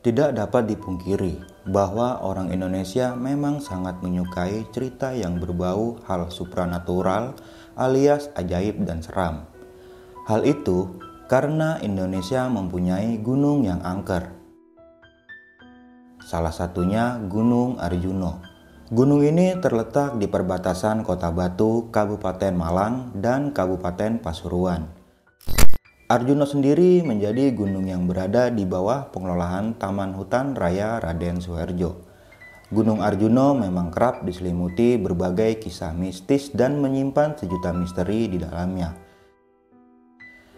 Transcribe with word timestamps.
Tidak 0.00 0.32
dapat 0.32 0.64
dipungkiri 0.64 1.68
bahwa 1.68 2.24
orang 2.24 2.48
Indonesia 2.56 3.12
memang 3.12 3.60
sangat 3.60 4.00
menyukai 4.00 4.64
cerita 4.72 5.12
yang 5.12 5.36
berbau 5.36 6.00
hal 6.08 6.32
supranatural 6.32 7.36
alias 7.76 8.32
ajaib 8.32 8.80
dan 8.88 9.04
seram. 9.04 9.44
Hal 10.24 10.48
itu 10.48 10.96
karena 11.28 11.76
Indonesia 11.84 12.48
mempunyai 12.48 13.20
gunung 13.20 13.68
yang 13.68 13.84
angker. 13.84 14.32
Salah 16.24 16.54
satunya 16.54 17.20
Gunung 17.28 17.76
Arjuno. 17.76 18.40
Gunung 18.88 19.20
ini 19.20 19.52
terletak 19.60 20.16
di 20.16 20.26
perbatasan 20.26 21.04
Kota 21.04 21.28
Batu, 21.28 21.92
Kabupaten 21.92 22.56
Malang, 22.56 23.14
dan 23.14 23.52
Kabupaten 23.52 24.18
Pasuruan. 24.18 24.99
Arjuna 26.10 26.42
sendiri 26.42 27.06
menjadi 27.06 27.54
gunung 27.54 27.86
yang 27.86 28.10
berada 28.10 28.50
di 28.50 28.66
bawah 28.66 29.14
pengelolaan 29.14 29.78
Taman 29.78 30.10
Hutan 30.18 30.58
Raya 30.58 30.98
Raden 30.98 31.38
Suherjo. 31.38 32.02
Gunung 32.66 32.98
Arjuna 32.98 33.54
memang 33.54 33.94
kerap 33.94 34.26
diselimuti 34.26 34.98
berbagai 34.98 35.62
kisah 35.62 35.94
mistis 35.94 36.50
dan 36.50 36.82
menyimpan 36.82 37.38
sejuta 37.38 37.70
misteri 37.70 38.26
di 38.26 38.42
dalamnya. 38.42 38.90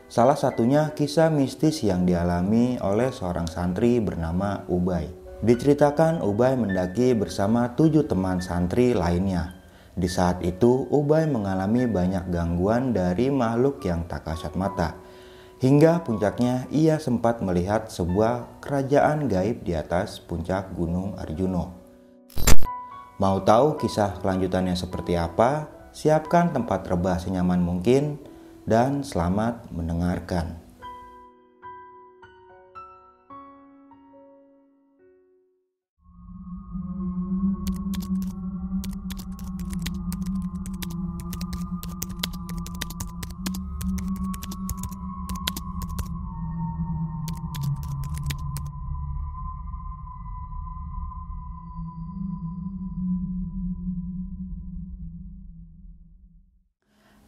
Salah 0.09 0.41
satunya 0.41 0.97
kisah 0.97 1.29
mistis 1.29 1.85
yang 1.85 2.09
dialami 2.09 2.81
oleh 2.81 3.13
seorang 3.13 3.45
santri 3.45 4.01
bernama 4.01 4.65
Ubay. 4.73 5.13
Diceritakan 5.45 6.25
Ubay 6.25 6.57
mendaki 6.57 7.13
bersama 7.13 7.77
tujuh 7.77 8.09
teman 8.09 8.41
santri 8.41 8.97
lainnya. 8.97 9.61
Di 9.93 10.09
saat 10.09 10.41
itu, 10.41 10.89
Ubay 10.89 11.29
mengalami 11.29 11.85
banyak 11.85 12.33
gangguan 12.33 12.97
dari 12.97 13.29
makhluk 13.29 13.85
yang 13.85 14.09
tak 14.09 14.25
kasat 14.25 14.57
mata 14.57 15.02
Hingga 15.63 16.03
puncaknya 16.03 16.67
ia 16.75 16.99
sempat 16.99 17.39
melihat 17.39 17.87
sebuah 17.87 18.59
kerajaan 18.59 19.31
gaib 19.31 19.63
di 19.63 19.79
atas 19.79 20.19
puncak 20.19 20.75
Gunung 20.75 21.15
Arjuno. 21.15 21.71
Mau 23.23 23.39
tahu 23.47 23.79
kisah 23.79 24.19
kelanjutannya 24.19 24.75
seperti 24.75 25.15
apa? 25.15 25.71
Siapkan 25.95 26.51
tempat 26.51 26.83
rebah 26.91 27.23
senyaman 27.23 27.63
mungkin 27.63 28.19
dan 28.67 29.07
selamat 29.07 29.71
mendengarkan. 29.71 30.62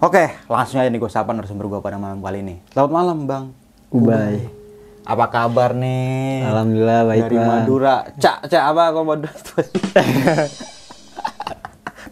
Oke, 0.00 0.32
langsung 0.48 0.80
aja 0.80 0.88
nih 0.88 0.96
gue 0.96 1.12
sapa 1.12 1.36
narasumber 1.36 1.68
gue 1.68 1.84
pada 1.84 2.00
malam 2.00 2.24
kali 2.24 2.40
ini. 2.40 2.56
Selamat 2.72 2.88
malam, 2.88 3.28
Bang. 3.28 3.52
Ubay. 3.92 4.48
Apa 5.04 5.28
kabar 5.28 5.76
nih? 5.76 6.40
Alhamdulillah 6.48 7.04
baik 7.04 7.22
Dari 7.28 7.36
bang. 7.36 7.48
Madura. 7.52 7.96
Cak, 8.16 8.48
cak 8.48 8.64
apa 8.64 8.96
kok 8.96 9.04
Madura? 9.04 9.32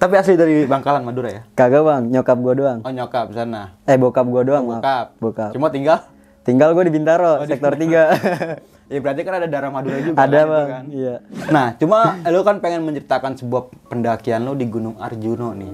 Tapi 0.05 0.15
asli 0.21 0.37
dari 0.37 0.69
Bangkalan 0.69 1.01
Madura 1.01 1.33
ya? 1.33 1.49
Kagak 1.57 1.81
bang, 1.81 2.13
nyokap 2.13 2.37
gua 2.37 2.53
doang. 2.53 2.79
Oh 2.85 2.93
nyokap 2.93 3.33
sana. 3.33 3.73
Eh 3.89 3.97
bokap 3.97 4.29
gua 4.29 4.45
doang 4.45 4.69
maaf. 4.69 4.85
Bokap. 4.85 5.07
Bokap. 5.17 5.51
Cuma 5.57 5.73
tinggal? 5.73 6.05
Tinggal 6.45 6.77
gua 6.77 6.85
di 6.85 6.93
Bintaro, 6.93 7.41
sektor 7.49 7.73
3 7.73 8.45
Ya 8.93 9.01
berarti 9.01 9.21
kan 9.25 9.41
ada 9.41 9.49
darah 9.49 9.73
Madura 9.73 9.97
juga. 10.05 10.17
Ada 10.21 10.41
kan, 10.45 10.53
bang, 10.53 10.67
kan? 10.69 10.85
iya. 10.93 11.15
Nah, 11.49 11.73
cuma 11.81 12.21
lu 12.29 12.45
kan 12.45 12.61
pengen 12.61 12.85
menceritakan 12.85 13.33
sebuah 13.37 13.73
pendakian 13.89 14.45
lu 14.45 14.53
di 14.53 14.69
Gunung 14.69 15.01
Arjuno 15.01 15.57
nih. 15.57 15.73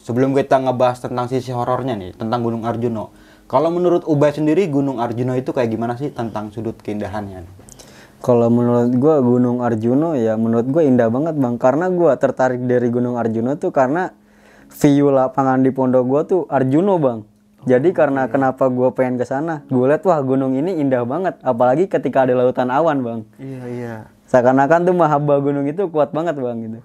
Sebelum 0.00 0.32
kita 0.32 0.56
ngebahas 0.56 1.04
tentang 1.04 1.28
sisi 1.28 1.52
horornya 1.52 1.92
nih, 1.92 2.16
tentang 2.16 2.40
Gunung 2.40 2.64
Arjuno. 2.64 3.12
Kalau 3.50 3.68
menurut 3.68 4.08
Ubay 4.08 4.32
sendiri, 4.32 4.64
Gunung 4.70 4.96
Arjuno 4.96 5.36
itu 5.36 5.52
kayak 5.52 5.68
gimana 5.68 5.98
sih 6.00 6.08
tentang 6.08 6.48
sudut 6.48 6.78
keindahannya? 6.80 7.44
Kalau 8.20 8.52
menurut 8.52 8.92
gua 9.00 9.24
Gunung 9.24 9.64
Arjuno 9.64 10.12
ya 10.12 10.36
menurut 10.36 10.68
gua 10.68 10.84
indah 10.84 11.08
banget 11.08 11.40
bang. 11.40 11.56
Karena 11.56 11.88
gua 11.88 12.20
tertarik 12.20 12.60
dari 12.68 12.92
Gunung 12.92 13.16
Arjuno 13.16 13.56
tuh 13.56 13.72
karena 13.72 14.12
view 14.70 15.08
lapangan 15.08 15.64
di 15.64 15.72
pondok 15.72 16.04
gua 16.04 16.22
tuh 16.28 16.44
Arjuno 16.52 17.00
bang. 17.00 17.24
Jadi 17.64 17.92
karena 17.92 18.28
kenapa 18.28 18.68
gua 18.72 18.92
pengen 18.92 19.20
ke 19.20 19.28
sana, 19.28 19.68
gue 19.68 19.84
lihat 19.84 20.00
wah 20.08 20.20
gunung 20.24 20.56
ini 20.56 20.80
indah 20.80 21.04
banget. 21.04 21.36
Apalagi 21.44 21.92
ketika 21.92 22.24
ada 22.24 22.32
lautan 22.32 22.72
awan 22.72 23.04
bang. 23.04 23.20
Iya, 23.36 23.62
iya. 23.68 23.94
Seakan-akan 24.32 24.88
tuh 24.88 24.96
mahabba 24.96 25.40
gunung 25.44 25.68
itu 25.68 25.84
kuat 25.92 26.12
banget 26.12 26.40
bang 26.40 26.56
gitu. 26.60 26.78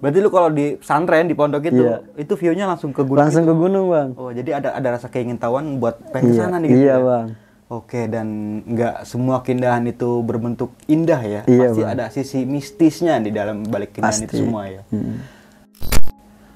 Berarti 0.00 0.18
lu 0.18 0.32
kalau 0.32 0.48
di 0.48 0.80
pesantren 0.80 1.28
di 1.28 1.36
pondok 1.36 1.62
itu, 1.68 1.84
Iya. 1.84 2.00
itu 2.16 2.32
view-nya 2.32 2.64
langsung 2.64 2.88
ke 2.90 3.04
gunung. 3.04 3.20
Langsung 3.20 3.44
ke 3.44 3.52
gunung 3.52 3.92
bang. 3.92 4.08
Oh, 4.16 4.32
jadi 4.32 4.56
ada 4.56 4.72
ada 4.72 4.88
rasa 4.96 5.12
keingintahuan 5.12 5.76
buat 5.76 6.00
pengen 6.08 6.32
ke 6.32 6.34
Iya, 6.34 6.40
sana 6.40 6.56
nih 6.56 6.68
gitu 6.72 6.80
iya, 6.80 6.96
ya? 6.96 7.04
Bang. 7.04 7.26
Oke, 7.70 8.00
dan 8.10 8.26
nggak 8.66 9.06
semua 9.06 9.44
keindahan 9.44 9.84
itu 9.86 10.24
berbentuk 10.24 10.72
indah 10.88 11.20
ya. 11.20 11.40
Iya, 11.44 11.70
Pasti 11.70 11.80
Bang. 11.84 11.92
ada 11.92 12.04
sisi 12.08 12.42
mistisnya 12.42 13.20
di 13.20 13.30
dalam 13.30 13.62
balik 13.62 13.94
keindahan 13.94 14.24
itu 14.24 14.32
Pasti. 14.32 14.40
semua 14.40 14.62
ya. 14.66 14.82
Hmm. 14.88 15.20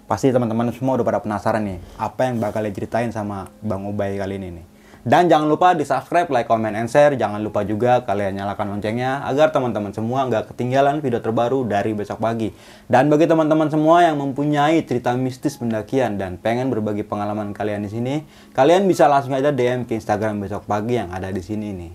Pasti 0.04 0.28
teman-teman 0.28 0.68
semua 0.72 0.96
udah 0.96 1.06
pada 1.06 1.20
penasaran 1.20 1.64
nih, 1.64 1.78
apa 1.96 2.28
yang 2.28 2.36
bakal 2.36 2.60
diceritain 2.60 3.08
sama 3.08 3.48
Bang 3.60 3.84
Ubay 3.84 4.16
kali 4.16 4.36
ini 4.36 4.48
nih. 4.60 4.64
Dan 5.04 5.28
jangan 5.28 5.52
lupa 5.52 5.76
di 5.76 5.84
subscribe, 5.84 6.32
like, 6.32 6.48
comment, 6.48 6.72
and 6.72 6.88
share. 6.88 7.12
Jangan 7.12 7.36
lupa 7.44 7.60
juga 7.60 8.00
kalian 8.08 8.40
nyalakan 8.40 8.72
loncengnya 8.72 9.20
agar 9.28 9.52
teman-teman 9.52 9.92
semua 9.92 10.24
nggak 10.24 10.56
ketinggalan 10.56 11.04
video 11.04 11.20
terbaru 11.20 11.68
dari 11.68 11.92
besok 11.92 12.24
pagi. 12.24 12.56
Dan 12.88 13.12
bagi 13.12 13.28
teman-teman 13.28 13.68
semua 13.68 14.00
yang 14.00 14.16
mempunyai 14.16 14.80
cerita 14.88 15.12
mistis 15.12 15.60
pendakian 15.60 16.16
dan 16.16 16.40
pengen 16.40 16.72
berbagi 16.72 17.04
pengalaman 17.04 17.52
kalian 17.52 17.84
di 17.84 17.92
sini, 17.92 18.14
kalian 18.56 18.88
bisa 18.88 19.04
langsung 19.04 19.36
aja 19.36 19.52
DM 19.52 19.84
ke 19.84 19.92
Instagram 19.92 20.40
besok 20.40 20.64
pagi 20.64 20.96
yang 20.96 21.12
ada 21.12 21.28
di 21.28 21.44
sini 21.44 21.68
nih. 21.76 21.92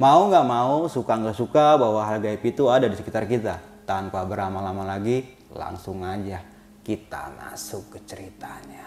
Mau 0.00 0.32
nggak 0.32 0.46
mau, 0.48 0.88
suka 0.88 1.20
nggak 1.20 1.36
suka 1.36 1.76
bahwa 1.76 2.00
hal 2.08 2.24
gaib 2.24 2.40
itu 2.40 2.64
ada 2.72 2.88
di 2.88 2.96
sekitar 2.96 3.28
kita. 3.28 3.60
Tanpa 3.84 4.24
berlama-lama 4.24 4.88
lagi, 4.88 5.20
langsung 5.52 6.00
aja 6.00 6.40
kita 6.80 7.28
masuk 7.36 7.92
ke 7.92 7.98
ceritanya. 8.08 8.79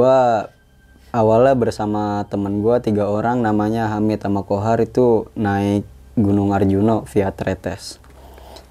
Gua 0.00 0.48
awalnya 1.12 1.52
bersama 1.52 2.24
temen 2.32 2.64
gua 2.64 2.80
tiga 2.80 3.12
orang 3.12 3.44
namanya 3.44 3.92
Hamid 3.92 4.24
sama 4.24 4.48
Kohar 4.48 4.80
itu 4.80 5.28
naik 5.36 5.84
Gunung 6.16 6.56
Arjuno 6.56 7.04
via 7.04 7.28
Tretes. 7.36 8.00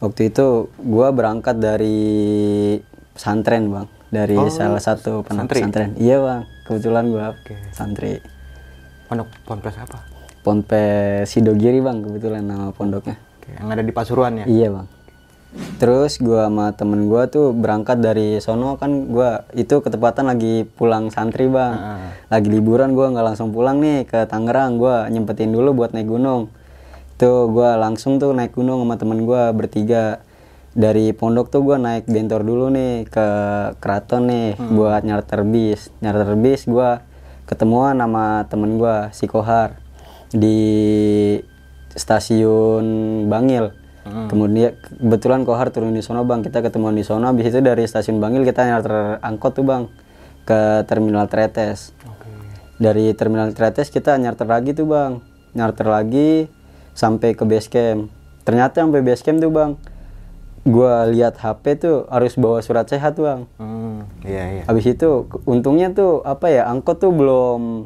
Waktu 0.01 0.33
itu 0.33 0.73
gua 0.81 1.13
berangkat 1.13 1.61
dari 1.61 2.01
pesantren 3.13 3.69
bang, 3.69 3.85
dari 4.09 4.41
salah 4.49 4.81
satu 4.81 5.21
pondok 5.21 5.53
pesantren. 5.53 5.93
Iya 6.01 6.17
bang, 6.17 6.41
kebetulan 6.65 7.13
gua 7.13 7.37
santri. 7.77 8.25
Pondok 9.05 9.29
Ponpes 9.45 9.77
apa? 9.77 10.01
Ponpes 10.41 11.29
Sidogiri 11.29 11.77
bang, 11.77 12.01
kebetulan 12.01 12.41
nama 12.41 12.73
pondoknya. 12.73 13.21
Oke, 13.37 13.53
yang 13.53 13.69
ada 13.69 13.85
di 13.85 13.93
Pasuruan 13.93 14.33
ya? 14.33 14.49
Iya 14.49 14.81
bang. 14.81 14.87
Terus 15.81 16.21
gua 16.21 16.45
sama 16.45 16.77
temen 16.77 17.09
gua 17.09 17.25
tuh 17.25 17.57
berangkat 17.57 17.97
dari 17.97 18.37
sono 18.37 18.77
kan 18.77 19.09
gua 19.09 19.49
itu 19.57 19.81
ketepatan 19.81 20.29
lagi 20.29 20.67
pulang 20.77 21.09
santri 21.09 21.49
bang. 21.49 22.05
Lagi 22.29 22.47
liburan 22.53 22.93
gua 22.93 23.09
nggak 23.09 23.25
langsung 23.33 23.49
pulang 23.49 23.81
nih 23.81 24.05
ke 24.05 24.29
Tangerang. 24.29 24.77
Gua 24.77 25.09
nyempetin 25.09 25.49
dulu 25.49 25.73
buat 25.73 25.95
naik 25.95 26.05
gunung. 26.05 26.53
Tuh 27.17 27.49
gua 27.49 27.81
langsung 27.81 28.21
tuh 28.21 28.29
naik 28.29 28.53
gunung 28.53 28.85
sama 28.85 29.01
temen 29.01 29.25
gua 29.25 29.49
bertiga. 29.49 30.21
Dari 30.77 31.17
pondok 31.17 31.49
tuh 31.49 31.65
gua 31.65 31.81
naik 31.81 32.05
bentor 32.05 32.45
dulu 32.45 32.69
nih 32.69 33.09
ke 33.09 33.27
keraton 33.81 34.29
nih 34.29 34.53
buat 34.53 35.01
nyarter 35.01 35.41
bis. 35.47 35.89
Nyarter 35.97 36.37
bis 36.37 36.69
gua 36.69 37.01
ketemuan 37.49 37.97
sama 37.97 38.45
temen 38.45 38.77
gua 38.77 39.09
si 39.09 39.25
Kohar 39.25 39.81
di 40.29 40.61
stasiun 41.97 42.85
Bangil. 43.25 43.78
Kemudian 44.29 44.75
kebetulan 44.79 45.45
Kohar 45.45 45.69
turun 45.69 45.93
di 45.93 46.01
sono 46.01 46.25
bang, 46.25 46.41
kita 46.41 46.59
ketemuan 46.65 46.97
di 46.97 47.05
sono. 47.05 47.29
Habis 47.29 47.53
itu 47.53 47.59
dari 47.61 47.85
stasiun 47.85 48.17
Bangil 48.17 48.43
kita 48.43 48.65
nyarter 48.65 49.21
angkot 49.21 49.53
tuh 49.57 49.65
bang 49.65 49.83
ke 50.43 50.83
terminal 50.89 51.29
Tretes. 51.29 51.93
Dari 52.79 53.11
terminal 53.13 53.51
Tretes 53.53 53.91
kita 53.93 54.15
nyarter 54.17 54.47
lagi 54.47 54.71
tuh 54.73 54.87
bang, 54.87 55.21
nyarter 55.53 55.87
lagi 55.87 56.49
sampai 56.97 57.37
ke 57.37 57.43
base 57.45 57.69
camp. 57.69 58.09
Ternyata 58.43 58.81
sampai 58.81 59.03
base 59.05 59.21
camp 59.21 59.43
tuh 59.43 59.51
bang, 59.51 59.71
gua 60.65 61.05
lihat 61.07 61.37
HP 61.37 61.63
tuh 61.79 61.97
harus 62.09 62.33
bawa 62.39 62.63
surat 62.65 62.87
sehat 62.87 63.19
bang. 63.19 63.45
Hmm, 63.61 64.07
iya 64.25 64.43
iya. 64.59 64.63
Habis 64.65 64.95
itu 64.95 65.27
untungnya 65.43 65.91
tuh 65.91 66.23
apa 66.25 66.49
ya 66.49 66.65
angkot 66.67 67.03
tuh 67.03 67.11
belum 67.11 67.85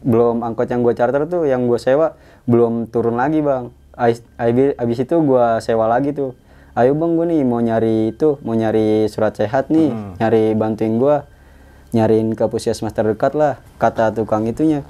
belum 0.00 0.40
angkot 0.40 0.64
yang 0.72 0.80
gue 0.80 0.96
charter 0.96 1.28
tuh 1.28 1.44
yang 1.44 1.68
gue 1.68 1.76
sewa 1.76 2.16
belum 2.48 2.88
turun 2.88 3.20
lagi 3.20 3.44
bang. 3.44 3.68
Abis, 4.00 4.98
itu 5.04 5.16
gue 5.20 5.46
sewa 5.60 5.84
lagi 5.84 6.16
tuh. 6.16 6.32
Ayo 6.72 6.96
bang 6.96 7.12
gue 7.18 7.26
nih 7.28 7.42
mau 7.44 7.60
nyari 7.60 8.16
itu 8.16 8.40
mau 8.40 8.56
nyari 8.56 9.04
surat 9.12 9.36
sehat 9.36 9.68
nih 9.68 9.92
nyari 10.16 10.56
bantuin 10.56 10.96
gue 10.96 11.16
nyariin 11.92 12.32
ke 12.38 12.46
puskesmas 12.46 12.96
terdekat 12.96 13.36
lah 13.36 13.60
kata 13.76 14.16
tukang 14.16 14.48
itunya. 14.48 14.86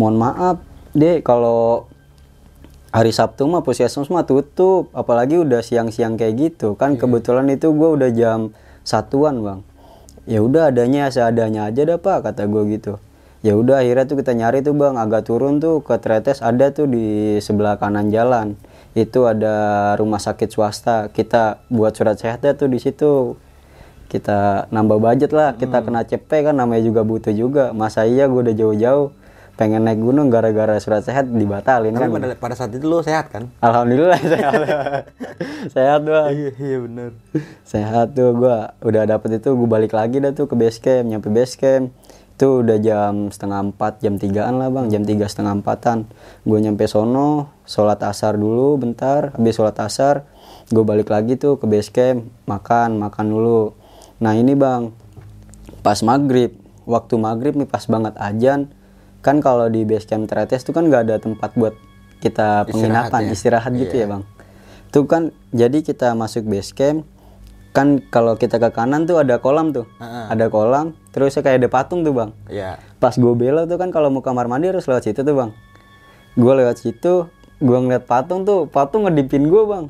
Mohon 0.00 0.16
maaf 0.24 0.56
deh 0.96 1.20
kalau 1.20 1.90
hari 2.94 3.12
Sabtu 3.12 3.44
mah 3.44 3.60
puskesmas 3.60 4.08
mah 4.08 4.24
tutup 4.24 4.88
apalagi 4.96 5.36
udah 5.36 5.60
siang-siang 5.60 6.16
kayak 6.16 6.34
gitu. 6.38 6.78
Kan 6.80 6.96
kebetulan 6.96 7.50
itu 7.52 7.74
gue 7.76 7.90
udah 8.00 8.08
jam 8.14 8.56
satuan 8.80 9.44
bang. 9.44 9.60
Ya 10.24 10.40
udah 10.40 10.72
adanya 10.72 11.12
seadanya 11.12 11.68
aja 11.68 11.84
dah 11.84 12.00
pak 12.00 12.24
kata 12.24 12.48
gue 12.48 12.80
gitu 12.80 12.96
ya 13.44 13.52
udah 13.60 13.84
akhirnya 13.84 14.08
tuh 14.08 14.16
kita 14.16 14.32
nyari 14.32 14.64
tuh 14.64 14.72
bang. 14.72 14.96
Agak 14.96 15.28
turun 15.28 15.60
tuh 15.60 15.84
ke 15.84 16.00
Tretes 16.00 16.40
ada 16.40 16.72
tuh 16.72 16.88
di 16.88 17.36
sebelah 17.44 17.76
kanan 17.76 18.08
jalan. 18.08 18.56
Itu 18.96 19.28
ada 19.28 19.92
rumah 20.00 20.18
sakit 20.18 20.48
swasta. 20.48 21.12
Kita 21.12 21.60
buat 21.68 21.92
surat 21.92 22.16
sehatnya 22.16 22.56
tuh 22.56 22.72
di 22.72 22.80
situ. 22.80 23.36
Kita 24.08 24.70
nambah 24.72 24.96
budget 24.96 25.36
lah. 25.36 25.52
Kita 25.60 25.84
kena 25.84 26.08
CP 26.08 26.48
kan 26.48 26.56
namanya 26.56 26.80
juga 26.80 27.04
butuh 27.04 27.34
juga. 27.36 27.76
Masa 27.76 28.08
iya 28.08 28.24
gue 28.30 28.40
udah 28.40 28.56
jauh-jauh 28.56 29.12
pengen 29.54 29.86
naik 29.86 30.02
gunung 30.02 30.34
gara-gara 30.34 30.74
surat 30.82 31.06
sehat 31.06 31.30
dibatalin 31.30 31.94
Tapi 31.94 32.02
kan 32.02 32.10
pada, 32.10 32.26
pada 32.34 32.54
saat 32.58 32.74
itu 32.74 32.90
lo 32.90 33.06
sehat 33.06 33.30
kan? 33.30 33.54
alhamdulillah 33.62 34.18
sehat. 34.34 34.54
Sehat 35.70 36.00
bang. 36.02 36.26
Iya 36.34 36.50
iya 36.58 36.78
benar. 36.82 37.10
sehat 37.62 38.18
tuh 38.18 38.34
gua. 38.34 38.74
Udah 38.82 39.06
dapet 39.06 39.38
itu 39.38 39.54
gue 39.54 39.68
balik 39.70 39.94
lagi 39.94 40.18
dah 40.18 40.34
tuh 40.34 40.50
ke 40.50 40.54
base 40.58 40.78
camp 40.82 41.06
nyampe 41.06 41.30
base 41.30 41.54
camp 41.58 41.94
itu 42.34 42.66
udah 42.66 42.82
jam 42.82 43.30
setengah 43.30 43.70
empat 43.70 44.02
jam 44.02 44.18
tigaan 44.18 44.58
lah 44.58 44.66
bang. 44.66 44.90
Jam 44.90 45.06
tiga 45.06 45.30
setengah 45.30 45.54
empatan. 45.54 46.10
Gue 46.42 46.58
nyampe 46.58 46.90
sono 46.90 47.54
sholat 47.62 48.02
asar 48.02 48.34
dulu 48.34 48.74
bentar. 48.74 49.30
Habis 49.38 49.54
sholat 49.54 49.78
asar 49.78 50.26
gue 50.66 50.82
balik 50.82 51.14
lagi 51.14 51.38
tuh 51.38 51.62
ke 51.62 51.70
base 51.70 51.94
camp 51.94 52.26
makan 52.50 52.98
makan 52.98 53.26
dulu. 53.30 53.78
Nah 54.18 54.34
ini 54.34 54.58
bang 54.58 54.90
pas 55.86 56.02
maghrib. 56.02 56.58
Waktu 56.90 57.14
maghrib 57.22 57.54
nih 57.54 57.70
pas 57.70 57.86
banget 57.86 58.18
ajan. 58.18 58.66
Kan 59.22 59.38
kalau 59.38 59.70
di 59.70 59.86
base 59.86 60.10
camp 60.10 60.26
Tretes 60.26 60.66
tuh 60.66 60.74
kan 60.74 60.90
nggak 60.90 61.02
ada 61.06 61.16
tempat 61.22 61.54
buat 61.54 61.78
kita 62.18 62.66
penginapan 62.66 63.30
ya? 63.30 63.32
istirahat 63.32 63.78
gitu 63.78 63.94
ya 63.94 64.10
bang. 64.10 64.26
Tuh 64.90 65.06
kan 65.06 65.30
jadi 65.54 65.86
kita 65.86 66.18
masuk 66.18 66.50
base 66.50 66.74
camp. 66.74 67.06
Kan 67.70 68.02
kalau 68.10 68.34
kita 68.34 68.58
ke 68.58 68.74
kanan 68.74 69.06
tuh 69.06 69.22
ada 69.22 69.38
kolam 69.38 69.70
tuh. 69.70 69.86
Ada 70.02 70.50
kolam 70.50 70.98
terus 71.14 71.38
kayak 71.38 71.62
ada 71.62 71.68
patung 71.70 72.02
tuh 72.02 72.10
bang. 72.10 72.30
Iya. 72.50 72.82
pas 72.98 73.14
gue 73.14 73.32
belok 73.38 73.70
tuh 73.70 73.78
kan 73.78 73.94
kalau 73.94 74.10
mau 74.10 74.18
kamar 74.18 74.50
mandi 74.50 74.74
harus 74.74 74.82
lewat 74.90 75.06
situ 75.06 75.22
tuh 75.22 75.34
bang. 75.38 75.50
Gue 76.34 76.52
lewat 76.58 76.82
situ 76.82 77.30
gue 77.62 77.78
ngeliat 77.78 78.10
patung 78.10 78.42
tuh 78.42 78.66
patung 78.66 79.06
ngedipin 79.06 79.46
gue 79.46 79.62
bang. 79.62 79.86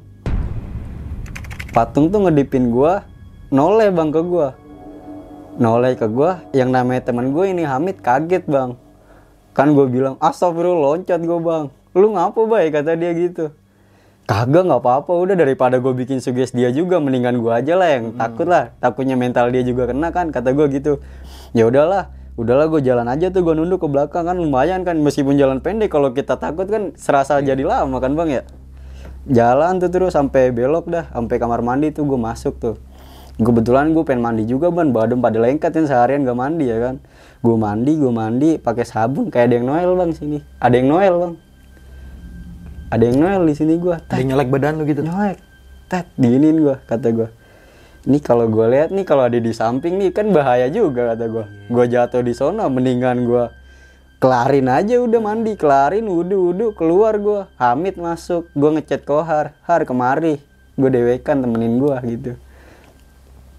Patung 1.73 2.13
tuh 2.13 2.29
ngedipin 2.29 2.69
gue 2.69 2.93
noleh 3.49 3.89
bang 3.89 4.13
ke 4.13 4.21
gue 4.21 4.49
noleh 5.57 5.95
ke 5.95 6.07
gue 6.11 6.31
yang 6.53 6.75
namanya 6.75 7.09
teman 7.09 7.33
gue 7.33 7.45
ini 7.49 7.65
Hamid 7.65 8.05
kaget 8.05 8.45
bang. 8.45 8.77
Kan 9.57 9.73
gue 9.73 9.89
bilang 9.89 10.21
astagfirullah 10.21 11.01
loncat 11.01 11.25
gue 11.25 11.41
bang. 11.41 11.73
Lu 11.97 12.13
ngapa 12.13 12.45
baik 12.45 12.77
kata 12.77 13.01
dia 13.01 13.17
gitu 13.17 13.49
kagak 14.25 14.65
nggak 14.65 14.81
apa-apa. 14.81 15.13
Udah 15.13 15.37
daripada 15.37 15.77
gue 15.81 15.93
bikin 15.93 16.21
suges 16.21 16.53
dia 16.57 16.73
juga 16.73 17.01
mendingan 17.01 17.41
gue 17.41 17.53
aja 17.53 17.75
lah 17.77 17.89
yang 17.93 18.17
takut 18.17 18.49
lah. 18.49 18.73
Takutnya 18.81 19.17
mental 19.17 19.53
dia 19.53 19.63
juga 19.65 19.89
kena 19.89 20.11
kan 20.11 20.33
kata 20.33 20.53
gue 20.57 20.67
gitu. 20.73 21.01
Ya 21.53 21.69
udahlah 21.69 22.11
udahlah 22.35 22.67
gue 22.67 22.81
jalan 22.83 23.07
aja 23.07 23.31
tuh 23.31 23.47
gue 23.47 23.55
nunduk 23.55 23.85
ke 23.85 23.89
belakang 23.89 24.25
kan 24.27 24.37
lumayan 24.37 24.83
kan. 24.83 24.97
Meskipun 25.01 25.37
jalan 25.37 25.61
pendek 25.61 25.93
kalau 25.93 26.17
kita 26.17 26.41
takut 26.41 26.67
kan 26.67 26.97
serasa 26.97 27.39
jadi 27.45 27.63
lama 27.63 28.01
kan 28.01 28.17
bang 28.17 28.41
ya? 28.41 28.43
Jalan 29.25 29.81
tuh 29.81 29.89
terus 29.89 30.13
sampai 30.13 30.53
belok 30.53 30.89
dah 30.89 31.09
sampai 31.13 31.37
kamar 31.41 31.65
mandi 31.65 31.93
tuh 31.93 32.05
gue 32.05 32.21
masuk 32.21 32.61
tuh. 32.61 32.77
Kebetulan 33.35 33.91
gue 33.91 34.07
pengen 34.07 34.23
mandi 34.23 34.47
juga 34.47 34.71
ban 34.71 34.95
badan 34.95 35.19
pada 35.19 35.43
lengket 35.43 35.75
kan 35.75 35.85
seharian 35.91 36.23
gak 36.23 36.39
mandi 36.39 36.71
ya 36.71 36.79
kan? 36.79 37.03
Gue 37.43 37.59
mandi 37.59 37.99
gue 37.99 38.13
mandi 38.15 38.51
pakai 38.63 38.87
sabun 38.87 39.27
kayak 39.27 39.51
ada 39.51 39.55
yang 39.59 39.67
Noel 39.67 39.91
bang 39.99 40.11
sini. 40.15 40.39
Ada 40.63 40.75
yang 40.79 40.89
Noel 40.93 41.15
bang 41.19 41.35
ada 42.91 43.03
yang 43.05 43.19
Noel 43.21 43.43
di 43.49 43.55
sini 43.57 43.81
gue 43.81 43.97
Ada 43.97 44.21
yang 44.21 44.35
nyelek 44.35 44.49
badan 44.53 44.81
lo 44.81 44.85
gitu. 44.85 45.01
nyolek 45.05 45.39
tet 45.89 46.09
diinin 46.17 46.57
gue 46.59 46.77
kata 46.89 47.09
gue 47.13 47.29
ini 48.05 48.19
kalau 48.21 48.49
gue 48.49 48.67
lihat 48.69 48.93
nih 48.93 49.05
kalau 49.09 49.25
ada 49.29 49.41
di 49.41 49.53
samping 49.53 49.97
nih 49.97 50.13
kan 50.13 50.29
bahaya 50.33 50.69
juga 50.69 51.17
kata 51.17 51.25
gue 51.29 51.45
gue 51.73 51.85
jatuh 51.89 52.21
di 52.21 52.33
sana 52.37 52.69
mendingan 52.69 53.25
gue 53.25 53.45
kelarin 54.25 54.73
aja 54.73 55.05
udah 55.05 55.21
mandi 55.21 55.53
kelarin 55.53 56.09
udah 56.09 56.41
udah 56.57 56.71
keluar 56.73 57.21
gue 57.21 57.45
Hamid 57.61 58.01
masuk 58.01 58.49
gue 58.57 58.71
ngechat 58.81 59.05
Kohar 59.05 59.53
Har 59.69 59.85
kemari. 59.85 60.41
Gue 60.81 60.89
dewekan 60.89 61.45
temenin 61.45 61.77
gue 61.77 61.93
gitu. 62.09 62.33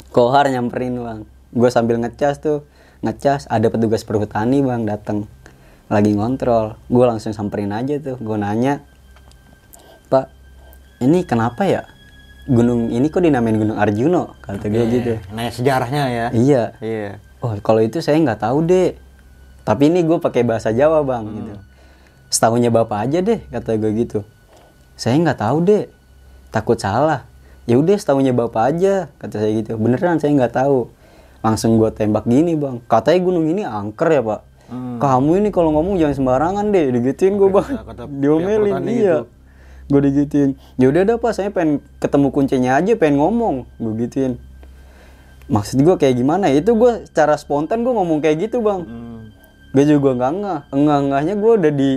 Kohar 0.10 0.50
nyamperin 0.50 0.98
bang. 0.98 1.20
Gue 1.54 1.70
sambil 1.70 2.02
ngecas 2.02 2.42
tuh 2.42 2.66
ngecas 3.06 3.46
ada 3.46 3.70
petugas 3.70 4.02
perhutani 4.02 4.66
bang 4.66 4.90
datang 4.90 5.30
lagi 5.86 6.18
ngontrol 6.18 6.82
gue 6.90 7.06
langsung 7.06 7.30
samperin 7.30 7.70
aja 7.70 8.02
tuh. 8.02 8.18
Gue 8.18 8.42
nanya 8.42 8.82
ini 11.04 11.28
kenapa 11.28 11.68
ya 11.68 11.84
gunung 12.46 12.94
ini 12.94 13.10
kok 13.10 13.25
dinamain 13.25 13.58
Gunung 13.58 13.78
Arjuno? 13.82 14.38
Kata 14.40 14.70
gue 14.70 14.86
gitu. 14.94 15.14
Nanya 15.34 15.52
sejarahnya 15.52 16.04
ya. 16.08 16.25
Iya. 16.30 16.64
Iya. 16.78 17.12
Oh, 17.42 17.54
kalau 17.62 17.82
itu 17.82 18.00
saya 18.06 18.22
nggak 18.22 18.42
tahu 18.42 18.66
deh. 18.66 18.94
Tapi 19.66 19.90
ini 19.90 20.06
gue 20.06 20.22
pakai 20.22 20.46
bahasa 20.46 20.70
Jawa 20.70 21.02
bang, 21.02 21.25
gitu. 21.25 21.54
Setahunya 22.30 22.70
bapak 22.70 23.10
aja 23.10 23.18
deh, 23.25 23.42
kata 23.50 23.82
gue 23.82 23.92
gitu. 23.98 24.22
Saya 24.94 25.18
nggak 25.18 25.42
tahu 25.42 25.58
deh. 25.66 25.90
Takut 26.54 26.78
salah. 26.78 27.25
Ya 27.66 27.82
udah, 27.82 27.98
setahunya 27.98 28.30
bapak 28.30 28.78
aja, 28.78 29.10
kata 29.18 29.42
saya 29.42 29.52
gitu. 29.58 29.74
Beneran 29.82 30.22
saya 30.22 30.38
nggak 30.38 30.54
tahu. 30.54 30.94
Langsung 31.42 31.82
gue 31.82 31.90
tembak 31.90 32.30
gini 32.30 32.54
bang. 32.54 32.78
Katanya 32.86 33.20
gunung 33.25 33.50
ini 33.50 33.66
angker 33.66 34.10
ya 34.14 34.22
pak. 34.22 34.42
Kamu 35.02 35.32
ini 35.42 35.50
kalau 35.50 35.74
ngomong 35.74 35.98
jangan 35.98 36.14
sembarangan 36.14 36.66
deh, 36.70 36.94
digituin 36.94 37.34
gue 37.34 37.50
bang. 37.50 37.70
kata 37.90 38.06
Diomelin, 38.06 38.86
iya 38.86 39.25
itu. 39.25 39.35
Gue 39.86 40.01
digituin. 40.01 40.58
Ya 40.82 40.89
udah 40.89 41.06
dah 41.06 41.18
pak 41.22 41.34
saya 41.38 41.50
pengen 41.54 41.82
ketemu 42.01 42.27
kuncinya 42.34 42.72
aja 42.82 42.94
pengen 42.98 43.22
ngomong. 43.22 43.70
Gue 43.77 43.94
gituin. 44.06 44.42
Maksud 45.46 45.77
gue 45.86 45.96
kayak 46.01 46.18
gimana? 46.18 46.50
Itu 46.50 46.74
gue 46.74 47.06
secara 47.06 47.38
spontan 47.38 47.86
gue 47.86 47.94
ngomong 47.94 48.22
kayak 48.22 48.50
gitu 48.50 48.65
bang. 48.65 48.82
Hmm. 48.86 49.30
gue 49.75 49.84
juga 49.86 50.15
nggak 50.15 50.32
ngeh. 50.42 50.60
Enggak 50.74 50.98
enggaknya 51.04 51.34
gue 51.36 51.51
udah 51.51 51.72
di 51.75 51.92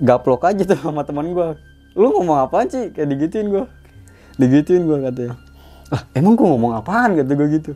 gaplok 0.00 0.42
aja 0.46 0.62
tuh 0.64 0.78
sama 0.80 1.02
teman 1.04 1.32
gue 1.32 1.48
lu 1.96 2.12
ngomong 2.12 2.44
apaan 2.44 2.68
sih? 2.68 2.92
Kayak 2.92 3.08
digituin 3.16 3.48
gue 3.52 3.64
digituin 4.40 4.84
gue 4.84 4.98
katanya. 5.04 5.34
Ah 5.92 6.02
emang 6.16 6.36
gue 6.36 6.46
ngomong 6.46 6.72
apaan? 6.80 7.16
Kata 7.16 7.32
gue 7.32 7.48
gitu. 7.60 7.72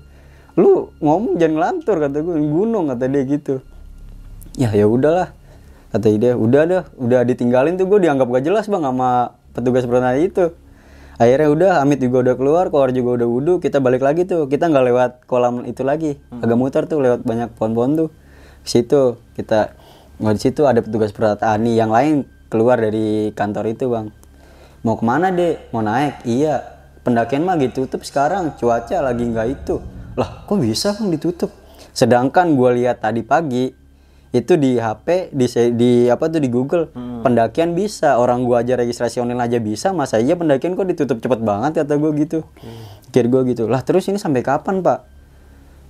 Lu 0.56 0.92
ngomong 1.00 1.36
jangan 1.36 1.52
ngelantur 1.56 1.96
kata 2.00 2.16
gue 2.20 2.36
gunung 2.40 2.88
kata 2.88 3.04
dia 3.08 3.22
gitu. 3.28 3.54
Ya 4.56 4.72
ya 4.72 4.88
udahlah 4.88 5.32
kata 5.90 6.06
dia 6.16 6.32
udah 6.38 6.62
dah 6.66 6.82
udah 6.96 7.20
ditinggalin 7.26 7.74
tuh 7.74 7.90
gue 7.90 8.06
dianggap 8.06 8.30
gak 8.30 8.44
jelas 8.46 8.70
bang 8.70 8.82
sama 8.82 9.34
petugas 9.54 9.84
perhutani 9.86 10.30
itu. 10.30 10.54
Akhirnya 11.20 11.48
udah 11.52 11.72
Amit 11.84 12.00
juga 12.00 12.24
udah 12.24 12.34
keluar 12.40 12.64
keluar 12.72 12.96
juga 12.96 13.20
udah 13.20 13.28
wudhu 13.28 13.54
kita 13.60 13.76
balik 13.76 14.00
lagi 14.00 14.24
tuh. 14.24 14.48
Kita 14.48 14.72
nggak 14.72 14.84
lewat 14.88 15.10
kolam 15.28 15.68
itu 15.68 15.84
lagi. 15.84 16.16
Agak 16.32 16.56
muter 16.56 16.88
tuh 16.88 17.04
lewat 17.04 17.28
banyak 17.28 17.52
pohon-pohon 17.60 17.92
tuh. 17.92 18.08
Situ 18.64 19.20
kita 19.36 19.76
nggak 20.16 20.34
di 20.36 20.40
situ 20.40 20.64
ada 20.64 20.80
petugas 20.80 21.12
perhutani 21.12 21.76
yang 21.76 21.92
lain 21.92 22.24
keluar 22.48 22.80
dari 22.80 23.36
kantor 23.36 23.68
itu 23.68 23.92
bang. 23.92 24.08
Mau 24.80 24.96
ke 24.96 25.04
mana 25.04 25.28
dek? 25.28 25.68
Mau 25.76 25.84
naik? 25.84 26.24
Iya 26.24 26.64
pendakian 27.04 27.44
mah 27.44 27.60
ditutup 27.60 28.00
sekarang 28.00 28.56
cuaca 28.56 29.04
lagi 29.04 29.28
nggak 29.28 29.46
itu. 29.60 29.76
Lah 30.16 30.48
kok 30.48 30.56
bisa 30.56 30.96
bang 30.96 31.12
ditutup? 31.12 31.52
Sedangkan 31.92 32.56
gue 32.56 32.80
lihat 32.80 33.04
tadi 33.04 33.20
pagi 33.20 33.79
itu 34.30 34.54
di 34.54 34.78
HP 34.78 35.34
di 35.34 35.46
di 35.74 35.90
apa 36.06 36.30
tuh 36.30 36.38
di 36.38 36.46
Google. 36.46 36.86
Pendakian 36.94 37.74
bisa 37.74 38.14
orang 38.14 38.46
gua 38.46 38.62
aja 38.62 38.78
registrasi 38.78 39.18
online 39.18 39.42
aja 39.42 39.58
bisa 39.58 39.90
masa 39.90 40.22
iya 40.22 40.38
pendakian 40.38 40.78
kok 40.78 40.86
ditutup 40.86 41.18
cepet 41.18 41.42
banget 41.42 41.82
kata 41.82 41.98
gue 41.98 42.10
gitu. 42.22 42.38
Pikir 43.10 43.26
gue 43.26 43.42
gitu. 43.50 43.66
Lah 43.66 43.82
terus 43.82 44.06
ini 44.06 44.22
sampai 44.22 44.46
kapan 44.46 44.86
pak? 44.86 45.02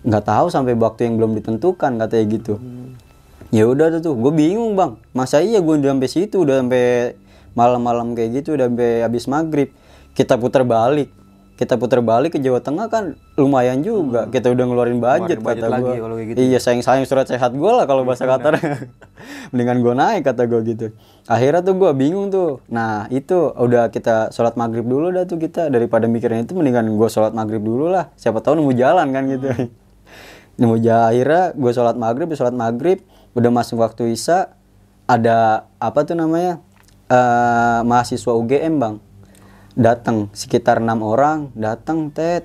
Nggak 0.08 0.24
tahu 0.24 0.46
sampai 0.48 0.72
waktu 0.72 1.12
yang 1.12 1.20
belum 1.20 1.36
ditentukan 1.36 2.00
katanya 2.00 2.24
gitu. 2.32 2.56
Ya 3.52 3.68
udah 3.68 4.00
tuh 4.00 4.16
gue 4.16 4.32
bingung 4.32 4.72
bang. 4.72 4.96
Masa 5.12 5.44
iya 5.44 5.60
gue 5.60 5.74
udah 5.76 5.92
sampai 5.92 6.08
situ 6.08 6.40
udah 6.40 6.64
sampai 6.64 7.20
malam-malam 7.52 8.16
kayak 8.16 8.40
gitu 8.40 8.56
udah 8.56 8.72
sampai 8.72 9.04
habis 9.04 9.28
maghrib. 9.28 9.68
Kita 10.16 10.40
putar 10.40 10.64
balik 10.64 11.19
kita 11.60 11.76
putar 11.76 12.00
balik 12.00 12.32
ke 12.32 12.38
Jawa 12.40 12.64
Tengah 12.64 12.88
kan 12.88 13.20
lumayan 13.36 13.84
juga. 13.84 14.24
Kita 14.32 14.48
udah 14.48 14.64
ngeluarin 14.64 14.96
budget, 14.96 15.44
budget 15.44 15.68
kata 15.68 15.76
gue 15.84 15.94
kalau 16.00 16.16
gitu. 16.16 16.38
iya 16.40 16.56
sayang 16.56 16.80
sayang 16.80 17.04
surat 17.04 17.28
sehat 17.28 17.52
gue 17.52 17.68
lah 17.68 17.84
kalau 17.84 18.08
bahasa 18.08 18.24
Qatar. 18.24 18.56
Mendingan 19.52 19.84
gue 19.84 19.92
naik 19.92 20.24
kata 20.24 20.48
gue 20.48 20.60
gitu. 20.72 20.86
Akhirnya 21.28 21.60
tuh 21.60 21.76
gue 21.76 21.92
bingung 21.92 22.32
tuh. 22.32 22.64
Nah 22.72 23.04
itu 23.12 23.52
udah 23.52 23.92
kita 23.92 24.32
sholat 24.32 24.56
maghrib 24.56 24.88
dulu 24.88 25.12
dah 25.12 25.28
tuh 25.28 25.36
kita. 25.36 25.68
Daripada 25.68 26.08
mikirin 26.08 26.48
itu 26.48 26.56
mendingan 26.56 26.88
gue 26.96 27.08
sholat 27.12 27.36
maghrib 27.36 27.60
dulu 27.60 27.92
lah. 27.92 28.08
Siapa 28.16 28.40
tahu 28.40 28.56
nemu 28.56 28.72
jalan 28.72 29.12
kan 29.12 29.28
gitu. 29.28 29.48
Nemu 30.64 30.80
jalan 30.80 31.12
akhirnya 31.12 31.44
gue 31.52 31.72
sholat 31.76 31.96
maghrib 32.00 32.28
sholat 32.32 32.56
maghrib 32.56 33.04
udah 33.36 33.50
masuk 33.52 33.84
waktu 33.84 34.16
isya 34.16 34.56
ada 35.04 35.68
apa 35.76 36.08
tuh 36.08 36.16
namanya 36.16 36.64
eh 37.12 37.80
mahasiswa 37.84 38.32
UGM 38.32 38.80
bang 38.80 38.94
datang 39.80 40.28
sekitar 40.36 40.84
enam 40.84 41.00
orang 41.00 41.48
datang 41.56 42.12
tet. 42.12 42.44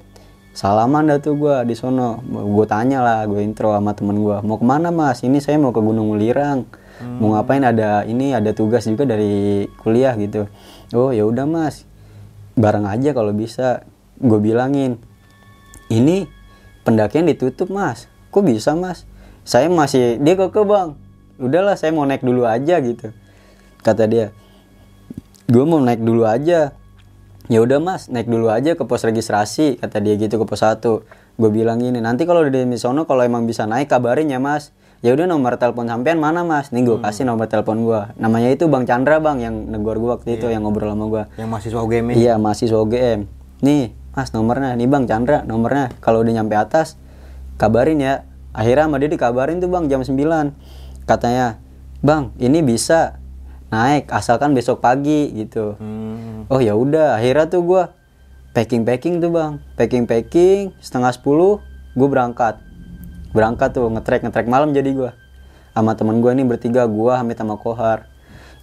Salaman 0.56 1.12
dah 1.12 1.20
tuh 1.20 1.36
gue 1.36 1.56
di 1.68 1.76
sono. 1.76 2.24
Gue 2.32 2.64
tanya 2.64 3.04
lah 3.04 3.28
gue 3.28 3.44
intro 3.44 3.76
sama 3.76 3.92
temen 3.92 4.24
gue 4.24 4.40
mau 4.40 4.56
ke 4.56 4.64
mana 4.64 4.88
mas? 4.88 5.20
Ini 5.20 5.44
saya 5.44 5.60
mau 5.60 5.76
ke 5.76 5.84
Gunung 5.84 6.16
Ulirang 6.16 6.64
mau 7.20 7.36
ngapain? 7.36 7.60
Ada 7.60 8.08
ini 8.08 8.32
ada 8.32 8.56
tugas 8.56 8.88
juga 8.88 9.04
dari 9.04 9.68
kuliah 9.84 10.16
gitu. 10.16 10.48
Oh 10.96 11.12
ya 11.12 11.28
udah 11.28 11.44
mas. 11.44 11.84
Bareng 12.56 12.88
aja 12.88 13.12
kalau 13.12 13.36
bisa 13.36 13.84
gue 14.16 14.40
bilangin. 14.40 14.96
Ini 15.92 16.32
pendakian 16.88 17.28
ditutup 17.28 17.68
mas. 17.68 18.08
Kok 18.32 18.48
bisa 18.48 18.80
mas? 18.80 19.04
Saya 19.44 19.68
masih 19.68 20.24
dia 20.24 20.40
keke 20.40 20.64
bang. 20.64 20.96
Udahlah 21.36 21.76
saya 21.76 21.92
mau 21.92 22.08
naik 22.08 22.24
dulu 22.24 22.48
aja 22.48 22.80
gitu. 22.80 23.12
Kata 23.84 24.08
dia. 24.08 24.32
Gue 25.52 25.68
mau 25.68 25.84
naik 25.84 26.00
dulu 26.00 26.24
aja 26.24 26.72
ya 27.52 27.62
udah 27.62 27.78
mas 27.82 28.08
naik 28.10 28.26
dulu 28.30 28.50
aja 28.50 28.74
ke 28.74 28.84
pos 28.84 29.06
registrasi 29.06 29.78
kata 29.78 30.02
dia 30.02 30.18
gitu 30.18 30.42
ke 30.42 30.46
pos 30.46 30.66
1 30.66 30.82
gue 31.36 31.50
bilang 31.52 31.84
gini 31.84 32.00
nanti 32.00 32.24
kalau 32.24 32.42
udah 32.48 32.64
di 32.64 32.80
sono 32.80 33.04
kalau 33.04 33.22
emang 33.22 33.44
bisa 33.44 33.68
naik 33.68 33.92
kabarin 33.92 34.32
ya 34.32 34.40
mas. 34.40 34.72
Ya 35.04 35.14
udah 35.14 35.30
nomor 35.30 35.54
telepon 35.62 35.86
sampean 35.86 36.18
mana 36.18 36.42
mas? 36.42 36.74
Nih 36.74 36.82
gue 36.82 36.98
kasih 36.98 37.30
nomor 37.30 37.46
telepon 37.46 37.86
gue 37.86 38.02
namanya 38.18 38.50
itu 38.50 38.66
bang 38.66 38.90
Chandra 38.90 39.22
bang 39.22 39.38
yang 39.38 39.56
negor 39.70 40.02
gue 40.02 40.10
waktu 40.10 40.40
itu 40.40 40.50
yang 40.50 40.66
ngobrol 40.66 40.90
sama 40.90 41.06
gue 41.12 41.24
Yang 41.38 41.50
mahasiswa 41.52 41.80
UGM. 41.86 42.06
Iya 42.16 42.34
mahasiswa 42.42 42.78
UGM. 42.82 43.20
Nih 43.62 43.94
mas 44.16 44.34
nomornya, 44.34 44.74
nih 44.74 44.88
bang 44.90 45.06
Chandra 45.06 45.46
nomornya. 45.46 45.94
Kalau 46.02 46.26
udah 46.26 46.34
nyampe 46.34 46.58
atas 46.58 46.98
kabarin 47.62 48.02
ya. 48.02 48.26
Akhirnya 48.56 48.88
sama 48.88 48.98
dia 48.98 49.12
dikabarin 49.12 49.60
tuh 49.60 49.68
bang 49.68 49.92
jam 49.92 50.00
9 50.00 50.16
Katanya 51.06 51.62
bang 52.02 52.34
ini 52.42 52.66
bisa 52.66 53.22
naik 53.74 54.10
asalkan 54.14 54.54
besok 54.54 54.82
pagi 54.82 55.34
gitu. 55.34 55.78
Hmm. 55.82 56.46
Oh 56.52 56.62
ya 56.62 56.78
udah 56.78 57.18
akhirnya 57.18 57.50
tuh 57.50 57.62
gua 57.66 57.84
packing 58.56 58.88
packing 58.88 59.20
tuh 59.20 59.32
bang, 59.34 59.60
packing 59.76 60.06
packing 60.08 60.72
setengah 60.80 61.12
10 61.12 61.60
gue 61.96 62.08
berangkat. 62.08 62.56
Berangkat 63.36 63.76
tuh 63.76 63.92
ngetrek 63.92 64.24
ngetrek 64.24 64.48
malam 64.48 64.72
jadi 64.72 64.90
gua. 64.96 65.12
Sama 65.76 65.92
temen 66.00 66.24
gue 66.24 66.32
ini 66.32 66.48
bertiga 66.48 66.88
gua 66.88 67.20
Hamid 67.20 67.36
sama 67.36 67.60
Kohar. 67.60 68.08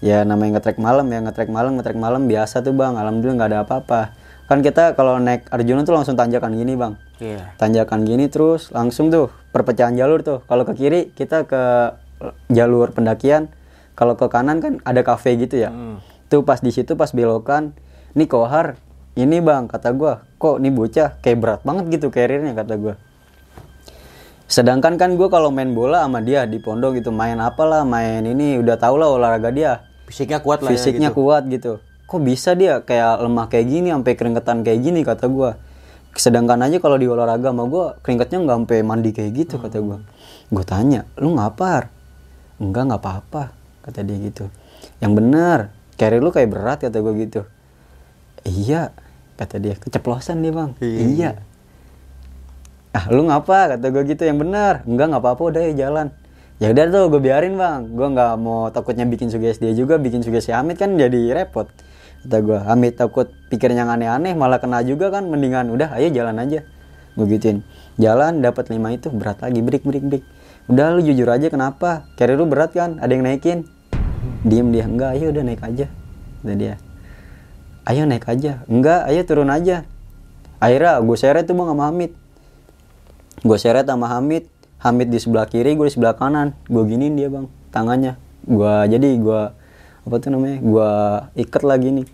Ya 0.01 0.25
namanya 0.25 0.59
ngetrek 0.59 0.81
malam 0.81 1.07
ya 1.13 1.21
ngetrek 1.23 1.53
malam 1.53 1.77
ngetrek 1.77 1.99
malam 1.99 2.25
biasa 2.25 2.65
tuh 2.65 2.73
bang. 2.73 2.97
Alhamdulillah 2.97 3.37
nggak 3.37 3.51
ada 3.53 3.61
apa-apa. 3.69 4.01
Kan 4.49 4.65
kita 4.65 4.97
kalau 4.99 5.21
naik 5.21 5.47
Arjuna 5.53 5.85
tuh 5.85 5.95
langsung 5.95 6.17
tanjakan 6.17 6.57
gini 6.57 6.75
bang. 6.75 6.95
Iya. 7.23 7.55
tanjakan 7.55 8.03
gini 8.03 8.27
terus 8.27 8.75
langsung 8.75 9.07
tuh 9.07 9.31
perpecahan 9.55 9.95
jalur 9.95 10.27
tuh. 10.27 10.43
Kalau 10.51 10.67
ke 10.67 10.75
kiri 10.75 11.15
kita 11.15 11.47
ke 11.47 11.95
jalur 12.51 12.91
pendakian 12.91 13.47
kalau 13.93 14.17
ke 14.17 14.27
kanan 14.33 14.59
kan 14.59 14.81
ada 14.89 15.05
kafe 15.05 15.37
gitu 15.37 15.61
ya. 15.61 15.71
Tuh 16.33 16.41
pas 16.41 16.61
di 16.65 16.73
situ 16.73 16.97
pas 16.97 17.13
belokan 17.13 17.77
nih 18.17 18.25
kohar 18.25 18.81
ini 19.21 19.45
bang 19.45 19.69
kata 19.69 19.93
gua. 19.93 20.25
Kok 20.41 20.57
nih 20.65 20.73
bocah 20.73 21.21
kayak 21.21 21.39
berat 21.39 21.61
banget 21.61 22.01
gitu 22.01 22.09
karirnya 22.09 22.57
kata 22.57 22.75
gua. 22.81 22.95
Sedangkan 24.49 24.97
kan 24.97 25.17
gua 25.17 25.29
kalau 25.29 25.53
main 25.53 25.77
bola 25.77 26.05
sama 26.09 26.25
dia 26.25 26.49
di 26.49 26.57
pondok 26.57 27.01
gitu 27.01 27.13
main 27.13 27.37
apalah 27.41 27.85
main 27.85 28.25
ini 28.25 28.57
udah 28.61 28.77
tau 28.81 28.97
lah 28.97 29.13
olahraga 29.13 29.53
dia. 29.53 29.85
Fisiknya 30.09 30.41
kuat 30.41 30.65
lah 30.65 30.73
fisiknya 30.73 31.09
ya 31.09 31.13
gitu. 31.13 31.21
kuat 31.21 31.43
gitu. 31.53 31.73
Kok 32.09 32.21
bisa 32.21 32.57
dia 32.57 32.81
kayak 32.81 33.25
lemah 33.25 33.47
kayak 33.53 33.67
gini 33.69 33.89
sampai 33.93 34.13
keringetan 34.17 34.65
kayak 34.65 34.81
gini 34.81 35.01
kata 35.05 35.29
gua. 35.29 35.61
Sedangkan 36.13 36.61
aja 36.65 36.81
kalau 36.81 36.97
di 36.97 37.09
olahraga 37.09 37.53
sama 37.53 37.65
gua 37.69 38.01
keringetnya 38.01 38.41
nggak 38.41 38.57
sampai 38.65 38.79
mandi 38.81 39.11
kayak 39.13 39.31
gitu 39.37 39.61
kata 39.61 39.85
gua. 39.85 40.01
Gua 40.49 40.65
tanya 40.65 41.05
lu 41.21 41.37
ngapar? 41.37 41.93
Enggak 42.61 42.89
nggak 42.89 43.01
apa-apa 43.05 43.62
kata 43.83 44.07
dia 44.07 44.17
gitu. 44.19 44.49
Yang 44.99 45.13
benar 45.19 45.59
carry 45.99 46.19
lu 46.19 46.31
kayak 46.31 46.51
berat 46.51 46.79
kata 46.83 46.99
gua 47.03 47.15
gitu. 47.15 47.47
Iya 48.43 48.91
kata 49.39 49.59
dia. 49.63 49.75
Keceplosan 49.79 50.43
dia 50.43 50.51
bang. 50.55 50.71
Iya 50.83 51.53
ah 52.93 53.09
lu 53.09 53.25
ngapa? 53.27 53.77
Kata 53.77 53.87
gue 53.89 54.03
gitu. 54.05 54.23
Yang 54.29 54.39
benar. 54.47 54.75
Enggak 54.85 55.07
nggak 55.13 55.23
apa-apa. 55.25 55.43
Udah 55.49 55.63
ya 55.65 55.73
jalan. 55.89 56.13
Ya 56.61 56.71
udah 56.71 56.85
tuh 56.93 57.05
gue 57.11 57.21
biarin 57.25 57.57
bang. 57.57 57.81
Gue 57.91 58.09
nggak 58.13 58.33
mau 58.39 58.69
takutnya 58.71 59.09
bikin 59.09 59.33
sugesti 59.33 59.67
dia 59.67 59.75
juga 59.75 59.99
bikin 59.99 60.23
sugesti 60.23 60.53
Hamid 60.55 60.79
kan 60.79 60.95
jadi 60.95 61.35
repot. 61.35 61.67
Kata 62.23 62.39
gue 62.39 62.59
Hamid 62.61 62.95
takut 63.01 63.27
pikir 63.51 63.75
yang 63.75 63.91
aneh-aneh 63.91 64.37
malah 64.37 64.63
kena 64.63 64.85
juga 64.85 65.11
kan. 65.11 65.27
Mendingan 65.27 65.73
udah 65.73 65.97
ayo 65.99 66.13
jalan 66.13 66.39
aja. 66.39 66.63
Gue 67.19 67.27
gituin. 67.27 67.65
Jalan 67.99 68.41
dapat 68.45 68.71
lima 68.71 68.93
itu 68.95 69.11
berat 69.11 69.43
lagi. 69.43 69.59
Break 69.65 69.83
break 69.83 70.05
break. 70.07 70.25
Udah 70.71 70.95
lu 70.95 71.03
jujur 71.03 71.27
aja 71.27 71.51
kenapa? 71.51 72.07
Carry 72.15 72.39
lu 72.39 72.47
berat 72.47 72.71
kan? 72.77 73.03
Ada 73.03 73.11
yang 73.19 73.27
naikin 73.27 73.67
diem 74.43 74.69
dia 74.75 74.85
enggak 74.87 75.19
ayo 75.19 75.31
udah 75.31 75.43
naik 75.47 75.63
aja. 75.63 75.87
Kata 76.43 76.55
dia 76.59 76.75
ayo 77.87 78.03
naik 78.07 78.27
aja. 78.27 78.63
Enggak 78.67 79.01
ayo 79.11 79.21
turun 79.27 79.51
aja. 79.51 79.87
Akhirnya 80.63 81.03
gue 81.03 81.17
seret 81.19 81.45
tuh 81.47 81.55
bang 81.59 81.69
sama 81.75 81.85
Hamid. 81.91 82.13
Gue 83.43 83.59
seret 83.59 83.87
sama 83.87 84.07
Hamid 84.07 84.47
Hamid 84.83 85.15
di 85.15 85.19
sebelah 85.23 85.47
kiri 85.47 85.79
gue 85.79 85.87
di 85.87 85.95
sebelah 85.95 86.15
kanan. 86.19 86.55
Gue 86.67 86.83
giniin 86.87 87.15
dia 87.15 87.31
bang 87.31 87.47
tangannya. 87.71 88.19
Gue 88.43 88.75
jadi 88.91 89.09
gue 89.19 89.43
apa 90.03 90.15
tuh 90.19 90.31
namanya 90.35 90.59
gue 90.59 90.91
ikat 91.47 91.63
lagi 91.63 91.89
nih. 92.03 92.07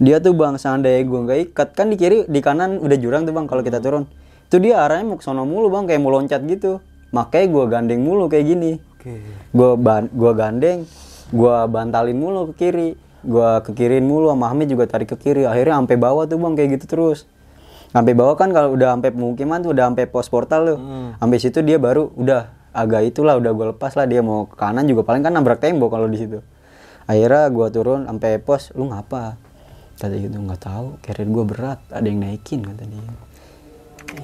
Dia 0.00 0.20
tuh 0.20 0.32
bang 0.36 0.56
seandainya 0.56 1.04
gue 1.04 1.20
nggak 1.28 1.38
ikat 1.52 1.68
kan 1.76 1.92
di 1.92 1.96
kiri 2.00 2.24
di 2.28 2.40
kanan 2.40 2.80
udah 2.80 2.96
jurang 2.96 3.28
tuh 3.28 3.36
bang 3.36 3.44
kalau 3.44 3.60
kita 3.60 3.80
turun. 3.80 4.08
Itu 4.48 4.60
dia 4.60 4.80
arahnya 4.80 5.12
mau 5.12 5.16
ke 5.20 5.24
sono 5.24 5.44
mulu 5.44 5.68
bang 5.68 5.84
kayak 5.84 6.00
mau 6.00 6.12
loncat 6.12 6.40
gitu. 6.48 6.80
Makanya 7.12 7.46
gue 7.52 7.64
gandeng 7.68 8.00
mulu 8.00 8.28
kayak 8.28 8.44
gini. 8.48 8.72
Gue 9.54 9.78
ban 9.78 10.10
gua 10.10 10.34
gandeng 10.34 10.82
gue 11.32 11.56
bantalin 11.66 12.14
mulu 12.14 12.52
ke 12.52 12.68
kiri. 12.68 12.90
Gue 13.26 13.50
ke 13.66 13.74
kiriin 13.74 14.06
mulu 14.06 14.30
sama 14.30 14.54
Hamid 14.54 14.70
juga 14.70 14.86
tarik 14.86 15.10
ke 15.10 15.16
kiri. 15.18 15.42
Akhirnya 15.50 15.82
sampai 15.82 15.96
bawah 15.98 16.30
tuh 16.30 16.38
bang 16.38 16.54
kayak 16.54 16.78
gitu 16.78 16.86
terus. 16.86 17.26
Sampai 17.90 18.14
bawah 18.14 18.38
kan 18.38 18.54
kalau 18.54 18.78
udah 18.78 18.94
sampai 18.94 19.10
pemukiman 19.10 19.58
tuh 19.64 19.74
udah 19.74 19.90
sampai 19.90 20.06
pos 20.06 20.30
portal 20.30 20.62
tuh. 20.62 20.78
Sampai 21.18 21.38
situ 21.42 21.58
dia 21.66 21.82
baru 21.82 22.14
udah 22.14 22.54
agak 22.76 23.10
itulah 23.10 23.34
udah 23.34 23.50
gue 23.50 23.66
lepas 23.74 23.98
lah. 23.98 24.06
Dia 24.06 24.22
mau 24.22 24.46
ke 24.46 24.54
kanan 24.54 24.86
juga 24.86 25.02
paling 25.02 25.26
kan 25.26 25.34
nabrak 25.34 25.58
tembok 25.58 25.90
kalau 25.90 26.06
di 26.06 26.18
situ. 26.22 26.38
Akhirnya 27.10 27.50
gue 27.50 27.66
turun 27.74 28.06
sampai 28.06 28.38
pos 28.38 28.70
lu 28.78 28.86
ngapa? 28.90 29.34
Kata 29.96 30.12
gitu 30.12 30.36
nggak 30.36 30.60
tahu 30.60 30.86
carrier 31.00 31.26
gue 31.26 31.44
berat 31.48 31.80
ada 31.90 32.04
yang 32.06 32.20
naikin 32.22 32.62
kata 32.62 32.84
dia. 32.86 33.10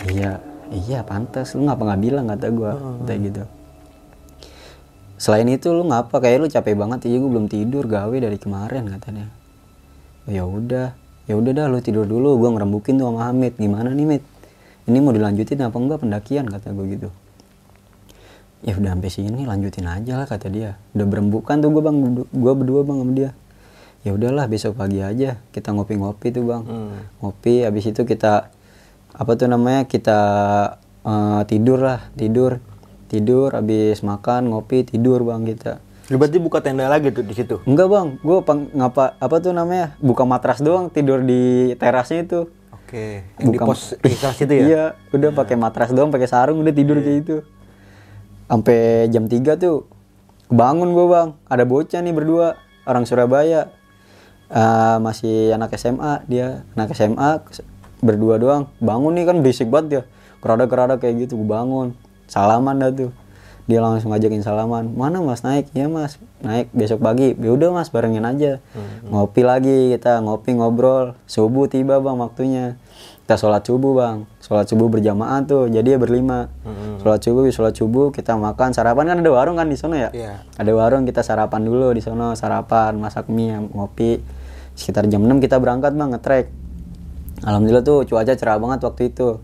Iya 0.06 0.32
iya 0.71 0.99
pantas. 1.02 1.59
Lu 1.59 1.66
ngapa 1.66 1.82
nggak 1.82 2.02
bilang 2.04 2.30
kata 2.30 2.47
gue 2.54 2.71
kata 3.02 3.14
gitu 3.18 3.44
selain 5.22 5.46
itu 5.46 5.70
lu 5.70 5.86
ngapa 5.86 6.18
kayak 6.18 6.42
lu 6.42 6.48
capek 6.50 6.74
banget 6.74 7.06
iya 7.06 7.22
gue 7.22 7.30
belum 7.30 7.46
tidur 7.46 7.86
gawe 7.86 8.10
dari 8.10 8.34
kemarin 8.42 8.90
katanya. 8.90 9.30
Ya 10.26 10.42
udah 10.42 10.98
ya 11.30 11.38
udah 11.38 11.52
dah 11.54 11.66
lu 11.70 11.78
tidur 11.78 12.10
dulu 12.10 12.42
gue 12.42 12.50
ngerembukin 12.50 12.98
tuh 12.98 13.06
sama 13.06 13.30
Hamid. 13.30 13.54
Gimana 13.54 13.94
nih 13.94 14.18
Mit? 14.18 14.26
Ini 14.90 14.98
mau 14.98 15.14
dilanjutin 15.14 15.62
apa 15.62 15.78
enggak? 15.78 16.02
Pendakian 16.02 16.50
kata 16.50 16.74
gue 16.74 16.86
gitu. 16.98 17.08
Ya 18.66 18.74
udah 18.74 18.98
sampai 18.98 19.10
sini 19.14 19.46
lanjutin 19.46 19.86
aja 19.86 20.18
lah 20.18 20.26
kata 20.26 20.50
dia. 20.50 20.74
Udah 20.90 21.06
berembukan 21.06 21.62
tuh 21.62 21.70
gue 21.70 21.82
bang 21.86 21.96
gue 22.26 22.54
berdua 22.58 22.82
bang 22.82 22.98
sama 22.98 23.12
dia. 23.14 23.30
Ya 24.02 24.10
udahlah 24.18 24.50
besok 24.50 24.74
pagi 24.74 24.98
aja 24.98 25.38
kita 25.54 25.70
ngopi-ngopi 25.70 26.34
tuh 26.34 26.50
bang. 26.50 26.62
Ngopi 27.22 27.62
habis 27.62 27.86
itu 27.86 28.02
kita 28.02 28.50
apa 29.14 29.30
tuh 29.38 29.46
namanya 29.46 29.86
kita 29.86 30.18
eh, 31.06 31.42
tidur 31.46 31.78
lah 31.78 32.10
tidur 32.18 32.58
tidur 33.12 33.52
habis 33.52 34.00
makan 34.00 34.49
ngopi 34.49 34.88
tidur 34.88 35.21
bang 35.21 35.45
kita 35.45 35.85
Lu 36.11 36.19
berarti 36.19 36.40
buka 36.42 36.59
tenda 36.59 36.90
lagi 36.90 37.09
tuh 37.14 37.25
di 37.25 37.33
situ. 37.33 37.62
Enggak 37.64 37.88
bang, 37.88 38.07
gue 38.21 38.38
ngapa 38.75 39.16
apa 39.16 39.37
tuh 39.38 39.54
namanya 39.54 39.95
buka 40.02 40.26
matras 40.26 40.59
doang 40.61 40.90
tidur 40.90 41.23
di 41.23 41.73
terasnya 41.78 42.26
itu. 42.26 42.50
Oke. 42.75 43.23
Yang 43.40 43.49
di 43.49 43.57
Bukan- 43.57 43.69
pos 43.71 43.81
registrasi 43.97 44.45
itu 44.45 44.52
ya? 44.52 44.64
Iya, 44.66 44.85
udah 45.14 45.31
pakai 45.33 45.57
matras 45.57 45.95
doang, 45.95 46.12
pakai 46.12 46.28
sarung 46.28 46.59
udah 46.61 46.75
tidur 46.75 46.99
kayak 47.00 47.16
gitu. 47.23 47.37
Sampai 48.50 49.09
jam 49.09 49.25
3 49.25 49.57
tuh 49.57 49.88
bangun 50.52 50.92
gue 50.92 51.07
bang, 51.07 51.28
ada 51.49 51.64
bocah 51.64 52.00
nih 52.02 52.12
berdua 52.12 52.61
orang 52.85 53.07
Surabaya, 53.07 53.71
Eh, 54.52 54.97
masih 55.00 55.57
anak 55.57 55.73
SMA 55.81 56.28
dia, 56.28 56.61
anak 56.76 56.92
SMA 56.92 57.40
berdua 58.04 58.37
doang. 58.37 58.69
Bangun 58.85 59.16
nih 59.16 59.25
kan 59.25 59.40
berisik 59.40 59.73
banget 59.73 59.87
dia, 59.88 60.02
kerada 60.45 60.69
kerada 60.69 60.95
kayak 61.00 61.25
gitu, 61.25 61.40
gue 61.40 61.49
bangun, 61.49 61.97
salaman 62.32 62.80
dah 62.80 62.88
tuh. 62.88 63.12
Dia 63.70 63.78
langsung 63.78 64.10
ngajakin 64.10 64.42
salaman, 64.42 64.90
mana 64.90 65.22
mas? 65.22 65.46
Naik? 65.46 65.70
Ya 65.70 65.86
mas, 65.86 66.18
naik 66.42 66.72
besok 66.74 66.98
pagi. 66.98 67.36
Ya 67.38 67.50
udah 67.54 67.70
mas 67.70 67.94
barengin 67.94 68.26
aja. 68.26 68.58
Ngopi 69.06 69.46
lagi 69.46 69.94
kita, 69.94 70.18
ngopi 70.18 70.58
ngobrol. 70.58 71.14
Subuh 71.30 71.70
tiba 71.70 72.02
bang 72.02 72.18
waktunya. 72.18 72.74
Kita 73.22 73.38
sholat 73.38 73.62
subuh 73.62 73.94
bang. 73.94 74.16
Sholat 74.42 74.66
subuh 74.66 74.90
berjamaah 74.90 75.46
tuh 75.46 75.70
jadi 75.70 75.94
ya 75.94 75.98
berlima. 76.02 76.50
Sholat 77.06 77.22
subuh 77.22 77.46
sholat 77.54 77.78
subuh 77.78 78.10
kita 78.10 78.34
makan. 78.34 78.74
Sarapan 78.74 79.14
kan 79.14 79.16
ada 79.22 79.30
warung 79.30 79.54
kan 79.54 79.70
di 79.70 79.78
sana 79.78 79.94
ya? 79.94 80.10
Iya. 80.10 80.32
ada 80.58 80.72
warung 80.74 81.06
kita 81.06 81.22
sarapan 81.22 81.62
dulu 81.62 81.94
di 81.94 82.02
sana 82.02 82.34
sarapan 82.34 82.98
masak 82.98 83.30
mie 83.30 83.62
ngopi. 83.62 84.18
Sekitar 84.74 85.06
jam 85.06 85.22
6 85.22 85.38
kita 85.38 85.62
berangkat 85.62 85.94
bang 85.94 86.10
ngetrek. 86.10 86.46
Alhamdulillah 87.46 87.86
tuh 87.86 88.10
cuaca 88.10 88.34
cerah 88.34 88.58
banget 88.58 88.82
waktu 88.82 89.02
itu. 89.14 89.38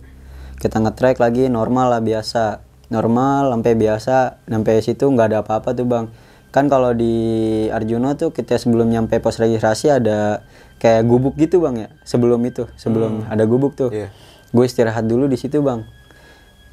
Kita 0.58 0.82
ngetrek 0.82 1.22
lagi 1.22 1.46
normal 1.46 1.94
lah 1.94 2.02
biasa 2.02 2.66
normal 2.88 3.52
sampai 3.52 3.72
biasa 3.76 4.40
sampai 4.48 4.80
situ 4.80 5.04
nggak 5.08 5.32
ada 5.32 5.38
apa-apa 5.44 5.76
tuh 5.76 5.84
bang. 5.84 6.06
Kan 6.48 6.72
kalau 6.72 6.96
di 6.96 7.68
Arjuna 7.68 8.16
tuh 8.16 8.32
kita 8.32 8.56
sebelum 8.56 8.88
nyampe 8.88 9.20
pos 9.20 9.36
registrasi 9.36 9.92
ada 9.92 10.40
kayak 10.80 11.04
gubuk 11.04 11.36
gitu 11.36 11.60
bang 11.60 11.86
ya? 11.86 11.88
Sebelum 12.08 12.40
itu 12.48 12.64
sebelum 12.80 13.28
ada 13.28 13.44
gubuk 13.44 13.76
tuh. 13.76 13.92
Iya. 13.92 14.10
gue 14.48 14.64
istirahat 14.64 15.04
dulu 15.04 15.28
di 15.28 15.36
situ 15.36 15.60
bang. 15.60 15.84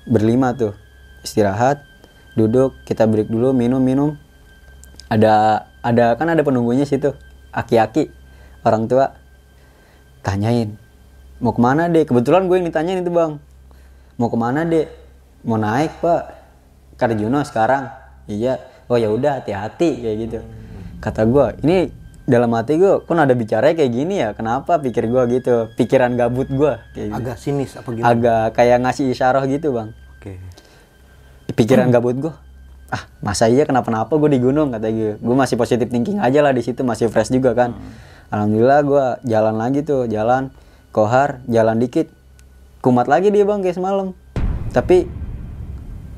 Berlima 0.07 0.55
tuh. 0.55 0.72
Istirahat 1.27 1.84
duduk 2.39 2.72
kita 2.88 3.03
break 3.03 3.27
dulu 3.27 3.51
minum 3.51 3.84
minum. 3.84 4.15
Ada 5.12 5.67
ada 5.84 6.15
kan 6.15 6.31
ada 6.31 6.39
penunggunya 6.41 6.88
situ. 6.88 7.12
Aki-aki 7.51 8.10
orang 8.63 8.88
tua. 8.88 9.12
Tanyain 10.24 10.86
mau 11.43 11.51
ke 11.51 11.62
mana 11.62 11.91
dek? 11.91 12.10
Kebetulan 12.10 12.48
gue 12.48 12.55
yang 12.57 12.67
ditanyain 12.72 13.03
itu 13.03 13.12
bang. 13.12 13.38
Mau 14.15 14.31
ke 14.31 14.38
mana 14.39 14.63
dek 14.63 15.04
mau 15.46 15.62
naik 15.62 16.02
pak. 16.02 16.22
Karjuno 16.98 17.46
sekarang. 17.46 17.88
Iya. 18.25 18.60
Oh 18.90 18.98
ya 18.98 19.10
udah 19.14 19.42
hati-hati 19.42 20.02
kayak 20.02 20.18
gitu. 20.28 20.40
Kata 21.02 21.25
gue 21.25 21.46
ini 21.62 21.90
dalam 22.25 22.50
hati 22.58 22.82
gue 22.82 23.06
kok 23.06 23.14
ada 23.14 23.38
bicara 23.38 23.78
kayak 23.78 23.92
gini 23.94 24.18
ya 24.18 24.34
kenapa 24.34 24.82
pikir 24.82 25.06
gue 25.06 25.24
gitu? 25.38 25.70
Pikiran 25.78 26.18
gabut 26.18 26.50
gue 26.50 26.74
kayak 26.98 27.08
gitu. 27.14 27.18
Agak 27.22 27.38
sinis 27.38 27.78
apa 27.78 27.90
gimana? 27.94 28.10
agak 28.10 28.46
kayak 28.58 28.78
ngasih 28.82 29.06
isyarah 29.14 29.46
gitu 29.46 29.78
bang. 29.78 29.90
Oke. 30.18 30.42
pikiran 31.54 31.88
gabut 31.94 32.18
gue 32.18 32.34
ah 32.90 33.04
masa 33.22 33.46
iya? 33.46 33.70
Kenapa-napa 33.70 34.10
gue 34.18 34.30
di 34.34 34.42
gunung 34.42 34.74
kata 34.74 34.90
gue 34.90 35.22
gue 35.22 35.36
masih 35.38 35.56
positif 35.58 35.86
thinking 35.94 36.18
aja 36.18 36.42
lah 36.42 36.50
di 36.50 36.66
situ 36.66 36.82
masih 36.82 37.14
fresh 37.14 37.30
juga 37.30 37.54
kan. 37.54 37.78
Alhamdulillah 38.34 38.82
gue 38.82 39.06
jalan 39.30 39.56
lagi 39.62 39.86
tuh 39.86 40.10
jalan. 40.10 40.50
Kohar 40.90 41.46
jalan 41.46 41.78
dikit. 41.78 42.10
Kumat 42.82 43.06
lagi 43.06 43.29
dia 43.29 43.46
bang 43.46 43.62
kayak 43.62 43.77
semalam. 43.77 44.18
Tapi 44.74 45.25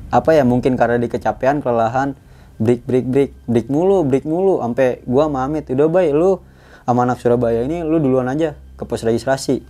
apa 0.08 0.32
ya 0.32 0.44
mungkin 0.44 0.76
karena 0.80 0.96
di 0.96 1.08
kecapean 1.08 1.60
kelelahan 1.60 2.16
break 2.60 2.82
break 2.84 3.06
break. 3.08 3.30
Break 3.46 3.66
mulu 3.68 4.04
break 4.04 4.24
mulu. 4.24 4.60
Sampai 4.60 5.00
gua 5.06 5.30
sama 5.30 5.46
Amit 5.46 5.70
udah 5.70 5.88
baik 5.88 6.12
lu 6.12 6.42
sama 6.84 7.04
anak 7.04 7.20
Surabaya 7.20 7.64
ini 7.64 7.84
lu 7.84 8.00
duluan 8.00 8.26
aja 8.28 8.56
ke 8.76 8.84
pos 8.84 9.04
registrasi 9.04 9.62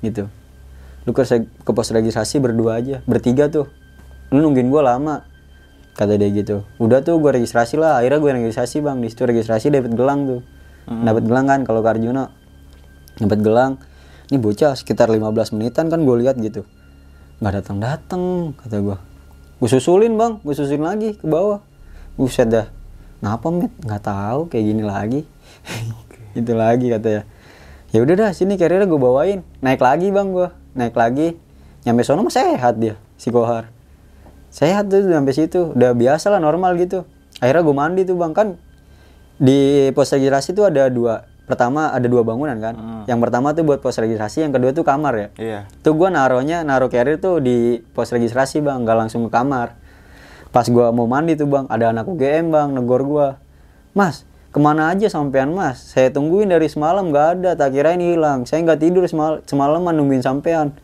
gitu. 0.00 0.28
Lu 1.04 1.10
ke, 1.12 1.22
ke 1.44 1.70
pos 1.72 1.88
registrasi 1.92 2.40
berdua 2.40 2.80
aja 2.80 3.00
bertiga 3.04 3.48
tuh. 3.48 3.70
Lu 4.34 4.42
nungguin 4.42 4.68
gua 4.72 4.96
lama 4.96 5.28
kata 5.92 6.16
dia 6.16 6.28
gitu. 6.32 6.64
Udah 6.80 7.04
tuh 7.04 7.20
gua 7.20 7.36
registrasi 7.36 7.76
lah. 7.76 8.00
Akhirnya 8.00 8.18
gue 8.18 8.30
registrasi 8.48 8.80
bang. 8.80 8.98
Di 9.04 9.08
situ 9.12 9.28
registrasi 9.28 9.68
dapat 9.68 9.92
gelang 9.92 10.20
tuh. 10.24 10.40
Dapat 10.82 11.22
gelang 11.30 11.46
kan 11.46 11.60
kalau 11.62 11.84
ke 11.84 11.88
Arjuna 11.94 12.32
dapat 13.20 13.38
gelang. 13.44 13.72
Ini 14.32 14.40
bocah 14.40 14.72
sekitar 14.72 15.12
15 15.12 15.52
menitan 15.52 15.92
kan 15.92 16.00
gue 16.00 16.16
lihat 16.24 16.40
gitu. 16.40 16.64
Nggak 17.44 17.60
datang 17.60 17.76
datang 17.84 18.22
kata 18.56 18.80
gue 18.80 19.11
gue 19.62 19.70
susulin 19.70 20.18
bang. 20.18 20.42
Gue 20.42 20.58
susulin 20.58 20.82
lagi 20.82 21.14
ke 21.14 21.22
bawah. 21.22 21.62
Buset 22.18 22.50
dah. 22.50 22.66
Ngapa 23.22 23.46
met 23.54 23.70
nggak 23.78 24.02
tahu. 24.02 24.50
Kayak 24.50 24.64
gini 24.66 24.82
lagi. 24.82 25.20
Itu 26.34 26.58
lagi 26.58 26.90
katanya. 26.90 27.22
Ya 27.94 28.02
udah 28.02 28.14
dah 28.18 28.30
sini 28.34 28.58
carrier 28.58 28.82
gue 28.82 28.98
bawain. 28.98 29.46
Naik 29.62 29.78
lagi 29.78 30.10
bang 30.10 30.34
gue 30.34 30.50
naik 30.74 30.98
lagi. 30.98 31.38
Nyampe 31.86 32.02
sono 32.02 32.26
mah 32.26 32.34
sehat 32.34 32.82
dia 32.82 32.98
si 33.14 33.30
kohar. 33.30 33.70
Sehat 34.50 34.90
tuh 34.90 35.06
sampai 35.06 35.30
situ. 35.30 35.70
Udah 35.78 35.94
biasa 35.94 36.34
lah 36.34 36.42
normal 36.42 36.74
gitu. 36.82 37.06
Akhirnya 37.38 37.62
gue 37.62 37.74
mandi 37.78 38.02
tuh 38.02 38.18
bang. 38.18 38.34
Kan 38.34 38.58
di 39.38 39.90
pos 39.94 40.10
registrasi 40.10 40.58
tuh 40.58 40.66
ada 40.66 40.90
dua 40.90 41.30
pertama 41.52 41.92
ada 41.92 42.08
dua 42.08 42.24
bangunan 42.24 42.56
kan. 42.56 42.74
Yang 43.04 43.18
pertama 43.20 43.52
tuh 43.52 43.62
buat 43.62 43.78
pos 43.78 43.94
registrasi 43.94 44.42
yang 44.42 44.52
kedua 44.52 44.72
tuh 44.72 44.82
kamar 44.82 45.12
ya. 45.12 45.28
Iya. 45.36 45.60
tuh 45.84 45.92
gue 45.92 46.08
naruhnya 46.08 46.64
naruh 46.64 46.88
carrier 46.88 47.20
tuh 47.20 47.38
di 47.38 47.84
pos 47.92 48.08
registrasi 48.08 48.58
bang. 48.58 48.80
Nggak 48.80 48.96
langsung 48.96 49.28
ke 49.28 49.30
kamar. 49.30 49.76
Pas 50.48 50.68
gua 50.68 50.92
mau 50.92 51.04
mandi 51.04 51.32
tuh 51.32 51.48
bang 51.48 51.64
ada 51.68 51.92
anak 51.92 52.04
UGM 52.04 52.48
bang 52.48 52.68
negor 52.72 53.04
gua. 53.04 53.28
Mas 53.92 54.24
ke 54.52 54.60
mana 54.60 54.92
aja 54.92 55.08
sampean 55.08 55.52
mas? 55.52 55.80
Saya 55.92 56.12
tungguin 56.12 56.48
dari 56.48 56.68
semalam 56.68 57.08
nggak 57.08 57.26
ada. 57.40 57.50
Tak 57.56 57.72
kirain 57.72 57.96
hilang. 57.96 58.44
Saya 58.44 58.60
nggak 58.60 58.80
tidur 58.80 59.04
semal 59.04 59.40
semalaman 59.44 59.92
nungguin 59.92 60.20
sampean. 60.20 60.76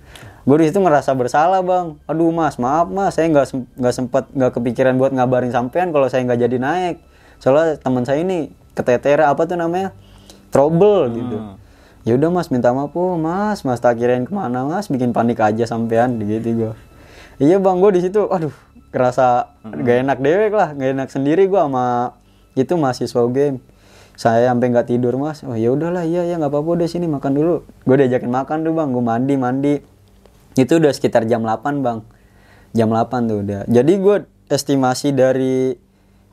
Gue 0.49 0.65
di 0.65 0.73
situ 0.73 0.81
ngerasa 0.81 1.13
bersalah 1.13 1.61
bang. 1.61 2.01
Aduh 2.09 2.33
mas 2.33 2.57
maaf 2.57 2.89
mas. 2.89 3.13
Saya 3.13 3.29
nggak 3.29 3.45
sem- 3.45 3.69
nggak 3.77 3.93
sempet 3.93 4.25
nggak 4.33 4.53
kepikiran 4.57 4.97
buat 4.97 5.13
ngabarin 5.13 5.53
sampean 5.53 5.93
kalau 5.93 6.09
saya 6.09 6.25
nggak 6.25 6.41
jadi 6.49 6.57
naik. 6.57 6.97
Soalnya 7.37 7.77
teman 7.77 8.09
saya 8.09 8.25
ini 8.25 8.49
ketetera 8.73 9.29
apa 9.29 9.45
tuh 9.45 9.61
namanya 9.61 9.93
trouble 10.49 11.13
gitu. 11.13 11.37
Ya 12.09 12.17
udah 12.17 12.31
mas 12.33 12.49
minta 12.49 12.73
maaf. 12.73 12.97
Oh, 12.97 13.21
mas 13.21 13.67
mas 13.67 13.81
tak 13.85 14.01
kirain 14.01 14.25
ke 14.25 14.33
mana 14.33 14.65
mas? 14.65 14.89
Bikin 14.89 15.13
panik 15.13 15.41
aja 15.45 15.69
sampean 15.69 16.17
gitu 16.23 16.49
gua. 16.57 16.73
Iya 17.39 17.63
bang 17.63 17.79
gue 17.79 17.91
di 17.95 18.03
situ 18.03 18.27
aduh 18.27 18.51
kerasa 18.91 19.55
gak 19.63 20.03
enak 20.03 20.19
dewek 20.19 20.51
lah 20.51 20.75
gak 20.75 20.91
enak 20.91 21.09
sendiri 21.13 21.47
gua 21.47 21.71
sama 21.71 21.87
itu 22.59 22.75
mahasiswa 22.75 23.23
game 23.31 23.63
saya 24.19 24.51
sampai 24.51 24.75
nggak 24.75 24.91
tidur 24.91 25.15
mas. 25.15 25.47
Oh 25.47 25.55
ya 25.55 25.71
udahlah 25.71 26.03
iya 26.03 26.27
ya 26.27 26.43
nggak 26.43 26.51
apa-apa 26.51 26.83
udah 26.83 26.89
sini 26.91 27.07
makan 27.07 27.39
dulu. 27.39 27.63
Gue 27.87 27.97
diajakin 28.03 28.27
makan 28.35 28.67
tuh 28.67 28.75
bang. 28.75 28.89
Gue 28.91 29.05
mandi 29.07 29.35
mandi. 29.39 29.75
Itu 30.59 30.83
udah 30.83 30.91
sekitar 30.91 31.23
jam 31.31 31.47
8 31.47 31.87
bang. 31.87 32.03
Jam 32.75 32.91
8 32.91 33.31
tuh 33.31 33.47
udah. 33.47 33.63
Jadi 33.71 33.93
gue 34.03 34.27
estimasi 34.51 35.15
dari 35.15 35.79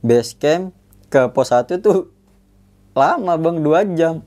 base 0.02 0.34
camp 0.34 0.74
ke 1.14 1.30
pos 1.30 1.54
1 1.54 1.78
tuh 1.78 2.10
lama 2.96 3.34
bang 3.36 3.58
dua 3.60 3.80
jam. 3.94 4.24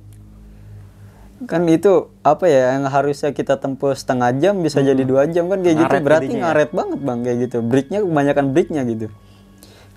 Kan 1.48 1.64
itu 1.70 2.12
apa 2.26 2.50
ya 2.50 2.76
yang 2.76 2.85
harusnya 2.90 3.31
kita 3.33 3.57
tempuh 3.62 3.94
setengah 3.94 4.35
jam 4.37 4.61
bisa 4.61 4.85
jadi 4.85 5.00
dua 5.02 5.24
jam. 5.26 5.48
Kan 5.48 5.64
kayak 5.64 5.76
gitu 5.81 5.88
Ngaret 5.88 6.02
berarti 6.04 6.24
jadinya 6.28 6.38
ya. 6.38 6.44
ngaret 6.52 6.70
banget 6.76 7.00
bang 7.00 7.18
kayak 7.24 7.38
gitu. 7.48 7.57
Breaknya 7.64 7.98
kebanyakan 8.04 8.44
breaknya 8.52 8.83
gitu. 8.85 9.07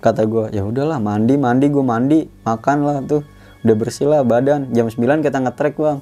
Kata 0.02 0.22
gue 0.26 0.44
ya 0.50 0.66
udahlah 0.66 0.98
mandi 0.98 1.34
mandi 1.38 1.66
gue 1.70 1.84
mandi 1.84 2.18
makan 2.42 2.78
lah 2.82 2.96
tuh. 3.04 3.22
Udah 3.62 3.76
bersih 3.76 4.10
lah 4.10 4.26
badan. 4.26 4.72
Jam 4.74 4.90
9 4.90 4.98
kita 5.22 5.38
ngetrek 5.38 5.78
bang. 5.78 5.98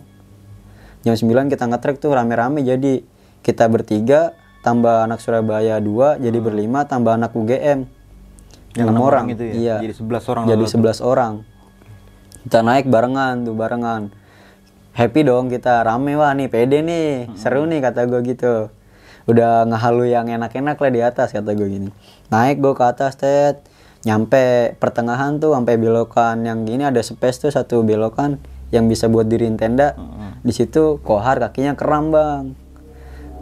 Jam 1.04 1.14
9 1.16 1.52
kita 1.52 1.64
ngetrek 1.68 2.00
tuh 2.00 2.14
rame-rame 2.14 2.64
jadi. 2.64 3.04
Kita 3.40 3.72
bertiga 3.72 4.36
tambah 4.60 5.08
anak 5.08 5.24
Surabaya 5.24 5.80
dua 5.80 6.20
jadi 6.20 6.36
berlima 6.36 6.84
tambah 6.84 7.16
anak 7.16 7.32
UGM 7.32 7.88
Yang 8.76 8.86
enam 8.86 9.00
orang, 9.00 9.24
orang 9.24 9.26
itu 9.32 9.42
ya? 9.48 9.52
iya. 9.56 9.76
Jadi 9.80 9.94
11 9.96 10.30
orang 10.30 10.44
jadi 10.44 10.64
11 10.68 11.00
orang 11.00 11.32
kita 12.46 12.64
naik 12.64 12.88
barengan 12.88 13.44
tuh 13.44 13.52
barengan. 13.52 14.12
Happy 14.90 15.22
dong 15.22 15.48
kita 15.48 15.86
rame 15.86 16.18
wah 16.18 16.34
nih 16.34 16.50
pede 16.50 16.82
nih 16.82 17.30
seru 17.38 17.64
nih 17.68 17.80
kata 17.84 18.08
gue 18.08 18.20
gitu. 18.26 18.68
Udah 19.28 19.68
ngehalu 19.68 20.10
yang 20.10 20.26
enak-enak 20.26 20.76
lah 20.80 20.90
di 20.90 21.00
atas 21.04 21.30
kata 21.30 21.52
gue 21.54 21.68
gini. 21.68 21.90
Naik 22.32 22.58
gue 22.58 22.72
ke 22.74 22.84
atas 22.84 23.16
tet. 23.20 23.62
Nyampe 24.00 24.76
pertengahan 24.80 25.36
tuh 25.36 25.52
sampai 25.52 25.76
belokan 25.76 26.48
yang 26.48 26.64
gini 26.64 26.88
ada 26.88 27.04
space 27.04 27.44
tuh 27.44 27.52
satu 27.52 27.84
belokan 27.84 28.40
yang 28.72 28.88
bisa 28.88 29.12
buat 29.12 29.28
diriin 29.28 29.60
tenda. 29.60 29.92
Di 30.40 30.56
situ 30.56 30.96
kohar 31.04 31.36
kakinya 31.36 31.76
keram 31.76 32.08
bang. 32.08 32.56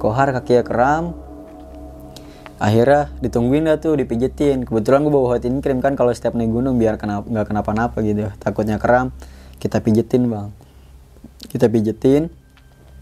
Kohar 0.02 0.34
kakinya 0.34 0.66
keram 0.66 1.14
akhirnya 2.58 3.14
ditungguin 3.22 3.70
dah 3.70 3.78
tuh 3.78 3.94
dipijetin. 3.94 4.66
Kebetulan 4.66 5.06
gue 5.06 5.12
bawa 5.14 5.38
hot 5.38 5.46
in 5.46 5.62
cream 5.62 5.78
kan 5.78 5.94
kalau 5.94 6.10
setiap 6.10 6.34
naik 6.34 6.50
gunung 6.50 6.76
biar 6.76 6.98
kena 6.98 7.22
nggak 7.22 7.46
kenapa-napa 7.54 8.02
gitu. 8.02 8.28
Takutnya 8.42 8.76
kram 8.76 9.14
kita 9.62 9.78
pijetin 9.82 10.26
bang. 10.30 10.50
Kita 11.48 11.70
pijetin. 11.70 12.30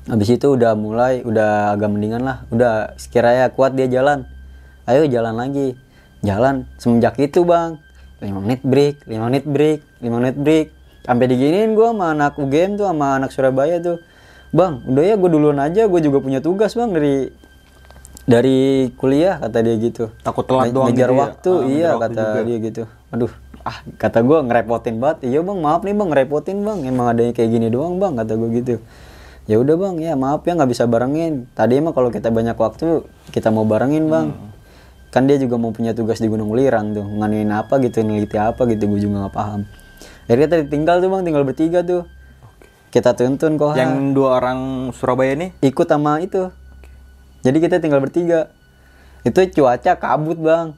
Habis 0.07 0.38
itu 0.38 0.55
udah 0.55 0.79
mulai 0.79 1.27
udah 1.27 1.75
agak 1.75 1.90
mendingan 1.90 2.23
lah. 2.23 2.47
Udah 2.55 2.95
sekiranya 2.95 3.51
kuat 3.51 3.75
dia 3.75 3.90
jalan. 3.90 4.29
Ayo 4.87 5.09
jalan 5.11 5.35
lagi. 5.35 5.75
Jalan 6.23 6.71
semenjak 6.79 7.19
itu 7.19 7.42
bang. 7.42 7.81
5 8.16 8.33
menit 8.33 8.64
break 8.64 9.05
5 9.05 9.29
menit 9.29 9.45
break 9.45 9.81
5 10.01 10.09
menit 10.09 10.37
break. 10.38 10.66
Sampai 11.05 11.27
diginiin 11.29 11.77
gue 11.77 11.88
sama 11.90 12.16
anak 12.16 12.40
UGM 12.40 12.81
tuh 12.81 12.87
sama 12.88 13.19
anak 13.19 13.31
Surabaya 13.35 13.77
tuh. 13.83 13.99
Bang 14.55 14.87
udah 14.87 15.03
ya 15.03 15.14
gue 15.19 15.31
duluan 15.33 15.59
aja. 15.59 15.85
Gue 15.90 16.01
juga 16.01 16.23
punya 16.23 16.38
tugas 16.40 16.73
bang 16.79 16.92
dari 16.95 17.29
dari 18.27 18.91
kuliah 18.99 19.39
kata 19.39 19.59
dia 19.62 19.75
gitu. 19.79 20.11
Takut 20.21 20.45
telat 20.45 20.75
doang 20.75 20.91
ngejar 20.91 21.09
gitu 21.09 21.15
ya? 21.15 21.23
waktu 21.23 21.51
Ah, 21.51 21.57
ngejar 21.62 21.71
iya 21.73 21.89
waktu 21.95 22.03
kata 22.03 22.23
juga. 22.23 22.41
dia 22.43 22.57
gitu. 22.59 22.83
Aduh 23.15 23.33
ah 23.67 23.79
kata 23.99 24.19
gue 24.23 24.39
ngerepotin 24.47 24.97
banget. 25.03 25.19
Iya 25.27 25.41
bang 25.43 25.59
maaf 25.59 25.81
nih 25.83 25.95
bang 25.95 26.09
ngerepotin 26.11 26.59
bang. 26.62 26.79
Emang 26.87 27.07
ada 27.11 27.21
yang 27.23 27.35
kayak 27.35 27.51
gini 27.51 27.67
doang 27.71 27.99
bang 28.03 28.19
kata 28.19 28.33
gue 28.35 28.51
gitu. 28.62 28.75
Ya 29.47 29.57
udah 29.62 29.75
bang 29.79 29.95
ya 30.03 30.12
maaf 30.19 30.43
ya 30.43 30.59
nggak 30.59 30.71
bisa 30.71 30.85
barengin. 30.91 31.47
Tadi 31.55 31.73
emang 31.79 31.95
kalau 31.95 32.11
kita 32.11 32.35
banyak 32.35 32.59
waktu 32.59 33.07
kita 33.31 33.49
mau 33.55 33.65
barengin 33.65 34.11
bang. 34.11 34.29
Hmm. 34.35 34.55
kan 35.07 35.25
dia 35.25 35.41
juga 35.41 35.57
mau 35.57 35.73
punya 35.73 35.97
tugas 35.97 36.21
di 36.21 36.29
Gunung 36.29 36.53
Lirang 36.53 36.93
tuh. 36.93 37.07
Nganuin 37.07 37.49
apa 37.49 37.81
gitu 37.81 38.05
neliti 38.05 38.37
apa 38.37 38.69
gitu 38.69 38.85
gue 38.91 39.01
juga 39.01 39.25
nggak 39.25 39.35
paham. 39.35 39.65
Akhirnya 40.29 40.49
tadi 40.51 40.65
tinggal 40.69 41.01
tuh 41.01 41.09
bang 41.09 41.23
tinggal 41.25 41.47
bertiga 41.47 41.81
tuh. 41.81 42.05
Kita 42.91 43.17
tuntun 43.17 43.57
kok 43.57 43.77
Yang 43.77 44.12
dua 44.12 44.41
orang 44.41 44.91
Surabaya 44.93 45.33
ini? 45.39 45.57
Ikut 45.65 45.89
sama 45.89 46.21
itu 46.21 46.53
jadi 47.47 47.63
kita 47.63 47.79
tinggal 47.79 48.03
bertiga. 48.03 48.51
Itu 49.23 49.39
cuaca 49.55 49.95
kabut 49.95 50.35
bang. 50.35 50.75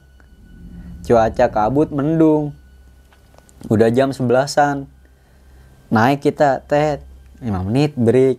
Cuaca 1.01 1.45
kabut 1.49 1.89
mendung. 1.89 2.53
Udah 3.73 3.89
jam 3.89 4.13
sebelasan. 4.13 4.85
Naik 5.89 6.21
kita 6.21 6.61
tet 6.69 7.01
5 7.41 7.49
menit 7.65 7.97
break. 7.97 8.37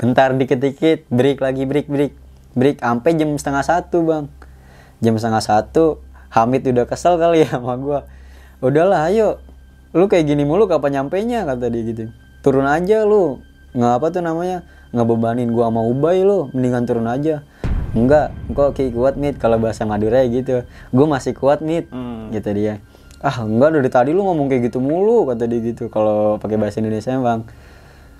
Bentar 0.00 0.32
dikit-dikit 0.32 1.04
break 1.12 1.44
lagi 1.44 1.68
break 1.68 1.92
break. 1.92 2.16
Break 2.56 2.80
sampai 2.80 3.12
jam 3.12 3.36
setengah 3.36 3.60
satu 3.60 3.98
bang. 4.08 4.24
Jam 5.04 5.20
setengah 5.20 5.44
satu 5.44 6.00
Hamid 6.32 6.64
udah 6.64 6.88
kesel 6.88 7.20
kali 7.20 7.44
ya 7.44 7.60
sama 7.60 7.76
gua. 7.76 8.08
Udahlah 8.64 9.12
ayo. 9.12 9.44
Lu 9.92 10.08
kayak 10.08 10.32
gini 10.32 10.48
mulu 10.48 10.64
kapan 10.64 11.04
nyampe 11.04 11.20
nya 11.28 11.44
kata 11.44 11.68
dia 11.68 11.84
gitu. 11.84 12.08
Turun 12.40 12.64
aja 12.64 13.04
lu. 13.04 13.44
Nggak 13.76 13.92
apa 14.00 14.06
tuh 14.08 14.22
namanya 14.24 14.64
ngebebanin 14.94 15.50
gua 15.50 15.68
sama 15.68 15.82
Ubay 15.82 16.22
lu 16.22 16.48
mendingan 16.54 16.86
turun 16.86 17.10
aja. 17.10 17.42
Enggak 17.94 18.34
kok 18.54 18.74
kayak 18.74 18.90
kuat 18.94 19.14
mit 19.18 19.34
kalau 19.38 19.58
bahasa 19.58 19.82
Madura 19.82 20.22
ya 20.22 20.30
gitu. 20.30 20.62
Gua 20.94 21.06
masih 21.10 21.34
kuat 21.34 21.62
mit 21.62 21.90
Hmm. 21.90 22.30
gitu 22.30 22.50
dia. 22.54 22.78
Ah 23.18 23.42
enggak 23.42 23.74
dari 23.74 23.90
tadi 23.90 24.10
lu 24.14 24.22
ngomong 24.22 24.46
kayak 24.46 24.70
gitu 24.70 24.78
mulu 24.78 25.26
kata 25.26 25.50
dia 25.50 25.60
gitu 25.62 25.90
kalau 25.90 26.38
pakai 26.38 26.58
bahasa 26.58 26.78
Indonesia 26.78 27.14
bang. 27.18 27.42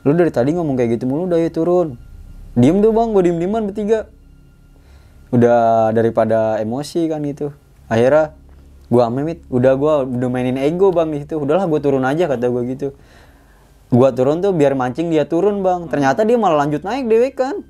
Lu 0.03 0.13
dari 0.13 0.31
tadi 0.35 0.51
ngomong 0.53 0.75
kayak 0.75 0.99
gitu 0.99 1.05
mulu 1.07 1.31
udah 1.31 1.39
ya 1.39 1.51
turun. 1.55 1.97
Diem 2.55 2.83
tuh 2.83 2.91
bang 2.91 3.09
gua 3.15 3.23
diem 3.23 3.39
dieman 3.39 3.63
bertiga. 3.71 4.11
Udah 5.35 5.91
daripada 5.91 6.59
emosi 6.63 7.11
kan 7.11 7.23
gitu. 7.27 7.51
Akhirnya 7.91 8.35
gua 8.91 9.11
amit 9.11 9.43
udah 9.51 9.73
gua 9.75 9.95
udah 10.07 10.29
mainin 10.31 10.59
ego 10.59 10.95
bang 10.95 11.11
di 11.11 11.23
situ. 11.23 11.39
Udahlah 11.39 11.67
gua 11.67 11.83
turun 11.83 12.07
aja 12.07 12.31
kata 12.31 12.47
gua 12.51 12.63
gitu 12.67 12.95
gua 13.95 14.11
turun 14.11 14.43
tuh 14.43 14.51
biar 14.51 14.75
mancing 14.75 15.15
dia 15.15 15.23
turun 15.23 15.63
bang. 15.63 15.87
Ternyata 15.87 16.27
dia 16.27 16.35
malah 16.35 16.67
lanjut 16.67 16.83
naik 16.83 17.07
dewek 17.07 17.39
kan? 17.39 17.63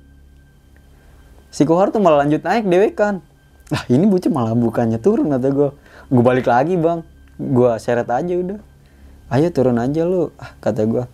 Si 1.53 1.63
Kohar 1.63 1.93
tuh 1.93 2.01
malah 2.01 2.25
lanjut 2.25 2.41
naik 2.41 2.65
dewek 2.65 2.97
kan? 2.97 3.21
Ah 3.69 3.85
ini 3.85 4.09
bocah 4.09 4.33
malah 4.33 4.57
bukannya 4.57 4.97
turun 4.97 5.29
kata 5.29 5.47
gua. 5.53 5.69
Gua 6.09 6.23
balik 6.25 6.49
lagi 6.49 6.73
bang. 6.75 7.05
Gua 7.37 7.77
seret 7.77 8.09
aja 8.09 8.33
udah. 8.33 8.59
Ayo 9.29 9.53
turun 9.53 9.77
aja 9.77 10.01
lu 10.01 10.33
ah, 10.41 10.51
kata 10.57 10.89
gua. 10.89 11.05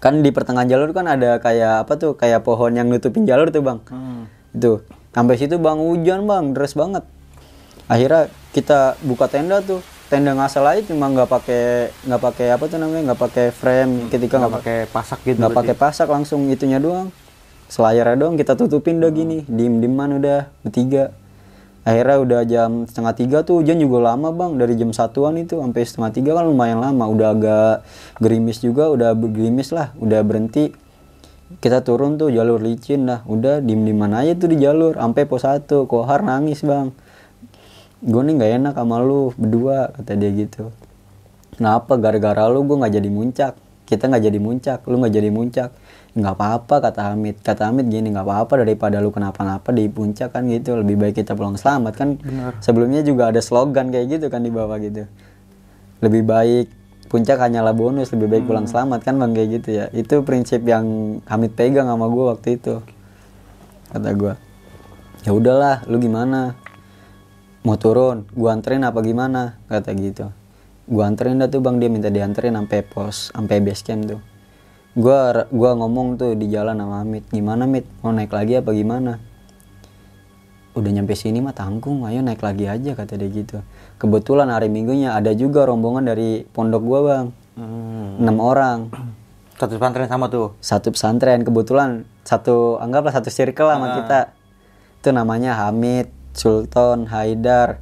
Kan 0.00 0.24
di 0.24 0.32
pertengahan 0.32 0.68
jalur 0.68 0.96
kan 0.96 1.08
ada 1.08 1.36
kayak 1.40 1.84
apa 1.84 1.92
tuh 2.00 2.16
kayak 2.16 2.44
pohon 2.44 2.72
yang 2.72 2.88
nutupin 2.88 3.28
jalur 3.28 3.52
tuh 3.52 3.60
bang. 3.60 3.78
Hmm. 3.92 4.24
itu 4.56 4.80
sampai 5.12 5.36
situ 5.36 5.60
bang 5.60 5.76
hujan 5.76 6.24
bang. 6.24 6.56
Deras 6.56 6.72
banget. 6.72 7.04
Akhirnya 7.86 8.32
kita 8.56 8.96
buka 9.04 9.28
tenda 9.28 9.60
tuh 9.60 9.84
tenda 10.06 10.38
ngasal 10.38 10.62
aja 10.62 10.86
cuma 10.86 11.10
nggak 11.10 11.26
pakai 11.26 11.90
nggak 12.06 12.22
pakai 12.22 12.46
apa 12.54 12.64
tuh 12.70 12.78
namanya 12.78 13.12
nggak 13.12 13.20
pakai 13.26 13.46
frame 13.50 14.06
ketika 14.06 14.38
nggak 14.38 14.54
pakai 14.62 14.76
pasak 14.86 15.18
gitu 15.26 15.38
nggak 15.42 15.56
pakai 15.58 15.74
pasak 15.74 16.06
langsung 16.06 16.46
itunya 16.46 16.78
doang. 16.78 17.10
Selayarnya 17.66 18.14
doang 18.14 18.38
kita 18.38 18.54
tutupin 18.54 19.02
udah 19.02 19.10
gini 19.10 19.42
diem 19.50 19.82
dieman 19.82 20.22
udah 20.22 20.46
bertiga. 20.62 21.10
Akhirnya 21.86 22.16
udah 22.18 22.40
jam 22.46 22.70
setengah 22.86 23.14
tiga 23.14 23.38
tuh 23.46 23.62
hujan 23.62 23.78
juga 23.78 24.10
lama 24.10 24.34
bang 24.34 24.58
dari 24.58 24.74
jam 24.74 24.90
satuan 24.90 25.38
itu 25.38 25.58
sampai 25.58 25.82
setengah 25.82 26.10
tiga 26.14 26.30
kan 26.38 26.46
lumayan 26.46 26.78
lama. 26.78 27.10
Udah 27.10 27.34
agak 27.34 27.74
gerimis 28.22 28.62
juga 28.62 28.90
udah 28.90 29.14
gerimis 29.14 29.74
lah 29.74 29.90
udah 29.98 30.22
berhenti. 30.22 30.70
Kita 31.62 31.82
turun 31.86 32.18
tuh 32.18 32.30
jalur 32.34 32.58
licin 32.58 33.06
dah 33.06 33.22
udah 33.26 33.62
diem 33.62 33.82
dieman 33.82 34.14
aja 34.14 34.34
tuh 34.34 34.50
di 34.50 34.62
jalur 34.62 34.98
sampai 34.98 35.26
pos 35.26 35.42
satu. 35.42 35.90
Kohar 35.90 36.22
nangis 36.22 36.62
bang 36.62 36.94
gue 38.04 38.22
nih 38.22 38.34
nggak 38.36 38.52
enak 38.60 38.74
sama 38.76 38.96
lu 39.00 39.32
berdua 39.36 39.92
kata 39.96 40.12
dia 40.16 40.30
gitu. 40.32 40.72
Kenapa 41.56 41.96
gara-gara 41.96 42.44
lu 42.52 42.64
gue 42.68 42.76
nggak 42.76 42.94
jadi 43.00 43.10
muncak. 43.12 43.52
Kita 43.86 44.10
nggak 44.10 44.24
jadi 44.28 44.38
muncak. 44.40 44.78
Lu 44.84 45.00
nggak 45.00 45.14
jadi 45.14 45.30
muncak. 45.32 45.70
Nggak 46.16 46.34
apa-apa 46.36 46.74
kata 46.90 47.00
Hamid 47.12 47.40
kata 47.40 47.72
Hamid 47.72 47.88
gini 47.88 48.12
nggak 48.12 48.24
apa-apa 48.24 48.64
daripada 48.64 49.00
lu 49.00 49.08
kenapa-napa 49.12 49.72
di 49.72 49.88
puncak 49.88 50.36
kan 50.36 50.44
gitu. 50.48 50.76
Lebih 50.76 50.96
baik 51.00 51.14
kita 51.24 51.32
pulang 51.32 51.56
selamat 51.56 51.94
kan. 51.96 52.08
Sebelumnya 52.60 53.00
juga 53.00 53.32
ada 53.32 53.40
slogan 53.40 53.88
kayak 53.88 54.20
gitu 54.20 54.26
kan 54.28 54.44
di 54.44 54.52
bawah 54.52 54.76
gitu. 54.76 55.08
Lebih 56.04 56.22
baik 56.28 56.66
puncak 57.06 57.38
hanyalah 57.38 57.70
bonus 57.70 58.10
lebih 58.10 58.26
baik 58.26 58.44
pulang 58.50 58.66
selamat 58.66 59.06
kan 59.06 59.14
bang 59.16 59.32
kayak 59.32 59.48
gitu 59.62 59.68
ya. 59.72 59.86
Itu 59.94 60.26
prinsip 60.26 60.66
yang 60.66 61.18
Hamid 61.24 61.56
pegang 61.56 61.88
sama 61.88 62.10
gue 62.10 62.24
waktu 62.34 62.48
itu 62.60 62.82
kata 63.86 64.10
gue 64.18 64.34
ya 65.24 65.30
udahlah 65.30 65.86
lu 65.86 65.96
gimana 66.02 66.58
mau 67.66 67.74
turun 67.74 68.30
gua 68.30 68.54
anterin 68.54 68.86
apa 68.86 69.02
gimana? 69.02 69.58
Kata 69.66 69.90
gitu. 69.98 70.30
Gua 70.86 71.10
anterin 71.10 71.42
dah 71.42 71.50
tuh 71.50 71.58
bang. 71.58 71.82
Dia 71.82 71.90
minta 71.90 72.14
dianterin 72.14 72.54
sampai 72.54 72.86
pos 72.86 73.34
sampai 73.34 73.58
base 73.58 73.82
camp 73.82 74.06
tuh. 74.06 74.20
Gua 74.94 75.50
gua 75.50 75.74
ngomong 75.74 76.14
tuh 76.14 76.38
di 76.38 76.46
jalan 76.46 76.78
sama 76.78 77.02
Hamid 77.02 77.26
gimana 77.34 77.66
Mit? 77.66 77.90
Mau 78.06 78.14
naik 78.14 78.30
lagi 78.30 78.62
apa 78.62 78.70
gimana? 78.70 79.18
Udah 80.78 80.90
nyampe 80.94 81.18
sini 81.18 81.42
mah 81.42 81.56
tanggung 81.58 82.06
ayo 82.06 82.22
naik 82.22 82.38
lagi 82.46 82.70
aja 82.70 82.94
kata 82.94 83.18
dia 83.18 83.28
gitu. 83.34 83.58
Kebetulan 83.98 84.46
hari 84.46 84.70
minggunya 84.70 85.18
ada 85.18 85.34
juga 85.34 85.66
rombongan 85.66 86.06
dari 86.06 86.46
pondok 86.46 86.82
gua 86.86 87.00
bang. 87.02 87.26
Hmm. 87.58 88.22
enam 88.22 88.36
orang. 88.38 88.78
Satu 89.58 89.80
pesantren 89.80 90.04
sama 90.04 90.28
tuh. 90.28 90.52
satu 90.60 90.92
pesantren. 90.92 91.40
Kebetulan 91.40 92.04
satu 92.28 92.76
anggaplah 92.76 93.08
satu 93.08 93.32
circle 93.32 93.64
lah 93.64 93.80
sama 93.80 93.88
kita. 93.96 94.20
Itu 95.00 95.16
namanya 95.16 95.56
Hamid 95.64 96.15
Sultan 96.36 97.08
Haidar 97.08 97.80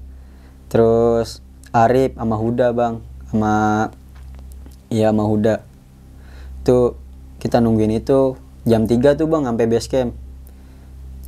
terus 0.71 1.43
Arif 1.75 2.15
sama 2.15 2.39
Huda 2.39 2.71
bang. 2.71 3.03
Sama 3.29 3.55
iya 4.89 5.11
sama 5.11 5.27
Huda. 5.27 5.67
Itu 6.63 6.95
kita 7.43 7.59
nungguin 7.59 7.99
itu 7.99 8.39
jam 8.63 8.87
3 8.87 9.19
tuh 9.19 9.27
bang 9.27 9.43
sampai 9.45 9.67
base 9.67 9.91
camp. 9.91 10.15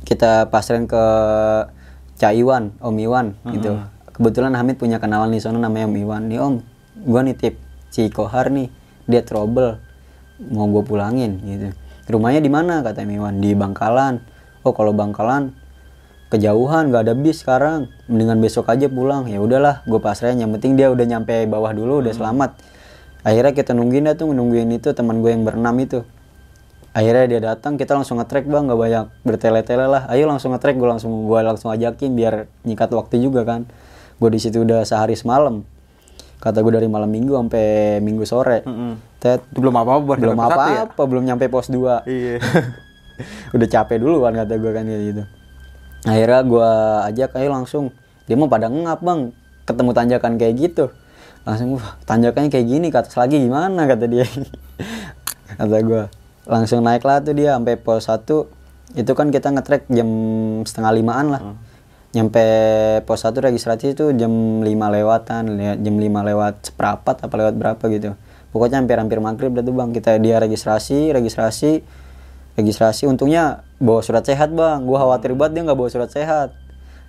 Kita 0.07 0.47
pasren 0.47 0.87
ke 0.87 1.03
Cak 2.15 2.33
Iwan 2.33 2.73
Om 2.79 2.95
Iwan 2.95 3.35
gitu. 3.51 3.75
Kebetulan 4.15 4.55
Hamid 4.55 4.79
punya 4.79 4.97
kenalan 4.97 5.29
di 5.29 5.43
sana 5.43 5.59
namanya 5.59 5.91
Om 5.91 5.97
Iwan. 5.99 6.21
Nih 6.31 6.39
Om 6.39 6.55
gua 7.05 7.21
nitip 7.21 7.59
si 7.91 8.07
Kohar 8.09 8.49
nih 8.49 8.71
dia 9.07 9.21
trouble 9.21 9.79
mau 10.47 10.69
gue 10.71 10.83
pulangin 10.85 11.43
gitu. 11.43 11.67
Rumahnya 12.07 12.39
di 12.39 12.51
mana? 12.51 12.79
Kata 12.85 13.03
Miwan 13.03 13.43
di 13.43 13.51
Bangkalan. 13.51 14.23
Oh 14.63 14.71
kalau 14.71 14.95
Bangkalan 14.95 15.51
kejauhan 16.27 16.91
gak 16.91 17.07
ada 17.07 17.13
bis 17.15 17.43
sekarang. 17.43 17.87
Mendingan 18.11 18.39
besok 18.39 18.67
aja 18.67 18.87
pulang. 18.87 19.27
Ya 19.27 19.39
udahlah 19.39 19.83
gue 19.87 19.99
pasrahin 19.99 20.39
yang 20.39 20.51
penting 20.55 20.75
dia 20.75 20.91
udah 20.91 21.05
nyampe 21.07 21.33
bawah 21.47 21.71
dulu 21.71 22.03
udah 22.03 22.13
selamat. 22.13 22.59
Akhirnya 23.23 23.51
kita 23.51 23.75
nungguin 23.75 24.07
dah 24.07 24.15
tuh 24.15 24.31
nungguin 24.31 24.71
itu 24.71 24.91
teman 24.91 25.19
gue 25.19 25.31
yang 25.31 25.43
berenam 25.43 25.75
itu. 25.79 26.03
Akhirnya 26.95 27.25
dia 27.29 27.39
datang 27.53 27.77
kita 27.77 27.93
langsung 27.93 28.17
nge-track 28.17 28.47
bang. 28.47 28.67
Gak 28.67 28.79
banyak 28.79 29.05
bertele-tele 29.23 29.85
lah. 29.87 30.03
Ayo 30.11 30.27
langsung 30.27 30.51
nge-track 30.55 30.75
gue 30.75 30.89
langsung 30.89 31.11
gue 31.27 31.39
langsung 31.39 31.69
ajakin 31.71 32.11
biar 32.15 32.47
nyikat 32.67 32.89
waktu 32.91 33.23
juga 33.23 33.47
kan. 33.47 33.67
Gue 34.17 34.29
di 34.33 34.39
situ 34.41 34.63
udah 34.63 34.83
sehari 34.83 35.15
semalam. 35.15 35.63
Kata 36.37 36.61
gue 36.61 36.69
dari 36.69 36.85
malam 36.85 37.09
minggu 37.09 37.33
sampai 37.33 37.97
minggu 37.97 38.25
sore. 38.25 38.61
Tet, 39.17 39.41
Itu 39.49 39.57
belum 39.65 39.73
apa-apa 39.73 40.01
buat 40.05 40.17
belum 40.21 40.37
pos 40.37 40.53
satu 40.53 40.69
ya? 40.69 41.05
belum 41.09 41.23
nyampe 41.25 41.45
pos 41.49 41.67
2 41.73 42.05
Iya. 42.05 42.35
udah 43.57 43.67
capek 43.67 43.97
dulu 43.97 44.21
kan 44.21 44.37
kata 44.37 44.53
gue 44.61 44.71
kan 44.77 44.85
gitu 44.85 45.23
akhirnya 46.05 46.41
gue 46.43 46.71
ajak 47.13 47.39
ayo 47.39 47.49
langsung. 47.49 47.95
Dia 48.27 48.35
mau 48.35 48.51
pada 48.51 48.67
ngap 48.67 48.99
bang. 49.01 49.31
Ketemu 49.63 49.91
tanjakan 49.95 50.33
kayak 50.35 50.53
gitu. 50.59 50.85
Langsung 51.47 51.79
wah 51.79 51.95
tanjakannya 52.03 52.51
kayak 52.51 52.67
gini 52.67 52.87
ke 52.91 52.97
atas 52.99 53.15
lagi 53.15 53.39
gimana? 53.39 53.87
kata 53.87 54.05
dia. 54.05 54.27
Kata 55.57 55.79
gue 55.79 56.03
langsung 56.47 56.83
naik 56.83 57.03
lah 57.03 57.23
tuh 57.23 57.35
dia 57.35 57.55
sampai 57.55 57.75
pos 57.79 58.07
1 58.07 58.23
itu 58.95 59.11
kan 59.15 59.27
kita 59.27 59.51
ngetrek 59.51 59.87
jam 59.91 60.07
setengah 60.63 60.91
limaan 60.95 61.27
lah. 61.31 61.41
Nyampe 62.15 62.45
pos 63.03 63.23
1 63.23 63.35
registrasi 63.35 63.95
itu 63.95 64.11
jam 64.15 64.31
5 64.63 64.67
lewatan 64.67 65.43
le- 65.59 65.79
jam 65.79 65.95
5 65.95 66.29
lewat 66.29 66.53
seperempat 66.71 67.15
apa 67.27 67.33
lewat 67.35 67.55
berapa 67.59 67.83
gitu. 67.91 68.15
Pokoknya 68.55 68.79
hampir-hampir 68.79 69.19
maghrib 69.19 69.51
dah 69.55 69.63
tuh 69.63 69.75
bang. 69.75 69.91
Kita 69.91 70.15
dia 70.19 70.39
registrasi 70.39 71.11
registrasi 71.11 71.83
registrasi. 72.55 73.03
Untungnya 73.11 73.66
bawa 73.77 74.01
surat 74.01 74.25
sehat 74.25 74.53
bang. 74.53 74.83
Gua 74.85 74.97
khawatir 75.05 75.33
banget 75.37 75.61
dia 75.61 75.63
nggak 75.69 75.77
bawa 75.77 75.89
surat 75.89 76.09
sehat. 76.09 76.49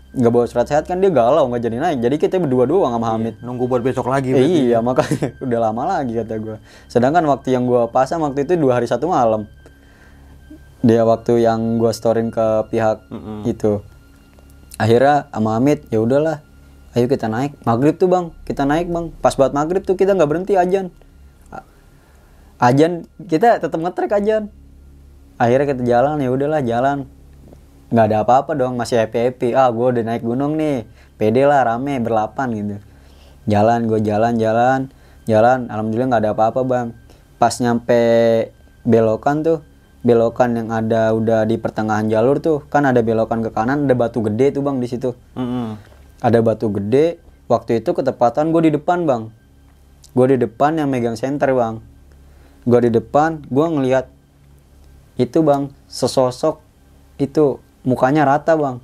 Nggak 0.09 0.33
bawa 0.33 0.47
surat 0.49 0.67
sehat 0.69 0.85
kan 0.89 0.97
dia 1.01 1.13
galau 1.13 1.53
nggak 1.53 1.69
jadi 1.69 1.77
naik 1.85 1.99
jadi 2.01 2.17
kita 2.17 2.37
berdua 2.41 2.65
doang 2.65 2.97
sama 2.97 3.13
Hamid. 3.13 3.41
Nunggu 3.45 3.69
buat 3.69 3.85
besok 3.85 4.09
lagi. 4.09 4.33
Eh, 4.33 4.73
iya 4.73 4.81
makanya 4.81 5.37
udah 5.45 5.59
lama 5.69 5.83
lagi 5.85 6.17
kata 6.17 6.35
gue 6.41 6.57
sedangkan 6.89 7.29
waktu 7.29 7.53
yang 7.53 7.69
gue 7.69 7.83
pasang 7.93 8.25
waktu 8.25 8.49
itu 8.49 8.57
dua 8.57 8.81
hari 8.81 8.89
satu 8.89 9.13
malam. 9.13 9.45
Dia 10.81 11.05
waktu 11.05 11.45
yang 11.45 11.77
gue 11.77 11.93
storin 11.93 12.33
ke 12.33 12.71
pihak 12.73 13.05
itu. 13.45 13.85
Akhirnya 14.81 15.29
sama 15.29 15.59
Hamid 15.61 15.85
ya 15.93 16.01
udahlah. 16.01 16.41
Ayo 16.97 17.05
kita 17.05 17.29
naik. 17.29 17.61
Maghrib 17.69 18.01
tuh 18.01 18.09
bang. 18.09 18.33
Kita 18.49 18.65
naik 18.65 18.89
bang. 18.89 19.13
Pas 19.21 19.37
buat 19.37 19.53
maghrib 19.53 19.85
tuh 19.85 19.99
kita 19.99 20.17
nggak 20.17 20.31
berhenti 20.31 20.57
ajan. 20.57 20.89
Ajan 22.59 23.07
kita 23.23 23.63
tetap 23.63 23.79
ngetrek 23.79 24.11
ajan 24.19 24.51
akhirnya 25.39 25.67
kita 25.73 25.83
jalan 25.87 26.21
ya 26.21 26.29
udahlah 26.29 26.61
jalan. 26.67 27.07
Nggak 27.89 28.05
ada 28.05 28.17
apa-apa 28.21 28.53
dong 28.53 28.77
masih 28.77 29.01
happy 29.01 29.19
happy 29.33 29.49
ah 29.57 29.73
gue 29.73 29.87
udah 29.97 30.05
naik 30.05 30.21
gunung 30.27 30.61
nih. 30.61 30.85
Pede 31.17 31.49
lah 31.49 31.65
rame 31.65 31.97
berlapan 32.03 32.49
gitu. 32.53 32.77
Jalan 33.49 33.89
gue 33.89 34.05
jalan 34.05 34.37
jalan 34.37 34.93
jalan. 35.25 35.73
Alhamdulillah 35.73 36.09
nggak 36.13 36.23
ada 36.27 36.31
apa-apa 36.37 36.61
bang. 36.69 36.87
Pas 37.41 37.55
nyampe 37.63 38.03
belokan 38.85 39.41
tuh 39.41 39.59
belokan 40.05 40.55
yang 40.55 40.69
ada 40.71 41.11
udah 41.17 41.43
di 41.49 41.59
pertengahan 41.59 42.07
jalur 42.07 42.39
tuh 42.39 42.63
kan 42.71 42.87
ada 42.87 43.03
belokan 43.03 43.43
ke 43.43 43.51
kanan 43.51 43.91
ada 43.91 43.95
batu 43.99 44.23
gede 44.23 44.55
tuh 44.55 44.63
bang 44.63 44.79
di 44.79 44.87
situ. 44.87 45.17
Mm-mm. 45.35 45.75
ada 46.19 46.39
batu 46.43 46.71
gede 46.71 47.19
waktu 47.47 47.83
itu 47.83 47.95
ketepatan 47.95 48.51
gue 48.51 48.69
di 48.69 48.73
depan 48.75 49.07
bang. 49.07 49.31
Gue 50.13 50.35
di 50.35 50.37
depan 50.41 50.77
yang 50.77 50.91
megang 50.91 51.15
senter 51.15 51.55
bang. 51.55 51.79
Gue 52.67 52.81
di 52.85 52.91
depan 52.93 53.49
gue 53.49 53.67
ngelihat 53.67 54.18
itu 55.19 55.39
bang. 55.45 55.69
Sesosok 55.91 56.63
itu. 57.19 57.59
Mukanya 57.83 58.25
rata 58.25 58.55
bang. 58.55 58.79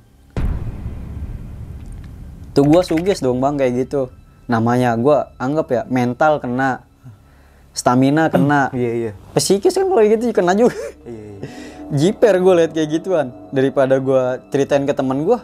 Tuh 2.55 2.63
gue 2.63 2.81
sugis 2.83 3.23
dong 3.23 3.39
bang 3.39 3.55
kayak 3.55 3.87
gitu. 3.87 4.11
Namanya 4.45 4.93
gue 4.99 5.17
anggap 5.39 5.67
ya 5.71 5.81
mental 5.87 6.43
kena. 6.43 6.85
Stamina 7.71 8.27
kena. 8.27 8.69
Iya 8.77 8.91
iya. 8.91 9.11
psikis 9.33 9.75
kan 9.75 9.87
kalau 9.87 10.03
gitu 10.03 10.31
kena 10.35 10.53
juga. 10.53 10.75
Iya 11.07 11.23
iya. 11.39 11.47
jiper 11.99 12.37
gue 12.43 12.53
liat 12.59 12.71
kayak 12.75 12.89
gituan. 13.01 13.31
Daripada 13.49 13.97
gue 13.97 14.23
ceritain 14.51 14.83
ke 14.83 14.93
teman 14.93 15.23
gue 15.23 15.39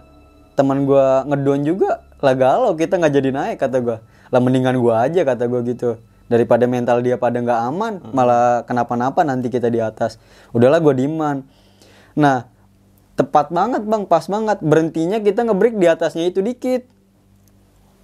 teman 0.59 0.83
gue 0.83 1.05
ngedon 1.31 1.61
juga. 1.63 2.03
Lah 2.19 2.35
galau 2.35 2.75
kita 2.75 3.01
nggak 3.01 3.13
jadi 3.15 3.29
naik 3.33 3.57
kata 3.57 3.79
gue 3.79 3.97
lah 4.31 4.39
mendingan 4.39 4.79
gue 4.79 4.95
aja 4.95 5.21
kata 5.27 5.43
gue 5.51 5.61
gitu 5.75 5.99
daripada 6.31 6.63
mental 6.63 7.03
dia 7.03 7.19
pada 7.19 7.43
nggak 7.43 7.59
aman 7.67 7.93
malah 8.15 8.63
kenapa-napa 8.63 9.27
nanti 9.27 9.51
kita 9.51 9.67
di 9.67 9.83
atas. 9.83 10.15
Udahlah 10.55 10.79
gue 10.79 10.95
diman 10.95 11.43
nah 12.15 12.47
tepat 13.19 13.51
banget 13.51 13.83
bang. 13.83 14.07
Pas 14.07 14.23
banget. 14.31 14.63
Berhentinya 14.63 15.19
kita 15.19 15.43
ngebreak 15.43 15.75
di 15.75 15.87
atasnya 15.91 16.31
itu 16.31 16.39
dikit. 16.39 16.87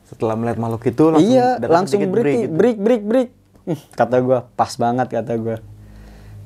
Setelah 0.03 0.35
melihat 0.35 0.59
makhluk 0.59 0.83
itu 0.87 1.03
langsung 1.07 1.23
iya 1.23 1.47
langsung 1.63 1.99
sedikit 2.03 2.11
break 2.11 2.35
gitu. 2.35 2.51
break 2.51 2.77
break 2.83 3.03
break. 3.07 3.29
Hmm, 3.67 3.79
kata 3.95 4.15
gue 4.23 4.39
pas 4.55 4.71
banget 4.79 5.07
kata 5.11 5.33
gue 5.35 5.55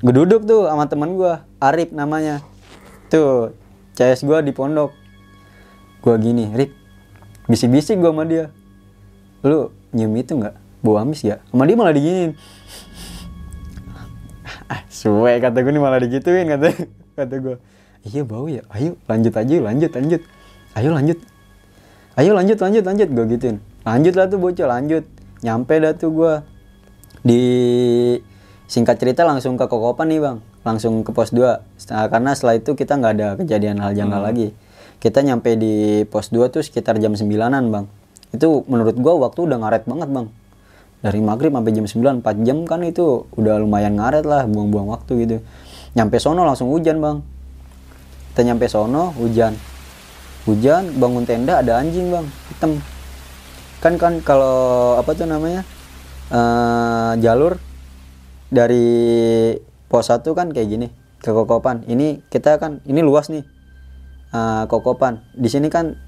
gue 0.02 0.14
duduk 0.18 0.42
tuh 0.42 0.66
sama 0.66 0.86
teman 0.86 1.18
gue 1.18 1.34
Arif 1.58 1.90
namanya. 1.90 2.42
Tuh 3.10 3.54
CS 3.98 4.22
gue 4.22 4.38
di 4.46 4.54
pondok. 4.54 4.94
Gue 6.02 6.14
gini 6.18 6.50
Rip 6.54 6.74
bisik-bisik 7.50 7.98
gue 7.98 8.10
sama 8.10 8.26
dia. 8.26 8.50
Lu 9.42 9.70
nyium 9.94 10.14
itu 10.18 10.38
nggak 10.38 10.61
bau 10.82 10.98
amis 10.98 11.22
ya 11.22 11.38
sama 11.48 11.64
dia 11.64 11.78
malah 11.78 11.94
diginin 11.94 12.34
ah 14.68 14.82
suwe 14.90 15.38
kata 15.38 15.62
gue 15.62 15.72
nih 15.72 15.82
malah 15.82 16.00
digituin 16.02 16.46
kata 16.48 16.74
kata 17.18 17.34
gue 17.38 17.56
iya 18.02 18.26
bau 18.26 18.50
ya. 18.50 18.66
Ayo 18.74 18.98
lanjut 19.06 19.30
aja 19.30 19.56
lanjut 19.62 19.90
lanjut. 19.94 20.22
Ayo 20.74 20.90
lanjut. 20.90 21.18
Ayo 22.18 22.30
lanjut 22.34 22.58
lanjut 22.58 22.82
lanjut 22.82 23.08
gue 23.14 23.24
gituin. 23.36 23.56
Lanjut 23.86 24.14
lah 24.18 24.26
tuh 24.26 24.42
bocah 24.42 24.66
lanjut. 24.66 25.06
Nyampe 25.46 25.74
dah 25.78 25.94
tuh 25.94 26.10
gue 26.10 26.32
di 27.22 27.42
singkat 28.66 28.98
cerita 28.98 29.22
langsung 29.22 29.54
ke 29.54 29.70
kokopan 29.70 30.10
nih 30.10 30.18
bang. 30.18 30.38
Langsung 30.66 31.06
ke 31.06 31.14
pos 31.14 31.30
2 31.30 31.62
Setelah- 31.78 32.10
karena 32.10 32.30
setelah 32.34 32.54
itu 32.58 32.74
kita 32.74 32.98
nggak 32.98 33.12
ada 33.18 33.28
kejadian 33.38 33.78
hal 33.78 33.94
janggal 33.94 34.18
lagi. 34.18 34.50
Kita 34.98 35.22
nyampe 35.22 35.54
di 35.54 36.02
pos 36.10 36.34
2 36.34 36.50
tuh 36.50 36.62
sekitar 36.66 36.98
jam 36.98 37.14
9an 37.14 37.70
bang. 37.70 37.86
Itu 38.34 38.66
menurut 38.66 38.98
gua 38.98 39.14
waktu 39.30 39.46
udah 39.46 39.62
ngaret 39.62 39.86
banget 39.86 40.10
bang 40.10 40.26
dari 41.02 41.18
maghrib 41.18 41.50
sampai 41.50 41.74
jam 41.74 41.86
9 41.90 42.22
4 42.22 42.46
jam 42.46 42.58
kan 42.62 42.80
itu 42.86 43.26
udah 43.34 43.58
lumayan 43.58 43.98
ngaret 43.98 44.22
lah 44.22 44.46
buang-buang 44.46 44.86
waktu 44.94 45.12
gitu. 45.26 45.36
Nyampe 45.98 46.22
sono 46.22 46.46
langsung 46.46 46.70
hujan 46.70 47.02
bang. 47.02 47.18
Kita 48.32 48.40
nyampe 48.46 48.70
sono 48.70 49.10
hujan. 49.18 49.58
Hujan 50.46 50.94
bangun 51.02 51.26
tenda 51.26 51.58
ada 51.58 51.82
anjing 51.82 52.06
bang 52.14 52.26
hitam. 52.54 52.78
Kan 53.82 53.98
kan 53.98 54.22
kalau 54.22 54.94
apa 54.94 55.10
tuh 55.18 55.26
namanya 55.26 55.66
eh, 56.30 57.12
jalur 57.18 57.58
dari 58.46 58.86
pos 59.90 60.06
1 60.06 60.22
kan 60.38 60.54
kayak 60.54 60.68
gini 60.70 60.88
ke 61.18 61.34
kokopan. 61.34 61.82
Ini 61.90 62.22
kita 62.30 62.62
kan 62.62 62.78
ini 62.86 63.02
luas 63.02 63.26
nih 63.26 63.42
eh, 64.30 64.64
kokopan. 64.70 65.18
Di 65.34 65.50
sini 65.50 65.66
kan 65.66 65.98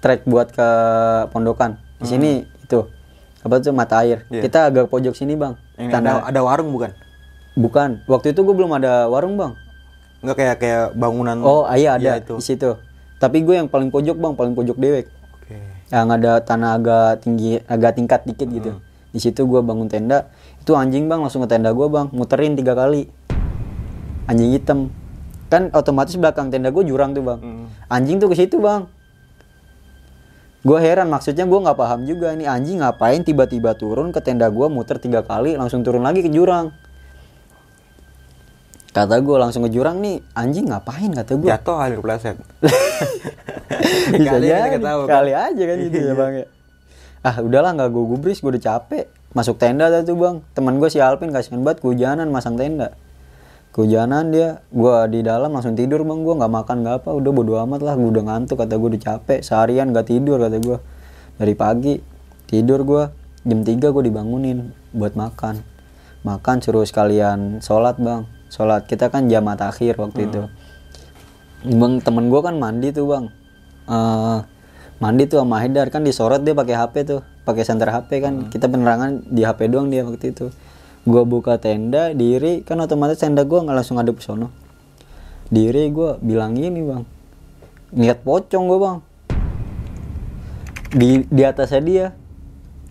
trek 0.00 0.24
buat 0.24 0.56
ke 0.56 0.68
pondokan. 1.36 1.76
Di 2.00 2.08
sini 2.08 2.48
itu 2.64 2.80
apa 3.42 3.54
tuh? 3.58 3.74
Mata 3.74 4.06
air. 4.06 4.22
Iya. 4.30 4.42
kita 4.46 4.58
agak 4.70 4.86
pojok 4.86 5.14
sini 5.18 5.34
bang. 5.34 5.58
Ini 5.74 5.90
tanda 5.90 6.22
ada, 6.22 6.30
ada 6.30 6.40
warung 6.46 6.70
bukan? 6.70 6.94
bukan. 7.58 8.00
Waktu 8.08 8.32
itu 8.32 8.40
gue 8.46 8.54
belum 8.54 8.72
ada 8.78 9.10
warung 9.10 9.36
bang. 9.36 9.52
Enggak 10.22 10.36
kayak 10.38 10.56
kayak 10.62 10.84
bangunan. 10.94 11.36
oh 11.42 11.66
iya 11.74 11.98
ada. 11.98 12.16
Iya, 12.16 12.22
itu. 12.22 12.34
di 12.38 12.44
situ. 12.44 12.70
Tapi 13.18 13.42
gue 13.42 13.54
yang 13.58 13.68
paling 13.68 13.90
pojok 13.90 14.16
bang. 14.16 14.32
Paling 14.38 14.54
pojok 14.54 14.78
dewek. 14.78 15.06
Oke. 15.36 15.58
yang 15.92 16.08
ada 16.08 16.40
tanah 16.40 16.80
agak 16.80 17.26
tinggi 17.26 17.60
agak 17.68 17.98
tingkat 17.98 18.24
dikit 18.24 18.48
gitu. 18.48 18.70
Di 19.12 19.20
situ 19.20 19.44
gue 19.44 19.60
bangun 19.60 19.90
tenda. 19.90 20.30
Itu 20.62 20.78
anjing 20.78 21.10
bang. 21.10 21.20
Langsung 21.20 21.44
ke 21.44 21.48
tenda 21.50 21.74
gue 21.74 21.86
bang. 21.90 22.08
Muterin 22.14 22.54
tiga 22.54 22.72
kali. 22.72 23.10
Anjing 24.30 24.54
hitam. 24.54 24.88
Kan 25.52 25.68
otomatis 25.74 26.16
belakang 26.16 26.48
tenda 26.48 26.72
gue 26.72 26.84
jurang 26.86 27.12
tuh 27.12 27.26
bang. 27.26 27.68
Anjing 27.90 28.22
tuh 28.22 28.30
ke 28.30 28.38
situ 28.38 28.62
bang 28.62 28.88
gue 30.62 30.78
heran 30.78 31.10
maksudnya 31.10 31.42
gue 31.42 31.58
nggak 31.58 31.74
paham 31.74 32.06
juga 32.06 32.30
ini 32.30 32.46
anjing 32.46 32.78
ngapain 32.86 33.26
tiba-tiba 33.26 33.74
turun 33.74 34.14
ke 34.14 34.22
tenda 34.22 34.46
gue 34.46 34.66
muter 34.70 35.02
tiga 35.02 35.26
kali 35.26 35.58
langsung 35.58 35.82
turun 35.82 36.06
lagi 36.06 36.22
ke 36.22 36.30
jurang. 36.30 36.70
Kata 38.94 39.18
gue 39.18 39.36
langsung 39.40 39.66
ke 39.66 39.70
jurang 39.74 39.98
nih 39.98 40.22
anjing 40.38 40.70
ngapain 40.70 41.10
kata 41.10 41.34
gue 41.34 41.48
Jatuh 41.50 41.76
kali 41.82 41.94
kepleset. 41.98 42.36
bisa 44.12 44.30
Kali 44.38 44.46
jadi 44.46 44.76
aja 44.76 44.78
tahu, 44.78 45.00
kan? 45.08 45.14
kali 45.18 45.32
aja 45.34 45.62
kan 45.66 45.76
gitu 45.82 45.98
ya 45.98 46.12
bang 46.14 46.32
ya. 46.44 46.46
Ah 47.26 47.36
udahlah 47.42 47.70
nggak 47.74 47.90
gue 47.90 48.04
gubris 48.14 48.38
gue 48.38 48.54
udah 48.54 48.62
capek. 48.62 49.10
Masuk 49.34 49.58
tenda 49.58 49.90
dah 49.90 50.06
tuh 50.06 50.14
bang. 50.14 50.46
Teman 50.54 50.78
gue 50.78 50.88
si 50.92 51.02
Alvin 51.02 51.34
kasihan 51.34 51.58
banget 51.66 51.82
kehujanan 51.82 52.30
masang 52.30 52.54
tenda 52.54 52.94
kehujanan 53.72 54.30
dia. 54.30 54.60
Gue 54.68 54.94
di 55.08 55.24
dalam 55.24 55.50
langsung 55.50 55.74
tidur 55.74 56.04
bang. 56.04 56.20
Gue 56.22 56.34
nggak 56.38 56.52
makan 56.52 56.76
nggak 56.84 56.96
apa. 57.02 57.10
Udah 57.16 57.30
bodo 57.32 57.58
amat 57.66 57.80
lah. 57.80 57.94
Gue 57.98 58.12
udah 58.12 58.24
ngantuk. 58.28 58.60
Kata 58.60 58.76
gue 58.78 58.88
udah 58.96 59.02
capek. 59.02 59.40
Seharian 59.42 59.90
nggak 59.90 60.06
tidur 60.12 60.38
kata 60.38 60.60
gue 60.60 60.78
dari 61.40 61.54
pagi 61.56 61.98
tidur 62.46 62.84
gue 62.84 63.08
jam 63.42 63.60
3 63.64 63.80
gue 63.80 64.02
dibangunin 64.06 64.70
buat 64.92 65.16
makan. 65.16 65.64
Makan 66.22 66.56
suruh 66.62 66.86
sekalian 66.86 67.58
sholat 67.64 67.98
bang. 67.98 68.28
Sholat. 68.52 68.86
Kita 68.86 69.10
kan 69.10 69.26
jamaah 69.26 69.72
akhir 69.72 69.98
waktu 69.98 70.30
itu. 70.30 70.46
Bang 71.62 72.02
temen 72.02 72.26
gue 72.26 72.40
kan 72.42 72.58
mandi 72.58 72.90
tuh 72.90 73.06
bang, 73.06 73.30
Eh 73.86 74.38
mandi 74.98 75.30
tuh 75.30 75.46
sama 75.46 75.62
Haidar. 75.62 75.94
Kan 75.94 76.02
disorot 76.02 76.42
dia 76.42 76.58
pakai 76.58 76.74
HP 76.74 77.06
tuh, 77.06 77.20
pakai 77.46 77.62
senter 77.62 77.86
HP 77.86 78.18
kan. 78.18 78.50
Kita 78.50 78.66
penerangan 78.66 79.30
di 79.30 79.46
HP 79.46 79.70
doang 79.70 79.86
dia 79.86 80.02
waktu 80.02 80.34
itu. 80.34 80.50
Gue 81.02 81.22
buka 81.26 81.58
tenda 81.58 82.14
diri 82.14 82.62
kan 82.62 82.78
otomatis 82.78 83.18
tenda 83.18 83.42
gue 83.42 83.58
nggak 83.58 83.74
langsung 83.74 83.98
ada 83.98 84.14
sono. 84.22 84.54
Diri 85.50 85.90
gue 85.90 86.16
bilang 86.22 86.54
gini 86.54 86.80
bang, 86.80 87.02
niat 87.92 88.22
pocong 88.22 88.64
gue 88.70 88.78
bang. 88.78 88.98
Di 90.92 91.26
di 91.26 91.42
atasnya 91.42 91.82
dia, 91.82 92.06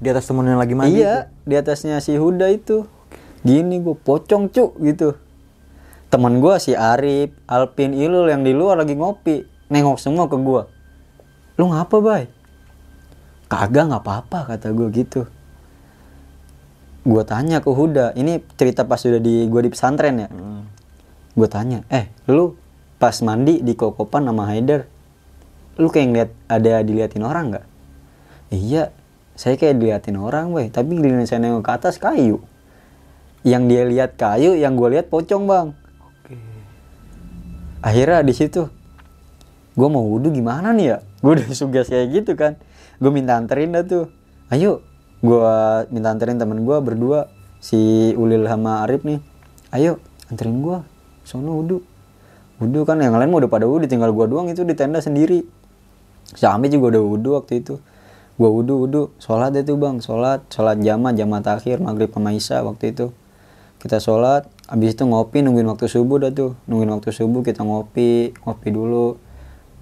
Di 0.01 0.09
atas 0.09 0.25
temen 0.25 0.43
yang 0.49 0.57
lagi 0.57 0.73
mandi. 0.73 0.97
iya 0.97 1.29
di 1.45 1.53
atasnya 1.55 2.01
si 2.01 2.17
Huda 2.17 2.49
itu. 2.51 2.89
Gini 3.41 3.79
gue 3.81 3.95
pocong 3.95 4.51
cuk 4.51 4.81
gitu. 4.81 5.15
Temen 6.11 6.43
gue 6.43 6.55
si 6.59 6.75
Arif, 6.75 7.31
Alpin, 7.47 7.95
Ilul 7.95 8.27
yang 8.27 8.43
di 8.43 8.51
luar 8.51 8.75
lagi 8.81 8.93
ngopi, 8.97 9.47
nengok 9.71 9.97
semua 9.97 10.27
ke 10.27 10.35
gue. 10.35 10.63
Lu 11.55 11.71
ngapa 11.71 11.97
bay? 12.03 12.23
Kagak 13.47 13.87
nggak 13.87 14.03
apa-apa 14.03 14.39
kata 14.51 14.75
gue 14.75 14.87
gitu. 14.91 15.23
Gue 17.01 17.23
tanya 17.25 17.61
ke 17.61 17.69
Huda, 17.73 18.13
ini 18.13 18.41
cerita 18.57 18.85
pas 18.85 19.01
sudah 19.01 19.17
di 19.17 19.49
gue 19.49 19.61
di 19.65 19.71
pesantren 19.73 20.21
ya. 20.21 20.29
Hmm. 20.29 20.69
Gue 21.33 21.49
tanya, 21.49 21.81
eh 21.89 22.13
lu 22.29 22.53
pas 23.01 23.15
mandi 23.25 23.63
di 23.65 23.73
kokopan 23.73 24.29
sama 24.29 24.45
Haider, 24.51 24.85
lu 25.81 25.89
kayak 25.89 26.07
ngeliat 26.13 26.31
ada 26.45 26.85
diliatin 26.85 27.25
orang 27.25 27.45
nggak? 27.57 27.65
Iya, 28.53 28.93
saya 29.33 29.57
kayak 29.57 29.81
diliatin 29.81 30.19
orang, 30.19 30.53
boy. 30.53 30.69
Tapi 30.69 30.99
giliran 30.99 31.25
saya 31.25 31.41
nengok 31.41 31.65
ke 31.65 31.71
atas 31.71 31.95
kayu. 31.97 32.43
Yang 33.41 33.63
dia 33.73 33.83
lihat 33.89 34.11
kayu, 34.19 34.53
yang 34.53 34.77
gue 34.77 34.91
lihat 34.91 35.09
pocong, 35.09 35.49
bang. 35.49 35.67
Oke. 36.03 36.35
Akhirnya 37.81 38.21
di 38.21 38.33
situ, 38.35 38.67
gue 39.73 39.87
mau 39.87 40.03
wudhu 40.03 40.29
gimana 40.29 40.75
nih 40.75 40.87
ya? 40.93 40.99
gue 41.21 41.31
udah 41.37 41.47
sugas 41.57 41.87
kayak 41.87 42.07
gitu 42.11 42.33
kan 42.33 42.57
gue 42.97 43.11
minta 43.13 43.37
anterin 43.37 43.73
dah 43.73 43.85
tuh 43.85 44.09
ayo 44.51 44.83
gue 45.21 45.53
minta 45.93 46.09
anterin 46.09 46.41
temen 46.41 46.65
gue 46.65 46.77
berdua 46.81 47.29
si 47.61 48.11
Ulil 48.17 48.49
sama 48.49 48.81
Arif 48.81 49.05
nih. 49.05 49.21
Ayo 49.69 50.01
anterin 50.33 50.65
gue 50.65 50.81
sono 51.21 51.61
wudhu 51.61 51.85
wudhu 52.57 52.81
kan 52.85 52.97
yang 52.97 53.13
lain 53.13 53.29
mau 53.29 53.37
udah 53.37 53.49
pada 53.49 53.69
wudhu 53.69 53.85
tinggal 53.85 54.09
gue 54.09 54.25
doang 54.25 54.49
itu 54.49 54.65
di 54.65 54.73
tenda 54.73 54.97
sendiri. 54.97 55.45
Sampai 56.33 56.73
juga 56.73 56.97
udah 56.97 57.03
wudhu 57.05 57.29
waktu 57.37 57.61
itu. 57.61 57.77
Gue 58.41 58.49
wudhu 58.49 58.89
wudhu 58.89 59.01
sholat 59.21 59.53
deh 59.53 59.61
tuh 59.61 59.77
bang. 59.77 60.01
Sholat 60.01 60.41
sholat 60.49 60.81
jamaah 60.81 61.13
jamaah 61.13 61.45
takhir 61.45 61.77
maghrib 61.77 62.09
sama 62.09 62.33
isya 62.33 62.65
waktu 62.65 62.89
itu. 62.89 63.13
Kita 63.77 64.01
sholat 64.01 64.49
habis 64.65 64.97
itu 64.97 65.05
ngopi 65.05 65.45
nungguin 65.45 65.69
waktu 65.69 65.85
subuh 65.85 66.17
dah 66.17 66.33
tuh. 66.33 66.57
Nungguin 66.65 66.89
waktu 66.97 67.13
subuh 67.13 67.45
kita 67.45 67.61
ngopi 67.61 68.33
ngopi 68.41 68.69
dulu. 68.73 69.21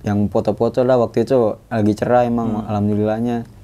Yang 0.03 0.31
foto-foto 0.31 0.83
lah 0.83 0.99
waktu 0.99 1.23
itu 1.27 1.59
lagi 1.71 1.93
cerah 1.95 2.27
emang 2.27 2.67
alhamdulillahnya 2.67 3.58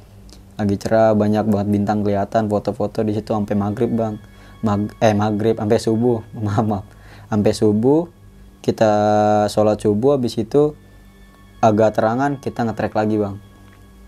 lagi 0.56 0.76
cerah 0.80 1.12
banyak 1.12 1.46
banget 1.48 1.68
bintang 1.68 2.00
kelihatan 2.04 2.48
foto-foto 2.48 3.04
di 3.04 3.12
situ 3.12 3.36
sampai 3.36 3.56
maghrib 3.56 3.92
bang. 3.92 4.16
Mag 4.64 4.96
eh 5.04 5.12
maghrib 5.12 5.60
sampai 5.60 5.80
subuh 5.80 6.24
maaf 6.46 6.66
maaf. 6.66 6.86
Sampai 7.28 7.52
subuh 7.52 8.08
kita 8.64 8.92
sholat 9.52 9.84
subuh 9.84 10.18
habis 10.18 10.40
itu 10.40 10.74
agak 11.60 12.00
terangan 12.00 12.40
kita 12.40 12.64
ngetrek 12.64 12.96
lagi 12.96 13.16
bang. 13.20 13.36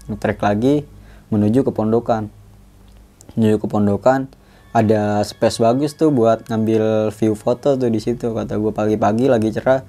Ngetrek 0.08 0.40
lagi 0.40 0.88
menuju 1.30 1.68
ke 1.68 1.72
pondokan. 1.76 2.32
Menuju 3.36 3.60
ke 3.60 3.68
pondokan 3.68 4.32
ada 4.78 5.26
space 5.26 5.58
bagus 5.58 5.98
tuh 5.98 6.14
buat 6.14 6.46
ngambil 6.48 7.10
view 7.10 7.34
foto 7.34 7.74
tuh 7.74 7.90
di 7.90 7.98
situ 7.98 8.30
kata 8.30 8.62
gue 8.62 8.70
pagi-pagi 8.70 9.26
lagi 9.26 9.50
cerah 9.50 9.82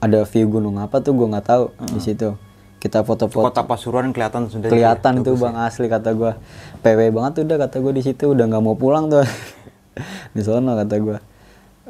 ada 0.00 0.24
view 0.24 0.48
gunung 0.48 0.80
apa 0.80 1.04
tuh 1.04 1.12
gue 1.12 1.28
nggak 1.28 1.44
tahu 1.44 1.64
di 1.92 2.00
situ 2.00 2.32
kita 2.80 3.04
foto-foto. 3.04 3.52
Kota 3.52 3.68
Pasuruan 3.68 4.10
kelihatan 4.10 4.48
sudah 4.48 4.72
kelihatan 4.72 5.20
tuh 5.20 5.36
bang 5.36 5.54
asli 5.60 5.86
kata 5.86 6.16
gua. 6.16 6.40
PW 6.80 7.12
banget 7.12 7.44
udah 7.44 7.56
kata 7.68 7.76
gua 7.84 7.92
di 7.92 8.02
situ. 8.02 8.32
Udah 8.32 8.48
nggak 8.48 8.64
mau 8.64 8.74
pulang 8.74 9.12
tuh. 9.12 9.22
Di 10.34 10.40
sono 10.40 10.72
kata 10.72 10.96
gua. 10.98 11.18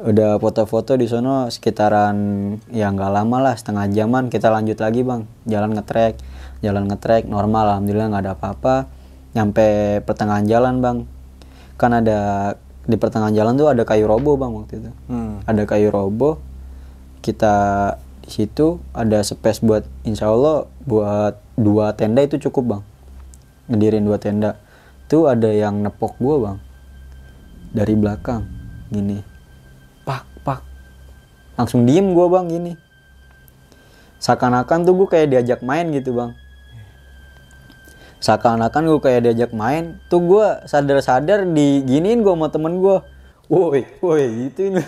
Udah 0.01 0.41
foto-foto 0.41 0.97
di 0.97 1.05
sono 1.05 1.45
sekitaran 1.53 2.17
ya 2.73 2.89
nggak 2.89 3.11
lama 3.13 3.37
lah 3.39 3.55
setengah 3.55 3.87
jaman. 3.93 4.27
Kita 4.27 4.51
lanjut 4.51 4.75
lagi 4.81 5.05
bang. 5.05 5.23
Jalan 5.47 5.77
ngetrek 5.77 6.19
jalan 6.61 6.85
ngetrek. 6.89 7.25
Normal 7.25 7.77
alhamdulillah 7.77 8.07
nggak 8.11 8.23
ada 8.27 8.33
apa-apa. 8.35 8.75
Nyampe 9.37 9.99
pertengahan 10.03 10.45
jalan 10.49 10.81
bang. 10.83 10.97
Kan 11.77 11.97
ada 11.97 12.53
di 12.85 12.97
pertengahan 12.97 13.33
jalan 13.37 13.53
tuh 13.57 13.69
ada 13.69 13.85
kayu 13.85 14.09
roboh 14.09 14.35
bang 14.35 14.51
waktu 14.57 14.73
itu. 14.81 14.91
Hmm. 15.05 15.45
ada 15.45 15.63
kayu 15.69 15.93
roboh 15.93 16.41
kita 17.21 17.55
situ 18.31 18.79
ada 18.95 19.19
space 19.21 19.59
buat 19.59 19.83
insya 20.07 20.31
Allah 20.31 20.71
buat 20.87 21.37
dua 21.59 21.91
tenda 21.93 22.23
itu 22.23 22.39
cukup 22.47 22.63
bang. 22.65 22.83
Ngedirin 23.67 24.07
dua 24.07 24.17
tenda. 24.17 24.57
Tuh 25.11 25.27
ada 25.27 25.51
yang 25.51 25.83
nepok 25.83 26.15
gua 26.17 26.35
bang. 26.39 26.57
Dari 27.75 27.93
belakang 27.99 28.47
gini. 28.87 29.19
Pak 30.07 30.23
pak. 30.47 30.59
Langsung 31.59 31.83
diem 31.83 32.15
gua 32.15 32.31
bang 32.31 32.47
gini. 32.47 32.73
Seakan-akan 34.21 34.85
tuh 34.85 34.93
gue 35.01 35.07
kayak 35.09 35.33
diajak 35.33 35.59
main 35.65 35.89
gitu 35.91 36.13
bang. 36.13 36.31
Seakan-akan 38.21 38.85
gue 38.85 39.01
kayak 39.01 39.21
diajak 39.27 39.51
main 39.51 39.97
tuh 40.07 40.21
gua 40.21 40.61
sadar-sadar 40.69 41.43
diginiin 41.43 42.23
gua 42.23 42.37
sama 42.37 42.47
temen 42.53 42.79
gua. 42.79 43.03
Woi 43.51 43.83
woi 43.99 44.47
gitu 44.47 44.79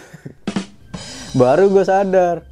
baru 1.34 1.66
gue 1.74 1.82
sadar 1.82 2.46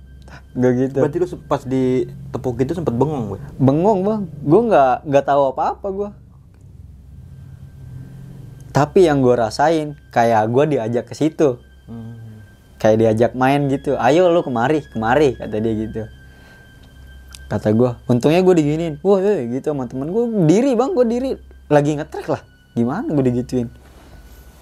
gak 0.51 0.73
gitu. 0.75 0.99
Berarti 0.99 1.17
lu 1.23 1.27
pas 1.47 1.61
di 1.63 2.05
tepuk 2.31 2.59
itu 2.59 2.75
sempet 2.75 2.91
bengong 2.91 3.35
gue. 3.35 3.39
bengong 3.55 3.99
bang. 4.03 4.21
Gue 4.43 4.61
nggak 4.67 4.93
nggak 5.07 5.25
tahu 5.25 5.41
apa 5.55 5.63
apa 5.77 5.87
gue 5.89 6.09
tapi 8.71 9.03
yang 9.03 9.19
gue 9.19 9.35
rasain 9.35 9.99
kayak 10.15 10.47
gue 10.47 10.63
diajak 10.75 11.05
ke 11.11 11.13
situ. 11.13 11.59
Kayak 12.79 12.97
diajak 12.97 13.31
main 13.37 13.67
gitu. 13.67 13.99
Ayo 13.99 14.31
lu 14.31 14.41
kemari 14.41 14.81
kemari 14.95 15.35
kata 15.37 15.59
dia 15.59 15.73
gitu. 15.75 16.03
Kata 17.51 17.67
gue 17.75 17.91
untungnya 18.07 18.39
gue 18.39 18.55
diginin 18.55 18.95
wah 19.03 19.19
eh, 19.19 19.43
gitu 19.51 19.75
sama 19.75 19.91
temen 19.91 20.07
gue 20.09 20.47
diri 20.47 20.71
bang 20.73 20.95
gue 20.95 21.05
diri. 21.05 21.31
Lagi 21.67 21.99
ngetrek 21.99 22.31
lah. 22.31 22.41
Gimana 22.73 23.11
gue 23.11 23.25
digituin? 23.27 23.67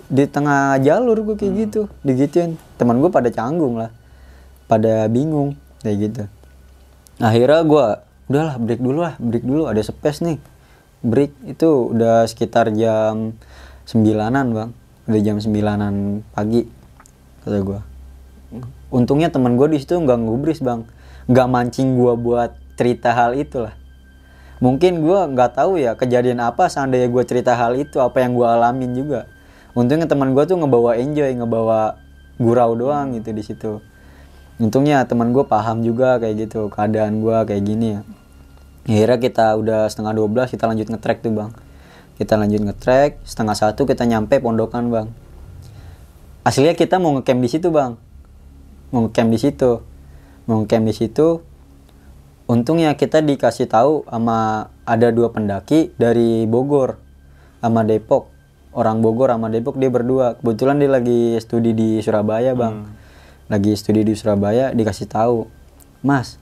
Di 0.10 0.26
tengah 0.26 0.82
jalur 0.82 1.22
gue 1.22 1.36
kayak 1.38 1.54
gitu 1.70 1.82
digituin. 2.02 2.58
Teman 2.82 2.98
gue 2.98 3.14
pada 3.14 3.30
canggung 3.30 3.78
lah. 3.78 3.94
Pada 4.66 5.06
bingung 5.06 5.54
kayak 5.84 5.98
gitu. 6.00 6.24
Akhirnya 7.20 7.62
gue 7.68 7.86
udahlah 8.30 8.56
break 8.62 8.82
dulu 8.82 9.00
lah 9.04 9.16
break 9.20 9.44
dulu 9.44 9.68
ada 9.68 9.82
space 9.84 10.24
nih. 10.24 10.38
Break 11.00 11.32
itu 11.48 11.96
udah 11.96 12.28
sekitar 12.28 12.72
jam 12.76 13.36
sembilanan 13.88 14.46
bang. 14.52 14.70
Udah 15.10 15.22
jam 15.24 15.38
sembilanan 15.40 16.24
pagi 16.36 16.68
kata 17.40 17.60
gue 17.64 17.80
untungnya 18.90 19.30
teman 19.30 19.54
gue 19.56 19.70
di 19.70 19.80
situ 19.82 19.96
nggak 19.98 20.20
ngubris 20.26 20.60
bang. 20.62 20.86
Nggak 21.30 21.48
mancing 21.48 21.98
gue 21.98 22.14
buat 22.18 22.58
cerita 22.74 23.14
hal 23.14 23.38
itulah. 23.38 23.78
Mungkin 24.60 25.06
gue 25.06 25.20
nggak 25.38 25.56
tahu 25.56 25.80
ya 25.80 25.96
kejadian 25.96 26.44
apa 26.44 26.68
seandainya 26.68 27.08
gue 27.08 27.24
cerita 27.24 27.56
hal 27.56 27.78
itu 27.80 28.02
apa 28.02 28.20
yang 28.20 28.36
gue 28.36 28.48
alamin 28.50 28.92
juga. 28.98 29.30
Untungnya 29.78 30.10
teman 30.10 30.34
gue 30.34 30.44
tuh 30.50 30.58
ngebawa 30.58 30.98
enjoy 30.98 31.32
ngebawa 31.38 32.02
gurau 32.42 32.74
doang 32.74 33.14
gitu 33.14 33.30
di 33.36 33.44
situ 33.46 33.72
untungnya 34.60 35.08
teman 35.08 35.32
gue 35.32 35.48
paham 35.48 35.82
juga 35.82 36.20
kayak 36.20 36.36
gitu 36.46 36.68
keadaan 36.68 37.24
gue 37.24 37.38
kayak 37.48 37.64
gini 37.64 37.88
ya. 37.96 38.02
Akhirnya 38.84 39.18
kita 39.24 39.46
udah 39.56 39.88
setengah 39.88 40.14
12 40.14 40.54
kita 40.54 40.68
lanjut 40.68 40.88
ngetrek 40.92 41.24
tuh 41.24 41.32
bang. 41.32 41.52
Kita 42.20 42.36
lanjut 42.36 42.62
ngetrek 42.68 43.24
setengah 43.24 43.56
satu 43.56 43.88
kita 43.88 44.04
nyampe 44.04 44.44
pondokan 44.44 44.92
bang. 44.92 45.08
Aslinya 46.44 46.76
kita 46.76 47.00
mau 47.00 47.16
ngecamp 47.16 47.40
di 47.40 47.50
situ 47.50 47.72
bang. 47.72 47.96
Mau 48.92 49.08
ngecamp 49.08 49.32
di 49.32 49.40
situ. 49.40 49.72
Mau 50.46 50.62
ngecamp 50.62 50.86
di 50.86 50.94
situ 50.94 51.28
untungnya 52.50 52.98
kita 52.98 53.22
dikasih 53.22 53.70
tahu 53.70 54.10
sama 54.10 54.74
ada 54.82 55.14
dua 55.14 55.30
pendaki 55.30 55.94
dari 55.96 56.50
Bogor 56.50 56.98
sama 57.64 57.86
Depok. 57.86 58.28
Orang 58.74 59.06
Bogor 59.06 59.32
sama 59.32 59.48
Depok 59.48 59.78
dia 59.80 59.88
berdua. 59.88 60.36
Kebetulan 60.42 60.82
dia 60.82 60.90
lagi 60.92 61.38
studi 61.40 61.72
di 61.72 62.02
Surabaya 62.04 62.58
bang 62.58 62.99
lagi 63.50 63.74
studi 63.74 64.06
di 64.06 64.14
Surabaya 64.14 64.72
dikasih 64.72 65.10
tahu 65.10 65.50
mas 66.06 66.38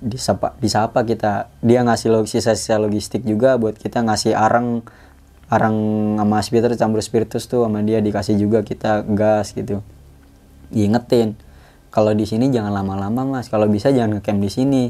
disapa 0.00 0.56
disapa 0.60 1.04
kita. 1.04 1.52
Dia 1.60 1.84
ngasih 1.84 2.08
log 2.12 2.26
sisa-sisa 2.28 2.80
logistik 2.80 3.24
juga 3.24 3.56
buat 3.60 3.76
kita 3.76 4.04
ngasih 4.04 4.32
arang 4.32 4.84
arang 5.46 5.76
sama 6.18 6.42
spiritus 6.42 6.76
campur 6.80 7.00
spiritus 7.04 7.46
tuh 7.46 7.68
sama 7.68 7.84
dia 7.84 8.02
dikasih 8.02 8.36
juga 8.40 8.64
kita 8.64 9.04
gas 9.12 9.52
gitu. 9.52 9.84
Diingetin 10.72 11.38
kalau 11.96 12.12
di 12.12 12.28
sini 12.28 12.52
jangan 12.52 12.76
lama-lama 12.76 13.38
mas. 13.38 13.48
Kalau 13.48 13.64
bisa 13.70 13.88
jangan 13.88 14.20
ngecamp 14.20 14.40
di 14.40 14.50
sini. 14.52 14.84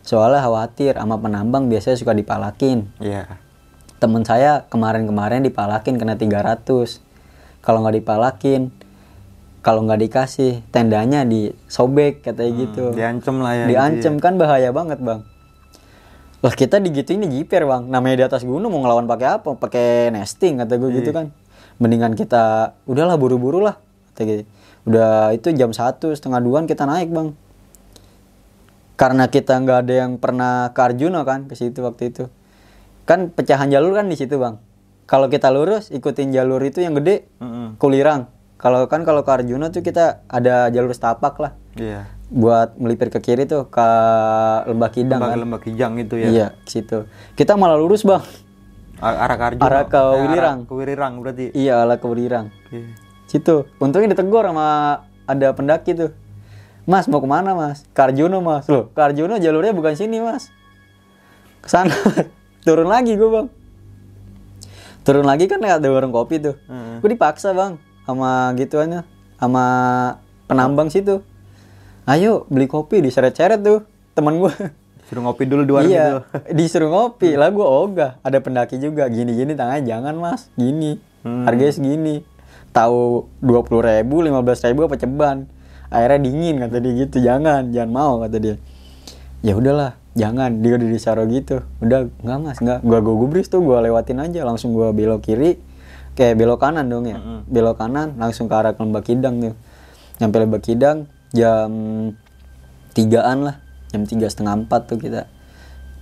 Soalnya 0.00 0.40
khawatir 0.40 0.96
sama 0.96 1.20
penambang 1.20 1.68
biasanya 1.68 1.94
suka 2.00 2.16
dipalakin. 2.16 2.88
Iya. 2.98 3.38
temen 4.00 4.24
saya 4.24 4.64
kemarin-kemarin 4.72 5.44
dipalakin 5.44 6.00
kena 6.00 6.16
300 6.16 6.64
kalau 7.60 7.84
nggak 7.84 8.00
dipalakin 8.00 8.72
kalau 9.60 9.84
nggak 9.84 10.00
dikasih 10.08 10.64
tendanya 10.72 11.24
disobek 11.28 12.24
katanya 12.24 12.52
gitu. 12.64 12.84
Diancem 12.96 13.36
lah 13.44 13.52
ya. 13.52 13.64
diancem 13.68 14.16
kan 14.16 14.40
bahaya 14.40 14.72
banget 14.72 15.00
bang. 15.04 15.20
Lah 16.40 16.54
kita 16.56 16.80
digituin 16.80 17.20
di 17.20 17.40
jiper 17.40 17.68
bang. 17.68 17.88
Namanya 17.92 18.16
di 18.16 18.24
atas 18.24 18.42
gunung 18.48 18.72
mau 18.72 18.80
ngelawan 18.80 19.04
pakai 19.04 19.28
apa? 19.40 19.52
Pakai 19.56 20.08
nesting 20.12 20.60
kata 20.60 20.80
gue 20.80 20.90
gitu 20.96 21.12
kan. 21.12 21.28
Mendingan 21.76 22.16
kita 22.16 22.76
udahlah 22.88 23.20
buru-buru 23.20 23.60
lah 23.60 23.76
kata 24.12 24.22
gitu 24.24 24.44
udah 24.88 25.36
itu 25.36 25.52
jam 25.52 25.76
satu 25.76 26.08
setengah 26.16 26.40
duaan 26.40 26.64
kita 26.64 26.88
naik 26.88 27.12
bang. 27.12 27.36
Karena 28.96 29.28
kita 29.32 29.56
nggak 29.56 29.78
ada 29.88 29.94
yang 30.06 30.12
pernah 30.20 30.72
ke 30.72 30.80
Arjuna 30.80 31.24
kan 31.24 31.48
ke 31.48 31.56
situ 31.56 31.80
waktu 31.84 32.12
itu. 32.12 32.28
Kan 33.08 33.32
pecahan 33.32 33.68
jalur 33.68 33.96
kan 33.96 34.08
di 34.08 34.16
situ 34.16 34.40
bang. 34.40 34.60
Kalau 35.08 35.26
kita 35.28 35.52
lurus 35.52 35.92
ikutin 35.92 36.32
jalur 36.32 36.60
itu 36.62 36.80
yang 36.80 36.94
gede 36.96 37.26
Mm-mm. 37.42 37.76
kulirang 37.82 38.30
kalau 38.60 38.84
kan 38.84 39.02
kalau 39.02 39.20
ke 39.20 39.32
Arjuna 39.32 39.68
tuh 39.68 39.80
kita 39.80 40.22
ada 40.26 40.68
jalur 40.68 40.90
setapak 40.90 41.34
lah 41.36 41.52
Iya. 41.72 42.04
buat 42.28 42.76
melipir 42.76 43.08
ke 43.08 43.18
kiri 43.18 43.42
tuh 43.44 43.66
ke 43.66 43.88
Lembah 44.66 44.90
Kidang 44.90 45.16
Lembah 45.16 45.28
kan 45.28 45.38
lembah 45.40 45.60
kijang 45.60 45.92
itu 45.96 46.14
ya. 46.14 46.28
iya 46.28 46.46
ke 46.58 46.70
situ 46.70 46.98
kita 47.32 47.54
malah 47.54 47.74
lurus 47.74 48.02
bang 48.02 48.20
A- 49.00 49.16
Arah 49.18 49.34
ke 49.34 49.44
Arjuna. 49.46 49.64
Arah 49.64 49.84
ke 49.86 49.96
Eh, 49.96 50.20
Wilirang. 50.20 50.58
Ke 50.62 50.72
Wilirang 50.74 51.12
berarti. 51.18 51.46
iya 51.52 51.80
ala 51.80 51.96
ke 51.96 52.04
Welirang 52.04 52.52
Iya. 52.68 52.92
situ 53.26 53.64
untungnya 53.76 54.10
ditegur 54.10 54.44
sama 54.44 54.68
ada 55.24 55.48
pendaki 55.50 55.94
tuh 55.94 56.10
mas 56.82 57.06
mau 57.06 57.16
ke 57.16 57.26
mana 57.26 57.52
mas 57.52 57.86
ke 57.86 58.00
Arjuna 58.00 58.38
mas 58.38 58.66
loh 58.66 58.88
ke 58.88 59.00
Arjuna 59.00 59.36
jalurnya 59.36 59.72
bukan 59.72 59.94
sini 59.94 60.18
mas 60.18 60.50
ke 61.58 61.68
sana 61.68 61.94
turun 62.66 62.86
lagi 62.86 63.14
gue 63.14 63.30
bang 63.30 63.48
turun 65.00 65.24
lagi 65.24 65.46
kan 65.46 65.58
ada 65.60 65.86
warung 65.86 66.10
kopi 66.10 66.36
tuh 66.38 66.56
Heeh. 66.62 66.98
gue 66.98 67.10
dipaksa 67.10 67.50
bang 67.50 67.78
sama 68.04 68.52
gituannya 68.56 69.04
sama 69.36 69.64
penambang 70.46 70.88
situ 70.88 71.24
ayo 72.08 72.48
beli 72.50 72.66
kopi 72.68 73.02
diseret-seret 73.04 73.60
tuh 73.62 73.84
teman 74.12 74.40
gue 74.40 74.52
Suruh 75.10 75.26
ngopi 75.26 75.42
dulu 75.42 75.66
dua 75.66 75.82
orang 75.82 75.90
iya, 75.90 76.06
gitu. 76.06 76.18
disuruh 76.54 76.86
ngopi. 76.86 77.34
Lah 77.34 77.50
gue 77.50 77.66
ogah. 77.66 78.22
Ada 78.22 78.38
pendaki 78.38 78.78
juga. 78.78 79.10
Gini-gini 79.10 79.58
tangannya 79.58 79.82
jangan 79.82 80.14
mas. 80.14 80.46
Gini. 80.54 81.02
Hmm. 81.26 81.50
Harganya 81.50 81.74
segini. 81.74 82.22
Tahu 82.70 83.26
dua 83.42 83.66
puluh 83.66 83.82
ribu, 83.82 84.22
lima 84.22 84.38
belas 84.38 84.62
ribu 84.62 84.86
apa 84.86 84.94
ceban. 84.94 85.50
Airnya 85.90 86.22
dingin 86.22 86.62
kata 86.62 86.78
dia 86.78 86.92
gitu. 86.94 87.18
Jangan, 87.18 87.74
jangan 87.74 87.90
mau 87.90 88.22
kata 88.22 88.38
dia. 88.38 88.54
Ya 89.42 89.58
udahlah, 89.58 89.98
jangan. 90.14 90.62
Dia 90.62 90.78
udah 90.78 90.88
disaro 90.94 91.26
gitu. 91.26 91.66
Udah 91.82 92.06
nggak 92.22 92.38
mas, 92.38 92.58
nggak. 92.62 92.78
Gua 92.86 93.02
gue 93.02 93.14
gubris 93.18 93.50
tuh, 93.50 93.66
gua 93.66 93.82
lewatin 93.82 94.22
aja. 94.22 94.46
Langsung 94.46 94.70
gua 94.78 94.94
belok 94.94 95.26
kiri. 95.26 95.58
Kayak 96.18 96.34
belok 96.40 96.60
kanan 96.62 96.86
dong 96.90 97.06
ya. 97.06 97.18
Belok 97.46 97.80
kanan, 97.80 98.18
langsung 98.18 98.50
ke 98.50 98.54
arah 98.54 98.74
Lembah 98.74 99.02
Kidang 99.04 99.40
tuh. 99.40 99.54
Nyampe 100.20 100.36
Lembah 100.42 100.62
Kidang 100.62 101.08
jam 101.32 101.70
tigaan 102.92 103.46
lah. 103.46 103.56
Jam 103.90 104.06
tiga 104.06 104.30
setengah 104.30 104.54
empat 104.54 104.86
tuh 104.86 104.98
kita. 105.02 105.26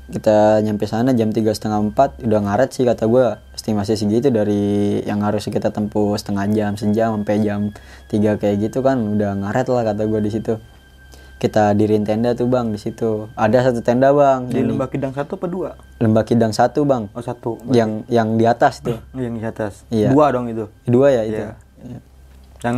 Kita 0.09 0.65
nyampe 0.65 0.89
sana 0.89 1.13
jam 1.13 1.37
tiga 1.37 1.53
setengah 1.53 1.93
empat 1.93 2.25
udah 2.25 2.41
ngaret 2.41 2.73
sih 2.73 2.89
kata 2.89 3.05
gue 3.13 3.37
estimasi 3.53 3.93
segitu 3.93 4.33
dari 4.33 5.05
yang 5.05 5.21
harus 5.21 5.45
kita 5.45 5.69
tempuh 5.69 6.17
setengah 6.17 6.49
jam 6.49 6.73
sejam 6.81 7.13
sampai 7.21 7.45
jam 7.45 7.77
tiga 8.09 8.41
kayak 8.41 8.57
gitu 8.57 8.81
kan 8.81 8.97
udah 8.97 9.37
ngaret 9.37 9.69
lah 9.69 9.85
kata 9.85 10.09
gue 10.09 10.21
di 10.25 10.33
situ 10.33 10.57
kita 11.39 11.71
dirin 11.73 12.03
tenda 12.03 12.35
tuh 12.35 12.45
bang 12.45 12.69
di 12.69 12.77
situ 12.77 13.31
ada 13.33 13.63
satu 13.63 13.79
tenda 13.79 14.11
bang 14.11 14.47
Di 14.47 14.59
ini. 14.59 14.69
lembah 14.69 14.87
kidang 14.87 15.13
satu 15.13 15.35
apa 15.35 15.47
dua? 15.47 15.71
lembah 15.97 16.23
kidang 16.23 16.51
satu 16.51 16.83
bang 16.83 17.07
Oh 17.11 17.23
satu. 17.23 17.63
yang 17.71 18.03
yang 18.07 18.35
di 18.35 18.45
atas 18.45 18.79
tuh 18.81 18.99
Yang 19.15 19.35
di 19.35 19.45
atas. 19.45 19.73
Iya. 19.89 20.11
Dua 20.11 20.27
dong 20.29 20.47
itu. 20.47 20.67
dua 20.85 21.07
ya 21.11 21.23
itu 21.23 21.43
Iya. 21.81 21.99
Yang 22.61 22.77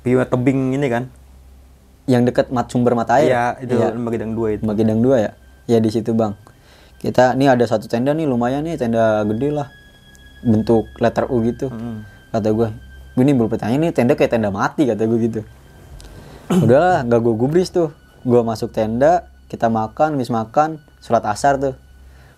view 0.00 0.18
tebing 0.22 0.60
ini 0.72 0.86
kan? 0.86 1.04
yang 2.06 2.22
deket 2.22 2.54
mat 2.54 2.70
sumber 2.70 2.94
mata 2.94 3.18
air 3.18 3.26
Iya, 3.26 3.44
itu 3.58 3.74
lembah 3.74 4.12
kidang 4.14 4.32
dua 4.32 4.54
itu. 4.54 4.62
Lembah 4.62 4.76
Kidang 4.76 5.00
2 5.02 5.18
ya? 5.18 5.30
Ya 5.66 5.78
di 5.82 5.90
situ 5.90 6.14
bang. 6.14 6.38
Kita 6.96 7.34
nih 7.34 7.50
ada 7.50 7.66
satu 7.66 7.90
tenda 7.90 8.14
nih 8.14 8.22
lumayan 8.24 8.62
nih 8.62 8.78
tenda 8.78 9.26
gede 9.26 9.50
lah. 9.50 9.66
Bentuk 10.40 10.86
letter 10.96 11.26
U 11.26 11.42
gitu. 11.42 11.66
Hmm. 11.66 12.06
Kata 12.30 12.46
gue, 12.48 12.70
gue 13.12 13.24
nih 13.24 13.34
belum 13.34 13.50
pertanyaan 13.50 13.82
nih 13.82 13.92
tenda 13.92 14.14
kayak 14.14 14.30
tenda 14.30 14.54
mati 14.54 14.86
kata 14.86 15.02
gue 15.02 15.18
gitu. 15.20 15.40
Udahlah, 16.50 17.02
nggak 17.06 17.20
gue 17.20 17.34
gubris 17.34 17.68
tuh. 17.74 17.90
Gue 18.26 18.42
masuk 18.42 18.70
tenda, 18.70 19.30
kita 19.50 19.70
makan, 19.70 20.18
habis 20.18 20.30
makan, 20.30 20.82
sholat 21.02 21.24
asar 21.26 21.58
tuh. 21.58 21.74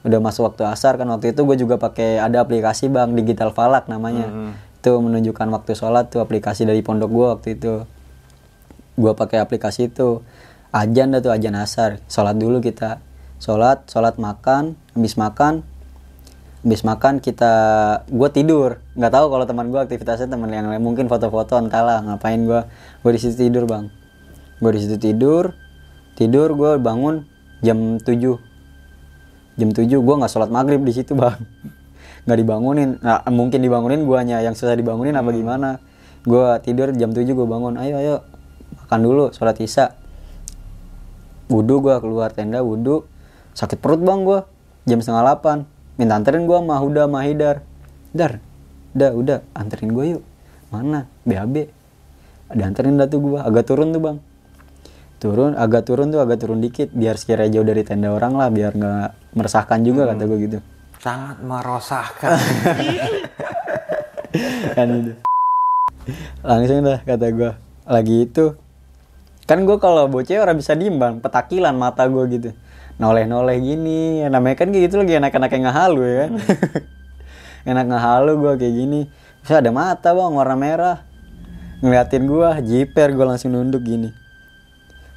Udah 0.07 0.23
masuk 0.23 0.49
waktu 0.49 0.63
asar 0.69 0.95
kan 0.97 1.11
waktu 1.11 1.35
itu 1.35 1.43
gue 1.43 1.57
juga 1.59 1.77
pakai 1.77 2.23
ada 2.23 2.41
aplikasi 2.41 2.89
bang 2.89 3.13
digital 3.19 3.51
falak 3.51 3.91
namanya. 3.91 4.55
Itu 4.79 5.03
menunjukkan 5.03 5.49
waktu 5.51 5.75
sholat 5.75 6.09
tuh 6.09 6.23
aplikasi 6.23 6.65
dari 6.65 6.81
pondok 6.81 7.11
gue 7.11 7.27
waktu 7.35 7.49
itu 7.59 7.73
gua 8.99 9.15
pakai 9.15 9.39
aplikasi 9.39 9.95
itu 9.95 10.27
ajan 10.75 11.15
dah 11.15 11.23
tuh 11.23 11.31
ajan 11.31 11.55
asar 11.55 12.03
sholat 12.11 12.35
dulu 12.35 12.59
kita 12.59 12.99
sholat 13.39 13.87
sholat 13.87 14.19
makan 14.19 14.75
habis 14.99 15.15
makan 15.15 15.63
habis 16.67 16.83
makan 16.83 17.23
kita 17.23 17.53
gue 18.11 18.29
tidur 18.35 18.83
nggak 18.99 19.13
tahu 19.15 19.27
kalau 19.31 19.45
teman 19.47 19.71
gue 19.71 19.79
aktivitasnya 19.79 20.27
teman 20.27 20.51
yang 20.51 20.67
lain. 20.67 20.83
Mungkin 20.83 21.07
foto-foto 21.07 21.55
entahlah 21.55 22.03
ngapain 22.03 22.43
gue 22.43 22.67
gue 23.07 23.11
di 23.15 23.21
situ 23.23 23.47
tidur 23.47 23.71
bang. 23.71 23.87
Gue 24.59 24.75
di 24.75 24.81
situ 24.83 24.99
tidur. 24.99 25.55
Tidur 26.19 26.51
gue 26.59 26.83
bangun 26.83 27.23
jam 27.63 28.03
7 28.03 28.19
jam 29.59 29.71
7 29.71 29.87
gue 29.87 30.15
nggak 30.19 30.31
sholat 30.31 30.51
maghrib 30.51 30.83
di 30.83 30.91
situ 30.91 31.15
bang. 31.15 31.39
Nggak 32.27 32.39
dibangunin. 32.45 32.91
Nah, 33.01 33.25
mungkin 33.33 33.65
dibangunin 33.65 34.05
guanya 34.05 34.45
yang 34.45 34.53
susah 34.53 34.77
dibangunin 34.77 35.17
apa 35.17 35.33
gimana. 35.33 35.81
Gue 36.27 36.59
tidur 36.61 36.93
jam 36.93 37.15
7 37.15 37.25
gue 37.25 37.47
bangun. 37.49 37.79
Ayo 37.81 38.03
ayo. 38.03 38.17
Makan 38.85 39.01
dulu 39.01 39.25
sholat 39.33 39.57
isya. 39.63 39.95
Wudhu 41.49 41.81
gue 41.81 41.97
keluar 42.03 42.35
tenda 42.35 42.61
wudhu 42.61 43.09
sakit 43.57 43.81
perut 43.81 44.03
bang 44.05 44.29
gue 44.29 44.45
jam 44.85 45.01
setengah 45.01 45.41
8 45.41 45.65
minta 45.97 46.15
anterin 46.19 46.45
gue 46.45 46.59
sama 46.59 46.77
Huda 46.83 47.07
sama 47.07 47.25
Hidar. 47.25 47.65
Dar 48.13 48.48
udah 48.99 49.11
udah 49.15 49.39
anterin 49.55 49.95
gue 49.95 50.05
yuk. 50.19 50.23
Mana? 50.75 51.07
BAB 51.23 51.71
ada 52.51 52.63
anterin 52.67 52.99
dah 52.99 53.07
tuh 53.07 53.23
gue 53.23 53.39
agak 53.39 53.65
turun 53.71 53.95
tuh 53.95 54.03
bang. 54.03 54.19
Turun 55.23 55.55
agak 55.55 55.87
turun 55.87 56.11
tuh 56.11 56.19
agak 56.19 56.43
turun 56.43 56.59
dikit. 56.59 56.91
Biar 56.91 57.15
sekiranya 57.15 57.61
jauh 57.61 57.67
dari 57.67 57.87
tenda 57.87 58.11
orang 58.11 58.35
lah 58.35 58.51
biar 58.51 58.75
nggak 58.75 59.39
meresahkan 59.39 59.79
juga 59.87 60.11
kata 60.11 60.23
gue 60.27 60.39
gitu. 60.51 60.59
Sangat 60.99 61.39
merosakkan. 61.47 62.35
kan 64.77 64.89
itu 64.93 65.13
langsung 66.45 66.85
dah 66.85 67.01
kata 67.01 67.27
gue 67.33 67.51
lagi 67.89 68.29
itu 68.29 68.55
kan 69.49 69.65
gue 69.65 69.81
kalau 69.81 70.05
bocah 70.11 70.43
orang 70.43 70.59
bisa 70.59 70.75
diem 70.75 70.99
bang. 70.99 71.23
Petakilan 71.23 71.77
mata 71.79 72.03
gue 72.11 72.25
gitu. 72.35 72.51
Noleh 72.99 73.31
noleh 73.31 73.63
gini. 73.63 74.27
Namanya 74.27 74.57
kan 74.59 74.75
kayak 74.75 74.91
gitu 74.91 74.99
lagi 74.99 75.15
anak-anak 75.21 75.51
yang 75.55 75.65
ngahalu 75.71 76.01
ya 76.03 76.15
kan 76.27 76.33
enak 77.69 77.85
ngahalu 77.93 78.33
gue 78.41 78.53
kayak 78.65 78.75
gini. 78.75 79.01
Bisa 79.45 79.61
ada 79.61 79.69
mata 79.69 80.17
bang 80.17 80.33
warna 80.33 80.57
merah. 80.57 80.99
Ngeliatin 81.85 82.25
gue 82.25 82.49
jiper 82.65 83.13
gue 83.13 83.27
langsung 83.29 83.53
nunduk 83.53 83.85
gini. 83.85 84.09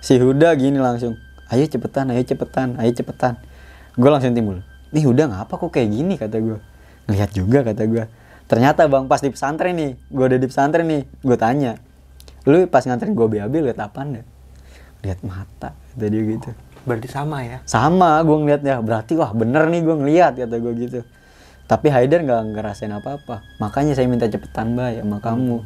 Si 0.03 0.19
Huda 0.19 0.51
gini 0.59 0.75
langsung 0.75 1.15
ayo 1.47 1.63
cepetan 1.63 2.11
ayo 2.11 2.21
cepetan 2.27 2.75
ayo 2.75 2.91
cepetan. 2.91 3.39
Gue 3.95 4.11
langsung 4.11 4.35
timbul 4.35 4.59
nih 4.91 5.03
Huda 5.07 5.31
ngapa 5.31 5.53
kok 5.55 5.71
kayak 5.71 5.89
gini? 5.89 6.13
kata 6.19 6.37
gue 6.43 6.59
ngeliat 7.07 7.31
juga 7.33 7.59
kata 7.65 7.83
gue 7.87 8.05
ternyata 8.45 8.85
bang 8.91 9.07
pas 9.07 9.23
di 9.23 9.31
pesantren 9.31 9.73
nih 9.75 9.91
gue 10.11 10.25
udah 10.27 10.39
di 10.39 10.47
pesantren 10.47 10.85
nih 10.85 11.01
gue 11.07 11.37
tanya 11.39 11.79
lu 12.43 12.67
pas 12.67 12.83
nganterin 12.83 13.15
gue 13.15 13.27
BAB 13.27 13.53
liat 13.63 13.79
apa 13.79 13.97
anda 14.03 14.21
lihat 15.01 15.23
mata 15.25 15.73
kata 15.73 16.05
dia 16.07 16.21
gitu. 16.23 16.51
Berarti 16.81 17.07
sama 17.09 17.45
ya? 17.45 17.57
sama 17.65 18.21
gue 18.25 18.37
ngeliatnya. 18.37 18.81
Berarti 18.81 19.13
wah 19.17 19.33
bener 19.33 19.69
nih 19.69 19.81
gue 19.81 19.95
ngeliat 19.97 20.33
kata 20.37 20.55
gue 20.61 20.73
gitu 20.77 20.99
tapi 21.71 21.87
Haidar 21.87 22.19
nggak 22.19 22.51
ngerasain 22.51 22.91
apa-apa. 22.91 23.47
Makanya 23.63 23.95
saya 23.95 24.03
minta 24.11 24.27
cepetan 24.27 24.75
mbak 24.75 24.99
ya 24.99 25.01
sama 25.07 25.23
kamu. 25.23 25.63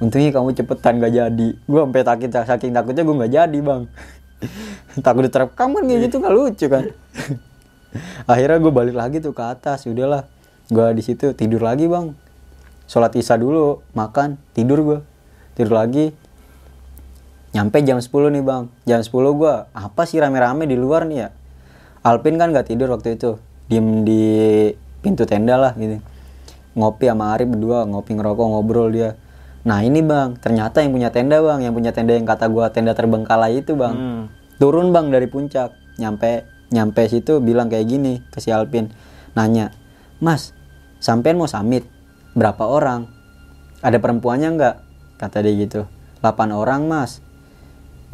Untungnya 0.00 0.32
kamu 0.32 0.56
cepetan 0.56 0.96
gak 0.96 1.12
jadi. 1.12 1.48
Gue 1.68 1.80
sampai 1.84 2.00
takut 2.08 2.32
saking 2.32 2.72
takutnya 2.72 3.04
gue 3.04 3.16
nggak 3.20 3.32
jadi 3.36 3.58
bang. 3.60 3.82
Takut 5.04 5.22
diterkam 5.28 5.76
kan 5.76 5.84
gitu 5.84 6.16
nggak 6.24 6.32
lucu 6.32 6.66
kan? 6.72 6.88
Akhirnya 8.32 8.58
gue 8.64 8.72
balik 8.72 8.96
lagi 8.96 9.20
tuh 9.20 9.36
ke 9.36 9.44
atas. 9.44 9.84
Udahlah 9.84 10.24
gue 10.72 10.86
di 10.96 11.04
situ 11.04 11.36
tidur 11.36 11.60
lagi 11.60 11.84
bang. 11.84 12.16
Sholat 12.88 13.12
isya 13.12 13.36
dulu 13.36 13.84
makan 13.92 14.40
tidur 14.56 14.80
gue 14.80 14.98
tidur 15.52 15.76
lagi. 15.76 16.16
Nyampe 17.52 17.84
jam 17.84 18.00
10 18.00 18.08
nih 18.08 18.40
bang. 18.40 18.72
Jam 18.88 19.04
10 19.04 19.12
gua 19.36 19.68
apa 19.76 20.08
sih 20.08 20.16
rame-rame 20.16 20.64
di 20.64 20.80
luar 20.80 21.04
nih 21.04 21.18
ya? 21.20 21.28
Alpin 22.00 22.40
kan 22.40 22.56
nggak 22.56 22.72
tidur 22.72 22.88
waktu 22.88 23.20
itu. 23.20 23.36
Diem 23.68 24.08
di 24.08 24.24
pintu 25.02 25.26
tenda 25.26 25.58
lah 25.58 25.74
gitu. 25.74 25.98
Ngopi 26.78 27.10
sama 27.10 27.34
Arif 27.36 27.50
berdua 27.50 27.84
ngopi 27.84 28.16
ngerokok 28.16 28.46
ngobrol 28.48 28.88
dia. 28.94 29.18
Nah 29.66 29.82
ini 29.82 30.00
bang 30.00 30.38
ternyata 30.38 30.80
yang 30.80 30.94
punya 30.94 31.10
tenda 31.12 31.42
bang 31.42 31.60
yang 31.68 31.74
punya 31.74 31.90
tenda 31.92 32.16
yang 32.16 32.24
kata 32.24 32.48
gua 32.48 32.70
tenda 32.70 32.94
terbengkalai 32.94 33.60
itu 33.60 33.74
bang. 33.74 33.94
Hmm. 33.94 34.24
turun 34.56 34.94
bang 34.94 35.10
dari 35.10 35.26
puncak. 35.26 35.74
Nyampe 35.98 36.46
nyampe 36.72 37.02
situ 37.10 37.42
bilang 37.42 37.68
kayak 37.68 37.84
gini 37.90 38.22
ke 38.30 38.38
si 38.38 38.54
Alpin. 38.54 38.94
Nanya 39.34 39.74
mas 40.22 40.54
sampean 41.02 41.36
mau 41.36 41.50
samit 41.50 41.84
berapa 42.32 42.62
orang? 42.64 43.10
Ada 43.82 43.98
perempuannya 43.98 44.48
nggak? 44.54 44.74
Kata 45.18 45.42
dia 45.42 45.52
gitu. 45.58 45.90
8 46.22 46.54
orang 46.54 46.86
mas. 46.86 47.18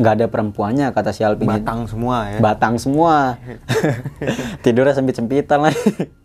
Nggak 0.00 0.12
ada 0.18 0.26
perempuannya 0.32 0.86
kata 0.96 1.12
si 1.12 1.22
Alpin. 1.22 1.46
Batang 1.46 1.84
semua 1.84 2.32
ya? 2.32 2.38
batang 2.40 2.74
semua. 2.80 3.36
Tidurnya 4.64 4.96
sempit 4.96 5.14
sempitan 5.20 5.68
lah 5.68 5.74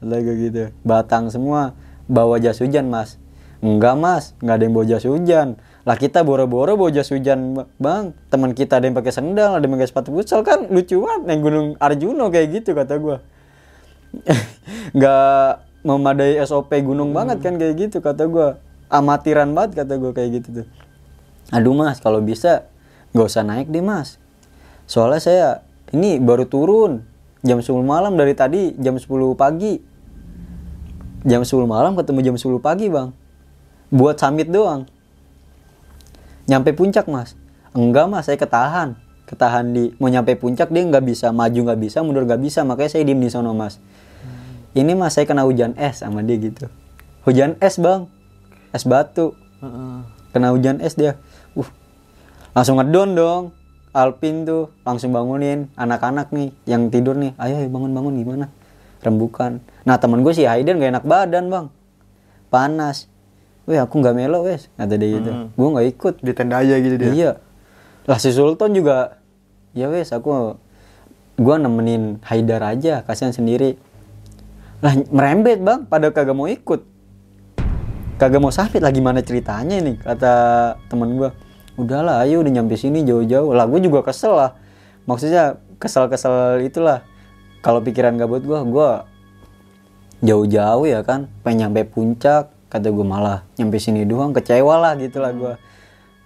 Gue 0.00 0.34
gitu. 0.48 0.70
Batang 0.84 1.28
semua. 1.32 1.72
Bawa 2.04 2.36
jas 2.36 2.60
hujan 2.60 2.88
mas. 2.92 3.16
Enggak 3.64 3.94
mas. 3.96 4.24
Nggak 4.44 4.54
ada 4.54 4.62
yang 4.64 4.74
bawa 4.76 4.86
jas 4.86 5.04
hujan. 5.04 5.48
Lah 5.84 5.96
kita 6.00 6.24
boro-boro 6.24 6.76
bawa 6.76 6.90
jas 6.92 7.12
hujan 7.12 7.64
bang. 7.80 8.16
Teman 8.32 8.52
kita 8.56 8.80
ada 8.80 8.88
yang 8.88 8.96
pakai 8.96 9.12
sendal 9.12 9.56
ada 9.56 9.64
yang 9.64 9.74
pakai 9.76 9.88
sepatu 9.88 10.12
futsal. 10.12 10.40
Kan 10.44 10.68
lucu 10.72 11.00
banget 11.00 11.32
yang 11.32 11.40
gunung 11.44 11.68
Arjuno 11.80 12.28
kayak 12.32 12.48
gitu 12.60 12.72
kata 12.72 12.96
gue 13.00 13.16
nggak 14.96 15.48
memadai 15.84 16.38
SOP 16.46 16.70
gunung 16.86 17.10
banget 17.12 17.42
kan 17.42 17.58
kayak 17.58 17.74
gitu 17.76 17.98
kata 17.98 18.30
gue 18.30 18.56
amatiran 18.88 19.52
banget 19.52 19.84
kata 19.84 19.98
gue 20.00 20.12
kayak 20.16 20.30
gitu 20.40 20.48
tuh. 20.62 20.66
Aduh 21.52 21.76
mas 21.76 22.00
kalau 22.00 22.24
bisa 22.24 22.68
nggak 23.12 23.26
usah 23.28 23.44
naik 23.44 23.68
deh 23.68 23.84
mas. 23.84 24.16
Soalnya 24.88 25.20
saya 25.20 25.48
ini 25.92 26.18
baru 26.20 26.48
turun 26.48 27.04
jam 27.44 27.60
10 27.60 27.84
malam 27.84 28.16
dari 28.16 28.32
tadi 28.32 28.72
jam 28.80 28.96
10 28.96 29.04
pagi. 29.36 29.78
Jam 31.24 31.44
10 31.44 31.68
malam 31.68 31.92
ketemu 31.94 32.20
jam 32.32 32.36
10 32.40 32.58
pagi 32.58 32.88
bang. 32.88 33.12
Buat 33.92 34.16
summit 34.18 34.48
doang. 34.48 34.88
Nyampe 36.48 36.72
puncak 36.72 37.04
mas. 37.06 37.36
Enggak 37.76 38.08
mas 38.08 38.26
saya 38.26 38.40
ketahan. 38.40 38.96
Ketahan 39.24 39.72
di 39.72 39.92
mau 40.00 40.08
nyampe 40.08 40.36
puncak 40.36 40.72
dia 40.72 40.84
nggak 40.84 41.04
bisa 41.04 41.32
maju 41.32 41.60
nggak 41.70 41.80
bisa 41.80 42.04
mundur 42.04 42.28
nggak 42.28 42.40
bisa 42.40 42.60
makanya 42.64 42.90
saya 42.96 43.04
diem 43.04 43.20
di 43.20 43.28
sono 43.28 43.52
mas. 43.52 43.80
Ini 44.74 44.96
mas 44.96 45.14
saya 45.14 45.28
kena 45.28 45.46
hujan 45.46 45.76
es 45.76 46.02
sama 46.02 46.24
dia 46.24 46.40
gitu. 46.40 46.66
Hujan 47.28 47.60
es 47.60 47.76
bang. 47.76 48.08
Es 48.74 48.88
batu. 48.88 49.36
Kena 50.32 50.50
hujan 50.50 50.82
es 50.82 50.96
dia. 50.98 51.20
Uh 51.54 51.84
langsung 52.54 52.78
ngedon 52.78 53.18
dong 53.18 53.42
Alpin 53.94 54.42
tuh 54.42 54.74
langsung 54.82 55.14
bangunin 55.14 55.70
anak-anak 55.78 56.34
nih 56.34 56.50
yang 56.66 56.90
tidur 56.90 57.14
nih 57.14 57.32
ayo 57.38 57.62
bangun-bangun 57.70 58.14
gimana 58.18 58.46
rembukan 59.00 59.62
nah 59.86 59.96
temen 59.96 60.26
gue 60.26 60.34
si 60.34 60.44
Haiden 60.44 60.82
gak 60.82 60.90
enak 60.98 61.04
badan 61.06 61.46
bang 61.48 61.66
panas 62.50 63.06
Weh 63.64 63.80
aku 63.80 63.96
nggak 63.96 64.12
melo 64.12 64.44
wes 64.44 64.68
kata 64.76 65.00
dia 65.00 65.08
gitu 65.08 65.30
gue 65.32 65.68
nggak 65.72 65.88
ikut 65.96 66.14
Di 66.20 66.32
tenda 66.36 66.60
aja 66.60 66.76
gitu 66.76 67.00
dia. 67.00 67.10
Iya. 67.16 67.32
Lah 68.04 68.20
si 68.20 68.28
Sultan 68.28 68.76
juga 68.76 69.24
ya 69.72 69.88
wes 69.88 70.12
aku 70.12 70.60
gua 71.40 71.56
nemenin 71.56 72.20
Haidar 72.28 72.60
aja 72.60 73.00
kasihan 73.08 73.32
sendiri. 73.32 73.80
Lah 74.84 74.92
merembet 75.08 75.64
bang 75.64 75.88
pada 75.88 76.12
kagak 76.12 76.36
mau 76.36 76.44
ikut. 76.44 76.84
Kagak 78.20 78.40
mau 78.44 78.52
sapit 78.52 78.84
lah 78.84 78.92
gimana 78.92 79.24
ceritanya 79.24 79.80
nih 79.80 79.96
kata 79.96 80.34
temen 80.92 81.16
gua. 81.16 81.32
Udahlah 81.74 82.22
ayo 82.26 82.40
udah 82.42 82.52
nyampe 82.54 82.78
sini 82.78 83.02
jauh-jauh. 83.02 83.50
Lah 83.54 83.66
gue 83.66 83.80
juga 83.82 84.06
kesel 84.06 84.34
lah. 84.34 84.50
Maksudnya 85.04 85.58
kesel-kesel 85.78 86.62
itulah. 86.64 87.02
Kalau 87.64 87.80
pikiran 87.80 88.20
gabut 88.20 88.44
gua 88.44 88.60
gua 88.64 88.90
jauh-jauh 90.24 90.88
ya 90.88 91.04
kan 91.04 91.28
pengen 91.44 91.68
nyampe 91.68 91.84
puncak 91.84 92.48
kata 92.72 92.88
gue 92.88 93.06
malah 93.06 93.44
nyampe 93.60 93.76
sini 93.76 94.08
doang 94.08 94.32
kecewa 94.32 94.80
lah 94.80 94.92
gitu 94.96 95.20
lah 95.20 95.36
gue 95.36 95.54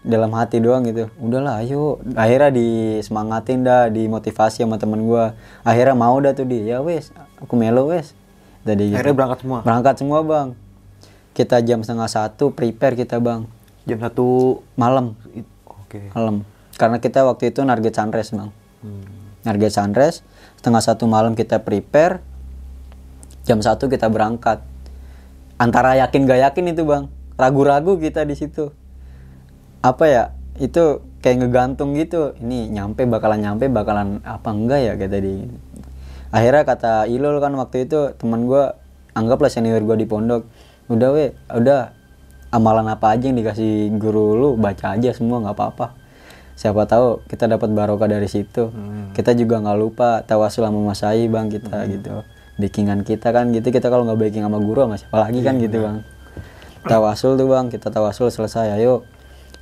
dalam 0.06 0.30
hati 0.38 0.62
doang 0.62 0.86
gitu 0.86 1.10
udahlah 1.18 1.60
ayo 1.60 1.98
akhirnya 2.14 2.54
disemangatin 2.54 3.66
dah 3.66 3.90
dimotivasi 3.90 4.62
sama 4.62 4.78
temen 4.78 5.02
gue 5.02 5.34
akhirnya 5.66 5.98
mau 5.98 6.14
dah 6.22 6.32
tuh 6.32 6.46
dia 6.46 6.78
ya 6.78 6.78
wes 6.80 7.10
aku 7.42 7.58
melo 7.58 7.90
wes 7.90 8.14
tadi 8.62 8.94
gitu. 8.94 8.96
Akhirnya 8.96 9.16
berangkat 9.18 9.38
semua. 9.42 9.58
berangkat 9.66 9.94
semua 9.98 10.18
bang 10.22 10.48
kita 11.34 11.56
jam 11.66 11.82
setengah 11.82 12.08
satu 12.08 12.54
prepare 12.54 12.94
kita 12.94 13.18
bang 13.18 13.50
Jam 13.88 13.98
satu. 14.04 14.60
malam. 14.76 15.16
Oke. 15.64 16.12
malam. 16.12 16.44
Karena 16.76 17.00
kita 17.00 17.24
waktu 17.24 17.50
itu 17.50 17.64
target 17.64 17.94
sunrise 17.96 18.30
bang. 18.36 18.52
Hmm. 18.78 19.04
target 19.42 19.72
sunrise 19.74 20.22
setengah 20.60 20.78
satu 20.78 21.10
malam 21.10 21.34
kita 21.34 21.64
prepare 21.64 22.20
jam 23.48 23.64
satu 23.64 23.88
kita 23.88 24.12
berangkat. 24.12 24.60
Antara 25.56 25.96
yakin 25.98 26.28
gak 26.28 26.52
yakin 26.52 26.76
itu 26.76 26.84
bang. 26.84 27.08
Ragu-ragu 27.40 27.96
kita 27.96 28.28
di 28.28 28.36
situ. 28.36 28.70
Apa 29.80 30.04
ya 30.04 30.24
itu 30.60 31.00
kayak 31.24 31.48
ngegantung 31.48 31.96
gitu. 31.96 32.36
Ini 32.38 32.68
nyampe 32.68 33.08
bakalan 33.08 33.40
nyampe 33.40 33.72
bakalan 33.72 34.20
apa 34.22 34.48
enggak 34.52 34.80
ya 34.84 34.92
kayak 35.00 35.12
tadi 35.16 35.34
akhirnya 36.28 36.62
kata 36.68 36.92
Ilul 37.08 37.40
kan 37.40 37.56
waktu 37.56 37.88
itu 37.88 38.12
teman 38.20 38.44
gua 38.44 38.76
anggaplah 39.16 39.48
senior 39.48 39.80
gua 39.80 39.96
di 39.96 40.04
pondok. 40.04 40.44
Udah 40.92 41.08
we 41.16 41.32
udah 41.50 41.97
amalan 42.48 42.88
apa 42.88 43.12
aja 43.12 43.28
yang 43.28 43.36
dikasih 43.36 43.92
guru 44.00 44.32
lu 44.36 44.48
baca 44.56 44.96
aja 44.96 45.12
semua 45.12 45.44
nggak 45.44 45.56
apa-apa. 45.56 45.86
Siapa 46.58 46.90
tahu 46.90 47.22
kita 47.30 47.46
dapat 47.46 47.70
barokah 47.70 48.10
dari 48.10 48.26
situ. 48.26 48.74
Kita 49.14 49.30
juga 49.38 49.62
nggak 49.62 49.78
lupa 49.78 50.26
tawasul 50.26 50.66
sama 50.66 50.80
Mas 50.82 51.06
Ai 51.06 51.30
bang 51.30 51.46
kita 51.46 51.86
gitu. 51.86 52.26
Backingan 52.58 53.06
kita 53.06 53.30
kan 53.30 53.54
gitu 53.54 53.70
kita 53.70 53.86
kalau 53.86 54.02
nggak 54.02 54.18
backing 54.18 54.42
sama 54.42 54.58
guru 54.58 54.82
sama 54.90 54.98
siapa 54.98 55.16
lagi 55.22 55.40
kan 55.46 55.54
gitu 55.62 55.78
bang. 55.86 56.02
Tawasul 56.82 57.38
tuh 57.38 57.46
bang 57.46 57.70
kita 57.70 57.94
tawasul 57.94 58.34
selesai 58.34 58.74
ayo. 58.74 59.06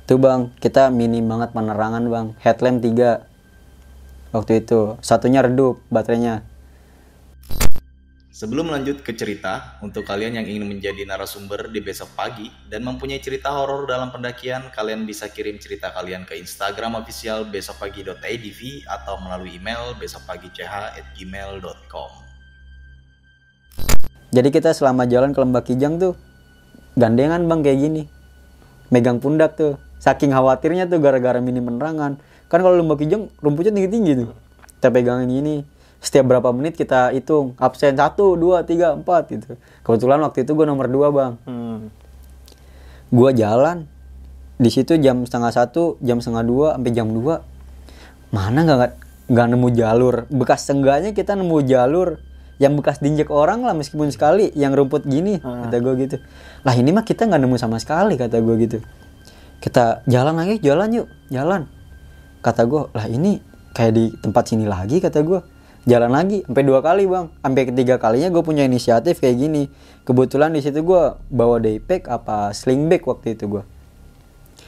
Tuh 0.09 0.17
bang 0.17 0.49
kita 0.57 0.89
minim 0.89 1.29
banget 1.29 1.53
penerangan 1.53 2.01
bang. 2.09 2.25
Headlamp 2.41 2.81
tiga 2.81 3.27
waktu 4.33 4.65
itu. 4.65 4.97
Satunya 5.05 5.45
redup 5.45 5.77
baterainya 5.93 6.41
Sebelum 8.37 8.69
lanjut 8.69 9.01
ke 9.01 9.17
cerita, 9.17 9.81
untuk 9.81 10.05
kalian 10.05 10.37
yang 10.37 10.45
ingin 10.45 10.69
menjadi 10.69 11.09
narasumber 11.09 11.73
di 11.73 11.81
besok 11.81 12.13
pagi 12.13 12.53
dan 12.69 12.85
mempunyai 12.85 13.17
cerita 13.17 13.49
horor 13.49 13.89
dalam 13.89 14.13
pendakian, 14.13 14.69
kalian 14.77 15.09
bisa 15.09 15.33
kirim 15.33 15.57
cerita 15.57 15.89
kalian 15.89 16.21
ke 16.21 16.37
Instagram 16.37 17.01
official 17.01 17.49
besokpagi.idv 17.49 18.61
atau 18.85 19.17
melalui 19.25 19.57
email 19.57 19.97
besokpagi.ch@gmail.com. 19.97 22.11
Jadi 24.29 24.49
kita 24.53 24.69
selama 24.69 25.09
jalan 25.09 25.33
ke 25.33 25.41
Lembah 25.41 25.65
Kijang 25.65 25.97
tuh 25.97 26.13
gandengan 26.93 27.41
bang 27.41 27.65
kayak 27.65 27.89
gini, 27.89 28.05
megang 28.93 29.17
pundak 29.17 29.57
tuh. 29.57 29.81
Saking 29.97 30.29
khawatirnya 30.29 30.85
tuh 30.85 31.01
gara-gara 31.01 31.41
minim 31.41 31.65
penerangan. 31.65 32.21
Kan 32.53 32.59
kalau 32.61 32.77
Lembah 32.77 33.01
Kijang 33.01 33.33
rumputnya 33.41 33.73
tinggi-tinggi 33.73 34.13
tuh. 34.13 34.29
Kita 34.77 34.93
pegangin 34.93 35.25
gini. 35.25 35.76
Setiap 35.97 36.29
berapa 36.29 36.49
menit 36.53 36.77
kita 36.77 37.11
hitung 37.11 37.57
absen 37.57 37.97
satu, 37.97 38.37
dua, 38.37 38.61
tiga, 38.63 38.93
empat 38.93 39.33
gitu. 39.33 39.57
Kebetulan 39.81 40.21
waktu 40.21 40.45
itu 40.45 40.51
gue 40.53 40.65
nomor 40.65 40.87
dua 40.87 41.07
bang. 41.09 41.33
Hmm. 41.49 41.89
Gua 43.07 43.31
jalan 43.31 43.87
di 44.59 44.69
situ 44.69 44.99
jam 44.99 45.23
setengah 45.23 45.53
satu, 45.53 45.95
jam 46.03 46.19
setengah 46.19 46.43
dua, 46.43 46.67
sampai 46.75 46.91
jam 46.93 47.07
dua. 47.09 47.45
Mana 48.29 48.67
nggak 48.67 48.93
nggak 49.31 49.47
nemu 49.53 49.67
jalur. 49.73 50.15
Bekas 50.29 50.67
sengganya 50.67 51.15
kita 51.15 51.33
nemu 51.33 51.57
jalur 51.65 52.19
yang 52.57 52.73
bekas 52.73 52.97
diinjek 52.97 53.29
orang 53.29 53.61
lah 53.61 53.77
meskipun 53.77 54.09
sekali 54.09 54.49
yang 54.57 54.73
rumput 54.73 55.05
gini 55.05 55.37
kata 55.37 55.77
gue 55.77 55.93
gitu 56.01 56.17
lah 56.65 56.73
ini 56.73 56.89
mah 56.89 57.05
kita 57.05 57.29
nggak 57.29 57.41
nemu 57.45 57.55
sama 57.61 57.77
sekali 57.77 58.17
kata 58.17 58.41
gue 58.41 58.55
gitu 58.65 58.77
kita 59.61 60.01
jalan 60.09 60.41
lagi 60.41 60.57
jalan 60.61 60.89
yuk 60.89 61.07
jalan 61.29 61.69
kata 62.41 62.65
gue 62.65 62.81
lah 62.97 63.05
ini 63.05 63.41
kayak 63.77 63.93
di 63.93 64.05
tempat 64.25 64.43
sini 64.49 64.65
lagi 64.65 64.97
kata 64.97 65.21
gue 65.21 65.39
jalan 65.87 66.11
lagi 66.11 66.43
sampai 66.43 66.63
dua 66.67 66.83
kali 66.83 67.07
bang. 67.07 67.31
Sampai 67.39 67.63
ketiga 67.71 67.95
kalinya 67.95 68.27
gue 68.27 68.43
punya 68.43 68.67
inisiatif 68.67 69.23
kayak 69.23 69.39
gini. 69.39 69.63
Kebetulan 70.03 70.51
di 70.51 70.59
situ 70.59 70.83
gue 70.83 71.03
bawa 71.31 71.57
daypack 71.63 72.11
apa 72.11 72.51
sling 72.51 72.91
bag 72.91 73.01
waktu 73.07 73.39
itu 73.39 73.47
gue 73.47 73.63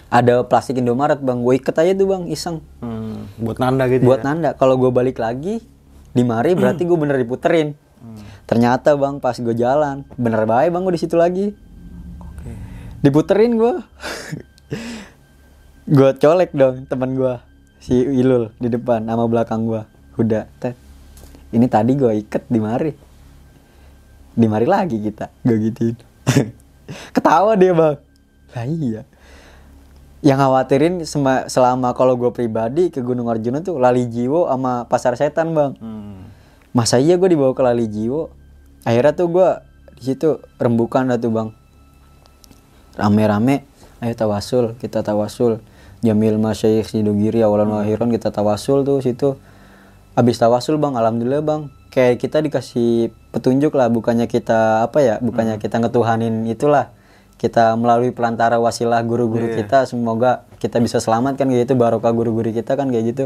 ada 0.09 0.41
plastik 0.47 0.79
Indomaret 0.79 1.19
bang. 1.19 1.43
Gue 1.43 1.59
iket 1.59 1.75
aja 1.75 1.91
tuh 1.91 2.07
bang 2.07 2.23
iseng. 2.31 2.63
Hmm. 2.79 3.27
Buat 3.35 3.59
nanda 3.59 3.85
gitu 3.91 4.07
buat 4.07 4.23
ya. 4.23 4.31
nanda. 4.31 4.49
Kalau 4.55 4.79
gue 4.79 4.89
balik 4.89 5.19
lagi 5.19 5.59
di 6.15 6.23
mari 6.23 6.55
berarti 6.55 6.87
gue 6.87 6.97
bener 6.97 7.19
diputerin. 7.19 7.75
Ternyata 8.47 8.95
bang 8.95 9.19
pas 9.19 9.35
gue 9.35 9.53
jalan 9.53 10.07
bener 10.15 10.47
baik 10.47 10.71
bang 10.71 10.81
gue 10.87 10.93
di 10.95 11.01
situ 11.03 11.19
lagi. 11.19 11.51
Diputerin 13.03 13.59
gue 13.59 13.73
gue 15.99 16.09
colek 16.15 16.55
dong 16.55 16.87
teman 16.87 17.11
gue 17.15 17.33
si 17.79 17.95
Ilul 17.95 18.51
di 18.59 18.67
depan 18.71 19.07
sama 19.07 19.25
belakang 19.25 19.67
gue 19.67 19.81
udah 20.19 20.45
tet 20.59 20.88
ini 21.49 21.65
tadi 21.65 21.97
gue 21.97 22.13
iket 22.21 22.45
di 22.45 22.59
mari. 22.61 22.93
Di 24.33 24.45
mari 24.45 24.67
lagi 24.69 25.01
kita 25.01 25.33
gue 25.41 25.57
gituin. 25.57 25.97
Ketawa 27.15 27.57
dia 27.57 27.73
bang. 27.73 27.97
Lah 28.53 28.65
iya. 28.65 29.01
Yang 30.19 30.39
khawatirin 30.45 30.93
selama 31.47 31.95
kalau 31.95 32.19
gue 32.19 32.29
pribadi 32.29 32.91
ke 32.91 32.99
Gunung 32.99 33.31
Arjuna 33.31 33.63
tuh 33.63 33.79
Lali 33.79 34.05
Jiwo 34.05 34.51
sama 34.51 34.85
Pasar 34.85 35.17
Setan 35.17 35.55
bang. 35.55 35.73
Hmm. 35.79 36.27
masa 36.69 37.01
iya 37.01 37.17
gue 37.17 37.33
dibawa 37.33 37.57
ke 37.57 37.65
Lali 37.65 37.89
Jiwo? 37.89 38.29
Akhirnya 38.85 39.17
tuh 39.17 39.27
gue 39.33 39.49
di 39.97 40.03
situ 40.05 40.37
rembukan 40.61 41.09
dah 41.09 41.17
tuh 41.17 41.33
bang. 41.33 41.49
Rame-rame 42.93 43.65
ayo 44.05 44.13
tawasul 44.13 44.77
kita 44.77 45.01
tawasul. 45.01 45.63
Jamil 45.99 46.39
Masyaikh 46.39 46.87
Sidogiri 46.87 47.43
awalan 47.43 47.75
wa 47.75 47.79
akhiran 47.83 48.07
kita 48.07 48.31
tawasul 48.31 48.87
tuh 48.87 49.03
situ 49.03 49.35
habis 50.19 50.35
tawasul 50.35 50.75
bang. 50.75 50.99
Alhamdulillah 50.99 51.39
bang. 51.39 51.61
Kayak 51.87 52.19
kita 52.19 52.43
dikasih 52.43 53.15
petunjuk 53.31 53.71
lah. 53.71 53.87
Bukannya 53.87 54.27
kita 54.27 54.83
apa 54.83 54.99
ya 54.99 55.15
bukannya 55.23 55.55
kita 55.63 55.79
ngetuhanin 55.79 56.43
itulah. 56.51 56.91
Kita 57.39 57.71
melalui 57.79 58.11
pelantara 58.11 58.59
wasilah 58.59 58.99
guru-guru 59.07 59.55
kita 59.55 59.87
semoga 59.87 60.43
kita 60.59 60.83
bisa 60.83 60.99
selamat 60.99 61.39
kan 61.39 61.47
kayak 61.47 61.71
gitu. 61.71 61.79
Barokah 61.79 62.11
guru-guru 62.11 62.51
kita 62.51 62.75
kan 62.75 62.91
kayak 62.91 63.15
gitu. 63.15 63.25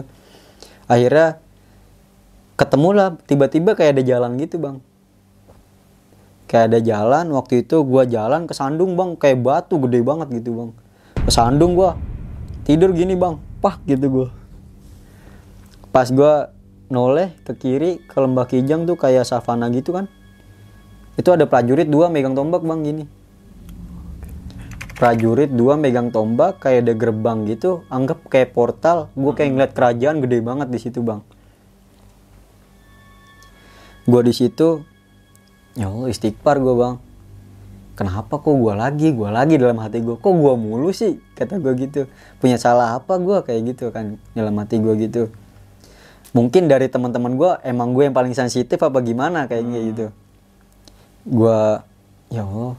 Akhirnya 0.86 1.42
ketemu 2.54 2.90
lah 2.94 3.08
tiba-tiba 3.26 3.74
kayak 3.74 3.98
ada 3.98 4.04
jalan 4.06 4.38
gitu 4.38 4.62
bang. 4.62 4.78
Kayak 6.46 6.66
ada 6.70 6.80
jalan. 6.86 7.26
Waktu 7.34 7.66
itu 7.66 7.82
gua 7.82 8.06
jalan 8.06 8.46
ke 8.46 8.54
Sandung 8.54 8.94
bang. 8.94 9.18
Kayak 9.18 9.42
batu 9.42 9.82
gede 9.82 10.06
banget 10.06 10.30
gitu 10.30 10.54
bang. 10.54 10.70
Ke 11.26 11.32
Sandung 11.34 11.74
gua. 11.74 11.98
Tidur 12.70 12.94
gini 12.94 13.18
bang. 13.18 13.42
Pah 13.58 13.82
gitu 13.90 14.06
gua. 14.14 14.28
Pas 15.90 16.06
gua 16.14 16.54
noleh 16.92 17.32
ke 17.48 17.54
kiri 17.56 18.04
ke 18.04 18.18
lembah 18.18 18.50
kijang 18.50 18.84
tuh 18.84 19.00
kayak 19.00 19.24
savana 19.24 19.70
gitu 19.72 19.96
kan. 19.96 20.12
Itu 21.14 21.30
ada 21.32 21.46
prajurit 21.46 21.88
dua 21.88 22.10
megang 22.10 22.34
tombak 22.34 22.66
bang 22.66 22.82
gini. 22.82 23.04
Prajurit 24.98 25.54
dua 25.54 25.78
megang 25.78 26.10
tombak 26.10 26.58
kayak 26.64 26.90
ada 26.90 26.94
gerbang 26.98 27.46
gitu 27.46 27.86
anggap 27.94 28.26
kayak 28.28 28.52
portal. 28.52 29.14
Gue 29.14 29.34
kayak 29.38 29.50
ngeliat 29.54 29.72
kerajaan 29.78 30.18
gede 30.26 30.40
banget 30.42 30.68
di 30.74 30.80
situ 30.82 31.00
bang. 31.06 31.22
Gue 34.10 34.22
di 34.26 34.34
situ 34.34 34.84
ya 35.78 35.90
Allah 35.90 36.10
istighfar 36.10 36.58
gue 36.60 36.76
bang. 36.76 36.96
Kenapa 37.94 38.42
kok 38.42 38.58
gue 38.58 38.74
lagi? 38.74 39.14
Gue 39.14 39.30
lagi 39.30 39.54
dalam 39.62 39.78
hati 39.78 40.02
gue 40.02 40.18
kok 40.18 40.34
gue 40.34 40.54
mulu 40.58 40.90
sih? 40.90 41.22
kata 41.38 41.62
gue 41.62 41.74
gitu. 41.78 42.10
Punya 42.42 42.58
salah 42.58 42.98
apa 42.98 43.22
gue 43.22 43.38
kayak 43.46 43.62
gitu 43.70 43.94
kan 43.94 44.18
dalam 44.34 44.58
hati 44.58 44.82
gue 44.82 44.94
gitu 44.98 45.30
mungkin 46.34 46.66
dari 46.66 46.90
teman-teman 46.90 47.38
gue 47.38 47.52
emang 47.64 47.94
gue 47.94 48.10
yang 48.10 48.16
paling 48.18 48.34
sensitif 48.34 48.82
apa 48.82 49.00
gimana 49.06 49.46
kayaknya 49.46 49.80
gitu. 49.94 50.06
Gue 51.30 51.80
ya 52.34 52.44
Allah. 52.44 52.76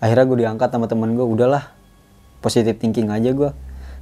Akhirnya 0.00 0.24
gue 0.24 0.38
diangkat 0.42 0.68
sama 0.72 0.86
teman 0.88 1.14
gue 1.14 1.22
udahlah 1.22 1.70
positive 2.40 2.80
thinking 2.80 3.12
aja 3.12 3.30
gue 3.34 3.50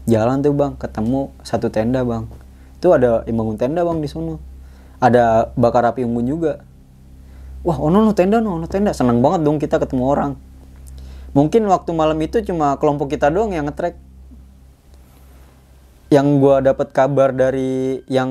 jalan 0.07 0.39
tuh 0.41 0.55
bang 0.55 0.73
ketemu 0.79 1.35
satu 1.43 1.67
tenda 1.69 2.07
bang. 2.07 2.25
Itu 2.79 2.95
ada 2.95 3.27
yang 3.27 3.43
bangun 3.43 3.59
tenda 3.59 3.83
bang 3.83 3.99
di 3.99 4.09
sono. 4.09 4.39
Ada 5.03 5.51
bakar 5.59 5.85
api 5.91 6.07
unggun 6.07 6.25
juga. 6.31 6.63
Wah 7.67 7.77
ono 7.83 8.07
no 8.07 8.15
tenda 8.15 8.39
no 8.39 8.63
ono 8.63 8.71
tenda. 8.71 8.95
Seneng 8.95 9.19
banget 9.19 9.43
dong 9.43 9.59
kita 9.59 9.83
ketemu 9.83 10.05
orang. 10.07 10.33
Mungkin 11.35 11.67
waktu 11.69 11.91
malam 11.93 12.17
itu 12.23 12.41
cuma 12.47 12.79
kelompok 12.79 13.13
kita 13.13 13.29
doang 13.29 13.53
yang 13.53 13.67
ngetrek 13.69 13.99
yang 16.13 16.39
gua 16.39 16.63
dapat 16.63 16.95
kabar 16.95 17.35
dari 17.35 18.03
yang 18.07 18.31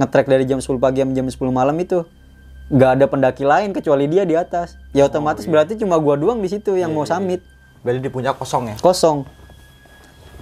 ngetrek 0.00 0.26
dari 0.26 0.44
jam 0.48 0.58
10 0.58 0.80
pagi 0.80 1.04
sampai 1.04 1.14
jam 1.14 1.26
10 1.28 1.52
malam 1.54 1.76
itu 1.78 2.02
nggak 2.70 2.90
ada 2.98 3.06
pendaki 3.10 3.42
lain 3.42 3.74
kecuali 3.74 4.06
dia 4.06 4.22
di 4.26 4.34
atas. 4.38 4.78
Ya 4.94 5.06
otomatis 5.06 5.46
berarti 5.46 5.78
cuma 5.78 5.98
gua 5.98 6.18
doang 6.18 6.42
di 6.42 6.48
situ 6.50 6.74
yang 6.74 6.90
mau 6.94 7.06
summit. 7.06 7.42
Berarti 7.80 8.00
di 8.04 8.10
puncak 8.12 8.36
kosong 8.36 8.74
ya? 8.74 8.76
kosong. 8.76 9.24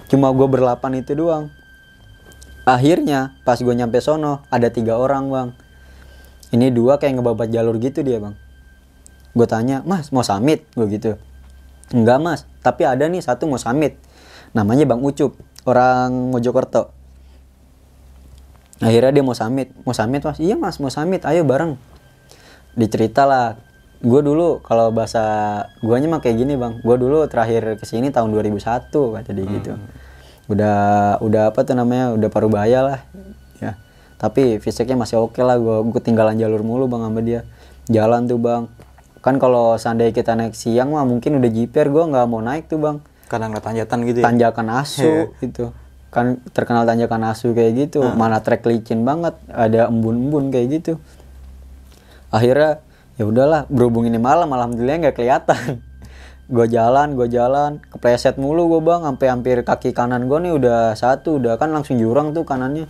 Cuma 0.09 0.33
gue 0.33 0.47
berlapan 0.49 0.99
itu 0.99 1.13
doang. 1.13 1.53
Akhirnya 2.65 3.37
pas 3.45 3.61
gue 3.61 3.71
nyampe 3.71 4.01
sono 4.01 4.43
ada 4.49 4.67
tiga 4.73 4.97
orang 4.97 5.29
bang. 5.29 5.49
Ini 6.49 6.73
dua 6.73 6.97
kayak 6.97 7.21
ngebabat 7.21 7.53
jalur 7.53 7.77
gitu 7.77 8.01
dia 8.01 8.17
bang. 8.17 8.33
Gue 9.37 9.45
tanya 9.45 9.85
mas 9.85 10.09
mau 10.09 10.25
summit? 10.25 10.65
Gue 10.73 10.89
gitu. 10.89 11.15
Enggak 11.93 12.19
mas. 12.19 12.39
Tapi 12.65 12.89
ada 12.89 13.05
nih 13.05 13.21
satu 13.21 13.45
mau 13.45 13.61
summit. 13.61 13.95
Namanya 14.57 14.89
bang 14.89 14.99
ucup 14.99 15.37
orang 15.67 16.31
Mojokerto. 16.31 16.93
Akhirnya 18.79 19.11
dia 19.11 19.23
mau 19.23 19.35
summit. 19.35 19.75
Mau 19.83 19.91
summit 19.91 20.23
mas? 20.23 20.39
Iya 20.39 20.55
mas 20.55 20.79
mau 20.79 20.87
summit. 20.87 21.27
Ayo 21.27 21.43
bareng. 21.43 21.75
Dicerita 22.79 23.27
lah. 23.27 23.59
Gue 23.99 24.23
dulu 24.23 24.63
kalau 24.63 24.95
bahasa 24.95 25.19
guanya 25.83 26.07
mah 26.07 26.23
kayak 26.23 26.39
gini 26.39 26.55
bang. 26.55 26.79
Gue 26.79 26.95
dulu 26.95 27.27
terakhir 27.27 27.75
ke 27.75 27.83
sini 27.83 28.07
tahun 28.15 28.31
2001 28.31 28.87
kata 28.87 29.29
dia 29.35 29.45
gitu. 29.59 29.75
Udah 30.47 30.77
udah 31.19 31.51
apa 31.51 31.59
tuh 31.67 31.75
namanya? 31.75 32.15
Udah 32.15 32.31
paruh 32.31 32.47
bahaya 32.47 32.79
lah. 32.79 32.99
Ya. 33.59 33.75
Tapi 34.15 34.63
fisiknya 34.63 34.95
masih 34.95 35.19
oke 35.19 35.43
lah. 35.43 35.59
Gue 35.59 35.83
gue 35.91 35.99
tinggalan 35.99 36.39
jalur 36.39 36.63
mulu 36.63 36.87
bang 36.87 37.03
sama 37.03 37.19
dia. 37.19 37.43
Jalan 37.91 38.31
tuh 38.31 38.39
bang. 38.39 38.71
Kan 39.19 39.35
kalau 39.35 39.75
seandainya 39.75 40.15
kita 40.15 40.31
naik 40.39 40.55
siang 40.55 40.95
mah 40.95 41.03
mungkin 41.03 41.35
udah 41.35 41.51
jiper 41.51 41.91
gue 41.91 42.03
nggak 42.07 42.25
mau 42.31 42.39
naik 42.39 42.71
tuh 42.71 42.79
bang 42.79 43.03
Kadang 43.29 43.53
ngeliat 43.53 43.65
tanjatan 43.65 43.97
gitu 44.09 44.17
ya? 44.19 44.25
tanjakan 44.25 44.67
asu 44.73 45.11
gitu 45.37 45.69
kan 46.09 46.41
terkenal 46.53 46.89
tanjakan 46.89 47.21
asu 47.29 47.53
kayak 47.53 47.89
gitu. 47.89 48.01
Mana 48.17 48.41
trek 48.41 48.65
licin 48.65 49.05
banget. 49.05 49.37
Ada 49.49 49.89
embun-embun 49.93 50.49
kayak 50.49 50.67
gitu. 50.81 50.93
Akhirnya 52.33 52.81
ya 53.17 53.25
udahlah 53.29 53.69
berhubung 53.69 54.09
ini 54.09 54.17
malam 54.17 54.49
alhamdulillah 54.49 55.09
nggak 55.09 55.15
kelihatan. 55.15 55.61
Gue 56.49 56.65
jalan 56.65 57.13
gue 57.13 57.29
jalan 57.29 57.77
kepleset 57.93 58.41
mulu 58.41 58.73
gue 58.73 58.81
bang. 58.81 59.05
Sampai 59.05 59.29
hampir 59.29 59.61
kaki 59.61 59.93
kanan 59.93 60.25
gue 60.25 60.49
nih 60.49 60.53
udah 60.57 60.97
satu 60.97 61.37
udah 61.37 61.61
kan 61.61 61.69
langsung 61.69 62.01
jurang 62.01 62.33
tuh 62.33 62.41
kanannya. 62.41 62.89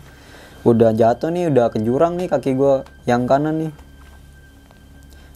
Udah 0.63 0.95
jatuh 0.95 1.27
nih 1.27 1.51
udah 1.51 1.67
ke 1.67 1.83
jurang 1.83 2.15
nih 2.15 2.31
kaki 2.31 2.55
gue 2.55 2.87
yang 3.03 3.27
kanan 3.27 3.67
nih. 3.67 3.71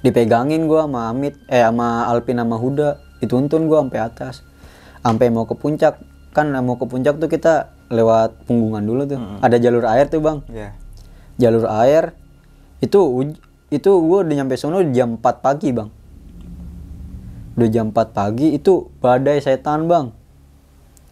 Dipegangin 0.08 0.72
gue 0.72 0.80
sama 0.88 1.12
Amit 1.12 1.36
eh 1.52 1.68
sama 1.68 2.08
Alpin 2.08 2.40
sama 2.40 2.56
Huda. 2.56 2.96
Dituntun 3.20 3.68
gue 3.68 3.76
sampai 3.76 4.00
atas 4.00 4.40
sampai 5.04 5.28
mau 5.30 5.44
ke 5.44 5.54
puncak. 5.54 6.00
Kan 6.34 6.50
mau 6.66 6.80
ke 6.80 6.90
puncak 6.90 7.22
tuh 7.22 7.30
kita 7.30 7.70
lewat 7.94 8.50
punggungan 8.50 8.82
dulu 8.82 9.06
tuh. 9.06 9.20
Ada 9.44 9.62
jalur 9.62 9.86
air 9.86 10.10
tuh 10.10 10.24
bang. 10.24 10.40
Iya. 10.50 10.72
jalur 11.34 11.66
air 11.66 12.14
itu 12.78 13.00
itu 13.74 13.90
gue 13.90 14.20
udah 14.22 14.36
nyampe 14.38 14.54
sono 14.54 14.86
jam 14.94 15.18
4 15.18 15.46
pagi 15.46 15.70
bang. 15.74 15.90
Udah 17.58 17.70
jam 17.70 17.90
4 17.90 18.14
pagi 18.14 18.54
itu 18.54 18.90
badai 19.02 19.42
setan 19.42 19.86
bang. 19.90 20.14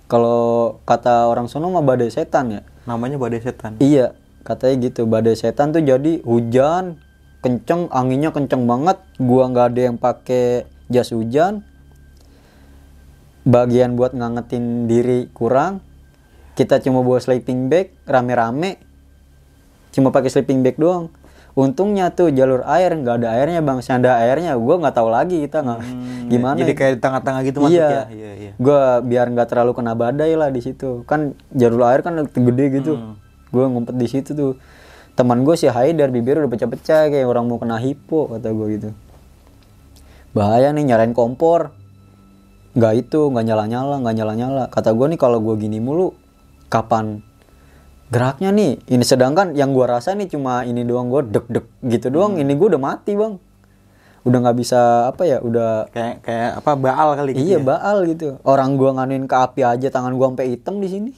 Kalau 0.06 0.78
kata 0.86 1.30
orang 1.30 1.50
sono 1.50 1.70
mah 1.74 1.82
badai 1.82 2.10
setan 2.14 2.54
ya. 2.54 2.62
Namanya 2.86 3.18
badai 3.22 3.42
setan. 3.42 3.78
iya 3.82 4.14
katanya 4.42 4.90
gitu. 4.90 5.06
Badai 5.06 5.38
setan 5.38 5.74
tuh 5.74 5.82
jadi 5.86 6.22
hujan 6.26 7.02
kenceng 7.42 7.90
anginnya 7.90 8.30
kenceng 8.30 8.70
banget. 8.70 8.98
Gua 9.18 9.50
nggak 9.50 9.66
ada 9.74 9.82
yang 9.90 9.98
pakai 9.98 10.70
jas 10.92 11.14
hujan 11.14 11.66
bagian 13.48 13.98
buat 13.98 14.14
ngangetin 14.14 14.86
diri 14.86 15.28
kurang 15.34 15.82
kita 16.54 16.78
cuma 16.84 17.02
bawa 17.02 17.18
sleeping 17.18 17.72
bag 17.72 17.96
rame-rame 18.06 18.78
cuma 19.92 20.14
pakai 20.14 20.30
sleeping 20.30 20.62
bag 20.62 20.78
doang 20.78 21.10
untungnya 21.52 22.14
tuh 22.16 22.32
jalur 22.32 22.64
air 22.64 22.96
nggak 22.96 23.24
ada 23.24 23.36
airnya 23.36 23.60
bang 23.60 23.84
sanda 23.84 24.16
airnya 24.24 24.56
gua 24.56 24.80
nggak 24.80 24.96
tahu 24.96 25.10
lagi 25.12 25.44
kita 25.44 25.60
nggak 25.60 25.80
gimana 26.32 26.56
Hmm, 26.56 26.64
Jadi 26.64 26.74
kayak 26.80 26.92
di 26.96 27.00
tengah-tengah 27.04 27.42
gitu 27.44 27.58
masuk 27.60 27.76
iya. 27.76 27.90
ya? 27.92 28.04
Iya, 28.08 28.32
iya. 28.40 28.52
Gua 28.56 29.04
biar 29.04 29.28
nggak 29.36 29.48
terlalu 29.52 29.72
kena 29.76 29.94
badai 30.00 30.32
lah 30.40 30.48
di 30.48 30.64
situ. 30.64 31.04
Kan 31.04 31.36
jalur 31.52 31.84
air 31.92 32.00
kan 32.00 32.16
gede 32.24 32.66
gitu. 32.72 32.96
Hmm. 32.96 33.20
Gua 33.52 33.68
ngumpet 33.68 34.00
di 34.00 34.08
situ 34.08 34.32
tuh. 34.32 34.56
Teman 35.12 35.44
gue 35.44 35.60
si 35.60 35.68
Haidar 35.68 36.08
bibir 36.08 36.40
udah 36.40 36.48
pecah-pecah 36.48 37.12
kayak 37.12 37.28
orang 37.28 37.44
mau 37.52 37.60
kena 37.60 37.84
hipo 37.84 38.32
kata 38.32 38.48
gue 38.56 38.68
gitu. 38.80 38.90
Bahaya 40.32 40.72
nih 40.72 40.88
nyalain 40.88 41.12
kompor. 41.12 41.76
Nggak 42.72 42.94
itu, 43.08 43.20
nggak 43.28 43.46
nyala-nyala, 43.52 43.96
nggak 44.00 44.16
nyala-nyala. 44.16 44.64
Kata 44.72 44.96
gue 44.96 45.06
nih 45.12 45.20
kalau 45.20 45.44
gue 45.44 45.56
gini 45.60 45.84
mulu, 45.84 46.16
kapan 46.72 47.20
geraknya 48.12 48.52
nih? 48.52 48.80
Ini 48.88 49.04
sedangkan 49.04 49.56
yang 49.56 49.76
gua 49.76 50.00
rasa 50.00 50.16
nih 50.16 50.28
cuma 50.32 50.64
ini 50.68 50.84
doang 50.88 51.12
gue 51.12 51.22
deg-deg 51.32 51.66
gitu 51.84 52.08
doang. 52.12 52.36
Hmm. 52.36 52.44
Ini 52.44 52.54
gue 52.56 52.68
udah 52.76 52.82
mati 52.82 53.16
bang. 53.16 53.40
Udah 54.22 54.38
nggak 54.38 54.58
bisa 54.62 55.10
apa 55.10 55.26
ya? 55.26 55.42
Udah 55.42 55.90
Kayak 55.90 56.22
kayak 56.22 56.52
apa 56.62 56.72
baal 56.78 57.18
kali 57.18 57.34
gitu 57.34 57.42
Iya 57.42 57.58
ya? 57.58 57.66
baal 57.66 57.98
gitu. 58.06 58.38
Orang 58.46 58.78
gua 58.78 58.94
nganuin 59.02 59.26
ke 59.26 59.34
api 59.34 59.62
aja 59.66 59.88
tangan 59.90 60.14
gua 60.14 60.30
sampai 60.30 60.54
hitam 60.54 60.78
di 60.78 60.88
sini. 60.88 61.12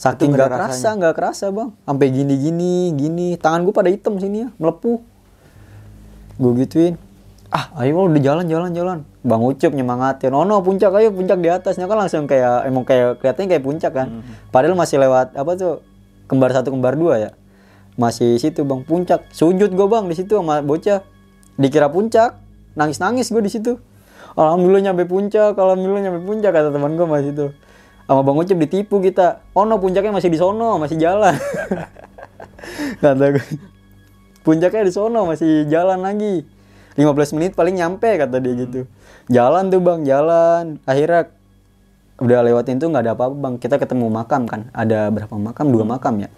Saking 0.00 0.32
nggak 0.32 0.48
kerasa, 0.48 0.88
nggak 0.96 1.14
kerasa 1.14 1.52
bang. 1.52 1.70
Sampai 1.84 2.08
gini 2.08 2.34
gini 2.40 2.72
gini. 2.96 3.28
Tangan 3.36 3.68
gua 3.68 3.74
pada 3.76 3.92
hitam 3.92 4.16
sini 4.16 4.46
ya, 4.46 4.48
melepuh. 4.56 4.98
Gua 6.40 6.52
gituin. 6.56 6.96
Ah, 7.52 7.68
ayo 7.84 8.08
udah 8.08 8.16
jalan 8.16 8.48
jalan 8.48 8.72
jalan. 8.72 8.98
Bang 9.20 9.44
Ucup 9.44 9.76
nyemangatin. 9.76 10.32
Oh 10.32 10.48
no, 10.48 10.64
puncak 10.64 10.88
ayo 10.96 11.12
puncak 11.12 11.36
di 11.36 11.52
atasnya 11.52 11.84
kan 11.84 12.00
langsung 12.00 12.24
kayak 12.24 12.64
emang 12.64 12.88
kayak 12.88 13.20
kelihatannya 13.20 13.48
kayak 13.52 13.64
puncak 13.68 13.92
kan. 13.92 14.24
Padahal 14.48 14.72
masih 14.72 14.96
lewat 14.96 15.36
apa 15.36 15.52
tuh 15.60 15.84
kembar 16.32 16.56
satu 16.56 16.72
kembar 16.72 16.96
dua 16.96 17.14
ya. 17.20 17.30
Masih 18.00 18.40
situ 18.40 18.64
bang 18.64 18.80
puncak. 18.88 19.28
Sujud 19.36 19.68
gua 19.76 20.00
bang 20.00 20.08
di 20.08 20.16
situ 20.16 20.40
sama 20.40 20.64
bocah. 20.64 21.04
Dikira 21.60 21.92
puncak. 21.92 22.40
Nangis 22.72 22.96
nangis 22.96 23.28
gua 23.28 23.44
di 23.44 23.52
situ. 23.52 23.76
Alhamdulillah 24.32 24.88
nyampe 24.88 25.04
puncak, 25.04 25.52
alhamdulillah 25.52 26.08
nyampe 26.08 26.24
puncak 26.24 26.56
kata 26.56 26.72
teman 26.72 26.96
gua 26.96 27.04
masih 27.04 27.36
itu. 27.36 27.46
Sama 28.08 28.24
Bang 28.24 28.40
Ucup 28.40 28.56
ditipu 28.56 28.96
kita. 29.04 29.44
Oh 29.52 29.68
no, 29.68 29.76
puncaknya 29.76 30.08
masih 30.08 30.32
di 30.32 30.40
sono, 30.40 30.80
masih 30.80 30.96
jalan. 30.96 31.36
kata 33.04 33.24
gue. 33.36 33.44
Puncaknya 34.42 34.82
di 34.88 34.92
sono, 34.92 35.28
masih 35.28 35.68
jalan 35.68 36.00
lagi. 36.00 36.44
15 36.98 37.36
menit 37.38 37.52
paling 37.56 37.78
nyampe 37.78 38.08
kata 38.20 38.36
dia 38.42 38.52
gitu. 38.56 38.84
Jalan 39.32 39.72
tuh 39.72 39.80
Bang, 39.80 40.04
jalan. 40.04 40.78
Akhirnya 40.84 41.32
udah 42.20 42.40
lewatin 42.44 42.78
tuh 42.78 42.92
nggak 42.92 43.02
ada 43.08 43.12
apa-apa 43.16 43.36
Bang. 43.36 43.54
Kita 43.56 43.80
ketemu 43.80 44.12
makam 44.12 44.44
kan. 44.44 44.68
Ada 44.76 45.08
berapa 45.08 45.34
makam? 45.36 45.72
Dua 45.72 45.84
makam 45.88 46.20
ya. 46.20 46.30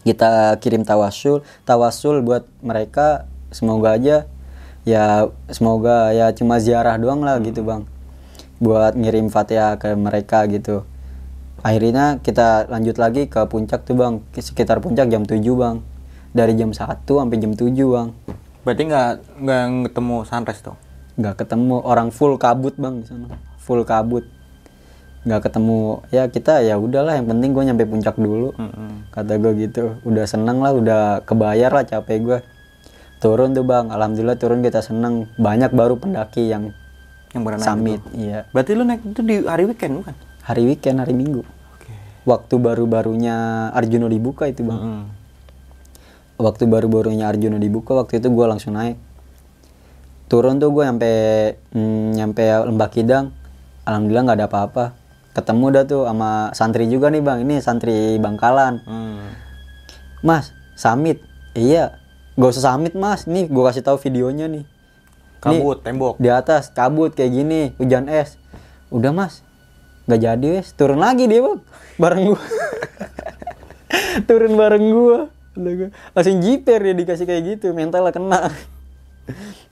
Kita 0.00 0.56
kirim 0.60 0.84
tawasul, 0.84 1.44
tawasul 1.68 2.24
buat 2.24 2.48
mereka 2.64 3.28
semoga 3.50 3.98
aja 3.98 4.24
ya 4.88 5.28
semoga 5.52 6.14
ya 6.16 6.32
cuma 6.32 6.56
ziarah 6.56 6.96
doang 6.96 7.20
lah 7.20 7.36
gitu 7.44 7.60
bang 7.60 7.84
buat 8.62 8.96
ngirim 8.96 9.28
fatihah 9.28 9.76
ke 9.76 9.92
mereka 9.92 10.48
gitu 10.48 10.88
akhirnya 11.60 12.16
kita 12.24 12.70
lanjut 12.72 12.96
lagi 12.96 13.28
ke 13.28 13.44
puncak 13.44 13.84
tuh 13.84 13.96
bang 13.96 14.24
sekitar 14.32 14.80
puncak 14.80 15.12
jam 15.12 15.28
7 15.28 15.36
bang 15.44 15.76
dari 16.32 16.56
jam 16.56 16.72
1 16.72 17.04
sampai 17.04 17.36
jam 17.36 17.52
7 17.52 17.68
bang 17.68 18.08
Berarti 18.62 18.82
nggak 18.86 19.10
nggak 19.40 19.62
ketemu 19.90 20.16
sunrise 20.24 20.62
tuh? 20.62 20.76
nggak 21.20 21.36
ketemu 21.44 21.84
orang 21.84 22.08
full 22.08 22.40
kabut 22.40 22.72
bang 22.80 23.04
di 23.04 23.06
sana. 23.08 23.36
Full 23.60 23.84
kabut. 23.84 24.24
Nggak 25.20 25.52
ketemu 25.52 26.00
ya 26.08 26.24
kita 26.32 26.64
ya 26.64 26.80
udahlah 26.80 27.12
yang 27.20 27.28
penting 27.28 27.52
gue 27.52 27.60
nyampe 27.60 27.84
puncak 27.84 28.16
dulu. 28.16 28.56
Kata 29.12 29.36
gue 29.36 29.52
gitu 29.60 30.00
udah 30.08 30.24
seneng 30.24 30.64
lah 30.64 30.72
udah 30.72 31.20
kebayar 31.28 31.68
lah 31.68 31.84
capek 31.84 32.18
gue 32.24 32.38
turun 33.20 33.52
tuh 33.52 33.68
bang 33.68 33.92
alhamdulillah 33.92 34.40
turun 34.40 34.64
kita 34.64 34.80
seneng. 34.80 35.28
Banyak 35.36 35.76
baru 35.76 36.00
pendaki 36.00 36.48
yang 36.48 36.72
Yang 37.36 37.42
berenang 37.46 37.68
summit 37.68 38.00
gitu. 38.00 38.16
iya. 38.16 38.48
Berarti 38.50 38.70
lu 38.72 38.82
naik 38.82 39.02
itu 39.04 39.20
di 39.20 39.36
hari 39.44 39.64
weekend 39.68 39.92
bukan? 40.00 40.14
hari 40.40 40.62
weekend 40.64 40.98
hari 40.98 41.12
minggu. 41.12 41.44
Waktu 42.24 42.54
baru-barunya 42.56 43.68
Arjuna 43.70 44.08
dibuka 44.08 44.48
itu 44.48 44.64
bang. 44.64 44.80
Hmm. 44.80 45.04
Waktu 46.40 46.64
baru-barunya 46.64 47.28
Arjuna 47.28 47.60
dibuka 47.60 47.92
waktu 47.92 48.18
itu 48.18 48.32
gue 48.32 48.46
langsung 48.48 48.74
naik. 48.74 48.96
Turun 50.26 50.56
tuh 50.56 50.72
gue 50.72 50.82
nyampe 50.88 51.12
mm, 51.76 52.16
nyampe 52.16 52.42
Lembah 52.42 52.90
Kidang. 52.90 53.36
Alhamdulillah 53.84 54.24
nggak 54.26 54.38
ada 54.40 54.46
apa-apa. 54.48 54.84
Ketemu 55.36 55.64
dah 55.70 55.84
tuh 55.86 56.02
sama 56.08 56.50
santri 56.56 56.88
juga 56.88 57.12
nih 57.12 57.22
bang. 57.22 57.38
Ini 57.44 57.54
santri 57.60 58.16
Bangkalan. 58.18 58.82
Hmm. 58.88 59.28
mas 60.20 60.52
samit. 60.76 61.20
Iya 61.56 61.96
gak 62.36 62.50
usah 62.56 62.74
samit 62.74 62.96
mas. 62.96 63.28
Nih 63.28 63.46
gue 63.46 63.62
kasih 63.62 63.84
tahu 63.84 64.00
videonya 64.00 64.48
nih. 64.48 64.64
Kabut, 65.40 65.80
tembok. 65.80 66.20
di 66.20 66.28
atas 66.28 66.68
kabut 66.68 67.16
kayak 67.16 67.32
gini 67.32 67.60
hujan 67.80 68.08
es. 68.08 68.36
Udah 68.92 69.12
mas. 69.12 69.44
Nggak 70.04 70.20
jadi 70.20 70.46
wes 70.60 70.72
turun 70.76 71.00
lagi 71.00 71.28
dia 71.28 71.42
bang. 71.42 71.58
Bareng 72.02 72.32
gue 72.32 72.42
turun 74.28 74.54
bareng 74.54 74.86
gua 74.94 75.20
Kata 75.50 75.70
gua. 75.74 75.88
langsung 76.14 76.38
jiper 76.38 76.78
dia 76.78 76.94
dikasih 76.94 77.26
kayak 77.26 77.42
gitu 77.56 77.74
mental 77.74 78.06
lah 78.06 78.14
kena. 78.14 78.54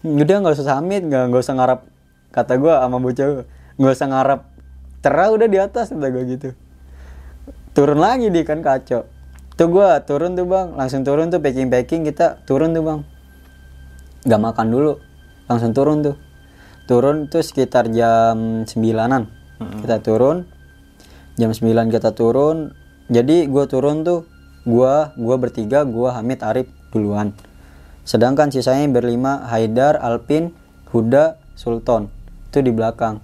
Udah 0.03 0.37
nggak 0.43 0.55
usah 0.59 0.79
samit 0.79 1.07
nggak 1.07 1.31
nggak 1.31 1.43
usah 1.43 1.55
ngarap 1.55 1.81
kata 2.35 2.55
gua 2.59 2.83
sama 2.83 2.99
bocah 2.99 3.47
nggak 3.79 3.95
usah 3.95 4.09
ngarap 4.11 4.41
cerah 4.99 5.29
udah 5.31 5.47
di 5.47 5.59
atas 5.59 5.95
kata 5.95 6.09
gua 6.11 6.23
gitu. 6.27 6.49
Turun 7.75 7.99
lagi 8.03 8.27
dia 8.35 8.43
kan 8.43 8.59
kacau. 8.59 9.07
Tuh 9.55 9.69
gua 9.71 10.03
turun 10.03 10.35
tuh 10.35 10.47
bang. 10.47 10.75
Langsung 10.75 11.07
turun 11.07 11.31
tuh 11.31 11.39
packing 11.39 11.71
packing 11.71 12.03
kita 12.07 12.43
turun 12.43 12.75
tuh 12.75 12.83
bang. 12.83 13.01
Nggak 14.27 14.41
makan 14.43 14.67
dulu 14.71 14.93
langsung 15.47 15.71
turun 15.75 16.03
tuh. 16.03 16.17
Turun 16.91 17.31
tuh 17.31 17.43
sekitar 17.47 17.87
jam 17.95 18.67
sembilanan. 18.67 19.31
Kita 19.59 20.03
turun 20.03 20.47
jam 21.39 21.55
9 21.55 21.95
kita 21.95 22.15
turun. 22.19 22.75
Jadi 23.11 23.47
gua 23.47 23.71
turun 23.71 24.03
tuh 24.03 24.27
gua 24.67 25.15
gua 25.15 25.37
bertiga 25.37 25.83
gua 25.83 26.17
Hamid 26.19 26.43
Arif 26.43 26.69
duluan. 26.95 27.35
Sedangkan 28.07 28.49
sisanya 28.49 28.89
berlima 28.89 29.45
Haidar 29.51 30.01
Alpin 30.01 30.55
Huda 30.91 31.37
Sultan. 31.55 32.09
Itu 32.49 32.65
di 32.65 32.73
belakang. 32.73 33.21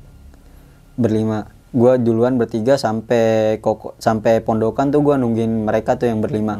Berlima. 0.99 1.49
Gua 1.75 1.99
duluan 1.99 2.39
bertiga 2.39 2.79
sampai 2.79 3.59
koko 3.59 3.99
sampai 3.99 4.39
pondokan 4.45 4.95
tuh 4.95 5.03
gua 5.03 5.19
nungguin 5.19 5.67
mereka 5.67 5.99
tuh 5.99 6.11
yang 6.11 6.23
berlima. 6.23 6.59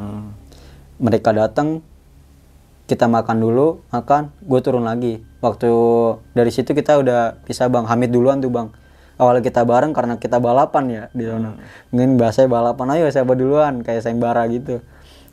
Mereka 0.99 1.31
datang 1.35 1.83
kita 2.85 3.09
makan 3.09 3.41
dulu 3.41 3.81
makan 3.89 4.29
gue 4.45 4.61
turun 4.61 4.85
lagi. 4.85 5.25
Waktu 5.41 5.73
dari 6.37 6.53
situ 6.53 6.77
kita 6.77 7.01
udah 7.01 7.41
bisa 7.49 7.65
bang. 7.73 7.89
Hamid 7.89 8.13
duluan 8.13 8.45
tuh 8.45 8.53
bang 8.53 8.69
awalnya 9.17 9.43
kita 9.43 9.63
bareng 9.63 9.93
karena 9.95 10.19
kita 10.19 10.39
balapan 10.43 10.85
ya 10.91 11.03
di 11.15 11.25
sana. 11.29 11.59
Mungkin 11.91 12.19
bahasa 12.19 12.47
balapan 12.47 12.87
ayo 12.99 13.07
siapa 13.11 13.35
duluan? 13.35 13.83
Kayak 13.83 14.07
sayembara 14.07 14.47
gitu. 14.51 14.81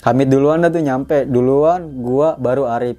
Hamid 0.02 0.34
duluan 0.34 0.66
dah 0.66 0.74
tuh 0.74 0.82
nyampe. 0.82 1.30
Duluan 1.30 2.02
gua 2.02 2.40
baru 2.40 2.70
Arif. 2.70 2.98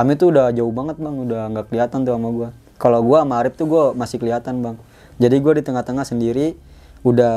Hamid 0.00 0.16
tuh 0.20 0.32
udah 0.32 0.52
jauh 0.52 0.72
banget 0.72 0.96
bang. 0.96 1.16
Udah 1.16 1.42
nggak 1.52 1.66
kelihatan 1.72 2.04
tuh 2.08 2.12
sama 2.16 2.28
gua. 2.32 2.48
Kalau 2.80 3.00
gua 3.04 3.24
sama 3.26 3.34
Arif 3.40 3.54
tuh 3.56 3.66
gua 3.68 3.84
masih 3.92 4.16
kelihatan 4.16 4.64
bang. 4.64 4.76
Jadi 5.20 5.36
gua 5.42 5.52
di 5.58 5.62
tengah-tengah 5.66 6.06
sendiri 6.06 6.54
udah 7.06 7.34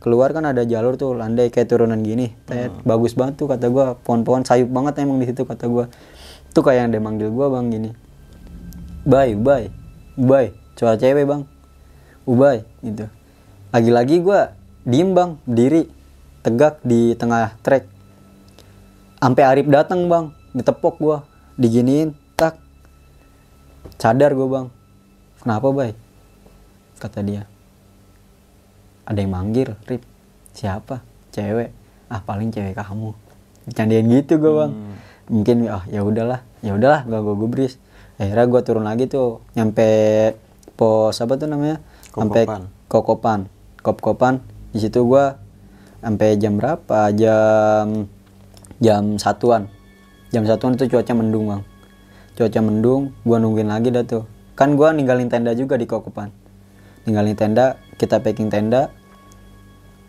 keluar 0.00 0.32
kan 0.32 0.48
ada 0.48 0.64
jalur 0.64 0.96
tuh 0.96 1.12
landai 1.12 1.52
kayak 1.52 1.68
turunan 1.68 2.00
gini. 2.00 2.32
Tet, 2.48 2.72
bagus 2.84 3.12
banget 3.12 3.40
tuh 3.40 3.48
kata 3.48 3.68
gua. 3.72 3.96
Pohon-pohon 4.00 4.44
sayup 4.44 4.68
banget 4.72 5.02
emang 5.04 5.20
di 5.20 5.26
situ 5.28 5.44
kata 5.44 5.68
gua. 5.68 5.88
Tuh 6.56 6.64
kayak 6.64 6.88
yang 6.88 6.90
dia 6.96 7.02
manggil 7.04 7.28
gua 7.28 7.52
bang 7.52 7.68
gini. 7.68 7.90
Bye, 9.06 9.38
bye, 9.38 9.70
bye, 10.18 10.50
coba 10.74 10.98
cewek 10.98 11.30
bang, 11.30 11.46
ubay 12.26 12.66
gitu. 12.82 13.06
Lagi-lagi 13.70 14.20
gua 14.20 14.52
diem 14.82 15.14
bang, 15.14 15.38
berdiri, 15.46 15.88
tegak 16.42 16.82
di 16.82 17.14
tengah 17.14 17.54
trek. 17.62 17.86
Sampai 19.22 19.42
Arif 19.42 19.66
datang 19.66 20.06
bang, 20.06 20.34
ditepok 20.54 20.94
gua, 21.02 21.18
diginiin, 21.58 22.14
tak, 22.38 22.58
sadar 23.98 24.34
gua 24.34 24.48
bang. 24.50 24.66
Kenapa 25.42 25.70
bay? 25.70 25.92
Kata 26.98 27.22
dia. 27.22 27.46
Ada 29.06 29.22
yang 29.22 29.30
manggil, 29.34 29.78
Rip. 29.86 30.02
Siapa? 30.50 31.02
Cewek. 31.30 31.70
Ah 32.10 32.22
paling 32.22 32.50
cewek 32.50 32.74
kamu. 32.74 33.14
Candian 33.74 34.06
gitu 34.10 34.38
gua 34.38 34.66
bang. 34.66 34.72
Mungkin 35.26 35.66
ah 35.66 35.82
ya 35.90 36.06
udahlah, 36.06 36.42
ya 36.62 36.74
udahlah 36.74 37.02
gak 37.06 37.22
gua 37.22 37.34
gubris. 37.34 37.78
Akhirnya 38.18 38.46
gua 38.46 38.62
turun 38.62 38.86
lagi 38.86 39.10
tuh, 39.10 39.42
nyampe 39.58 39.86
pos 40.78 41.18
apa 41.18 41.34
tuh 41.34 41.50
namanya? 41.50 41.82
Sampai 42.16 42.48
Kokopan. 42.48 42.62
Kokopan. 42.88 43.40
Kop-kopan. 43.84 44.34
Di 44.72 44.80
situ 44.80 45.04
gua 45.04 45.36
sampai 46.00 46.40
jam 46.40 46.56
berapa? 46.56 47.12
Jam 47.12 48.08
jam 48.80 49.20
satuan. 49.20 49.68
Jam 50.32 50.48
satuan 50.48 50.74
itu 50.74 50.88
cuaca 50.88 51.12
mendung 51.12 51.52
bang. 51.52 51.62
Cuaca 52.36 52.60
mendung, 52.64 53.12
gua 53.24 53.36
nungguin 53.36 53.68
lagi 53.68 53.92
dah 53.92 54.04
tuh. 54.04 54.24
Kan 54.56 54.80
gua 54.80 54.96
ninggalin 54.96 55.28
tenda 55.28 55.52
juga 55.52 55.76
di 55.76 55.84
Kokopan. 55.84 56.32
Ninggalin 57.04 57.36
tenda, 57.36 57.78
kita 58.00 58.18
packing 58.18 58.50
tenda, 58.50 58.90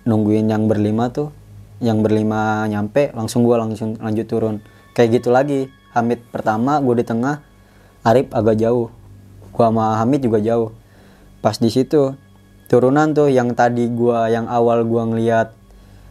nungguin 0.08 0.48
yang 0.48 0.66
berlima 0.66 1.12
tuh. 1.12 1.30
Yang 1.78 2.10
berlima 2.10 2.66
nyampe, 2.66 3.14
langsung 3.14 3.46
gua 3.46 3.62
langsung 3.62 4.00
lanjut 4.02 4.26
turun. 4.26 4.56
Kayak 4.98 5.22
gitu 5.22 5.30
lagi. 5.30 5.70
Hamid 5.94 6.24
pertama, 6.34 6.80
gua 6.82 6.96
di 6.98 7.06
tengah, 7.06 7.44
Arif 8.02 8.32
agak 8.34 8.58
jauh. 8.58 8.90
Gua 9.54 9.70
sama 9.70 10.00
Hamid 10.02 10.26
juga 10.26 10.42
jauh. 10.42 10.74
Pas 11.44 11.56
di 11.58 11.70
situ 11.70 12.18
turunan 12.68 13.14
tuh 13.16 13.32
yang 13.32 13.54
tadi 13.54 13.88
gua 13.88 14.28
yang 14.28 14.50
awal 14.52 14.84
gua 14.84 15.08
ngeliat 15.08 15.56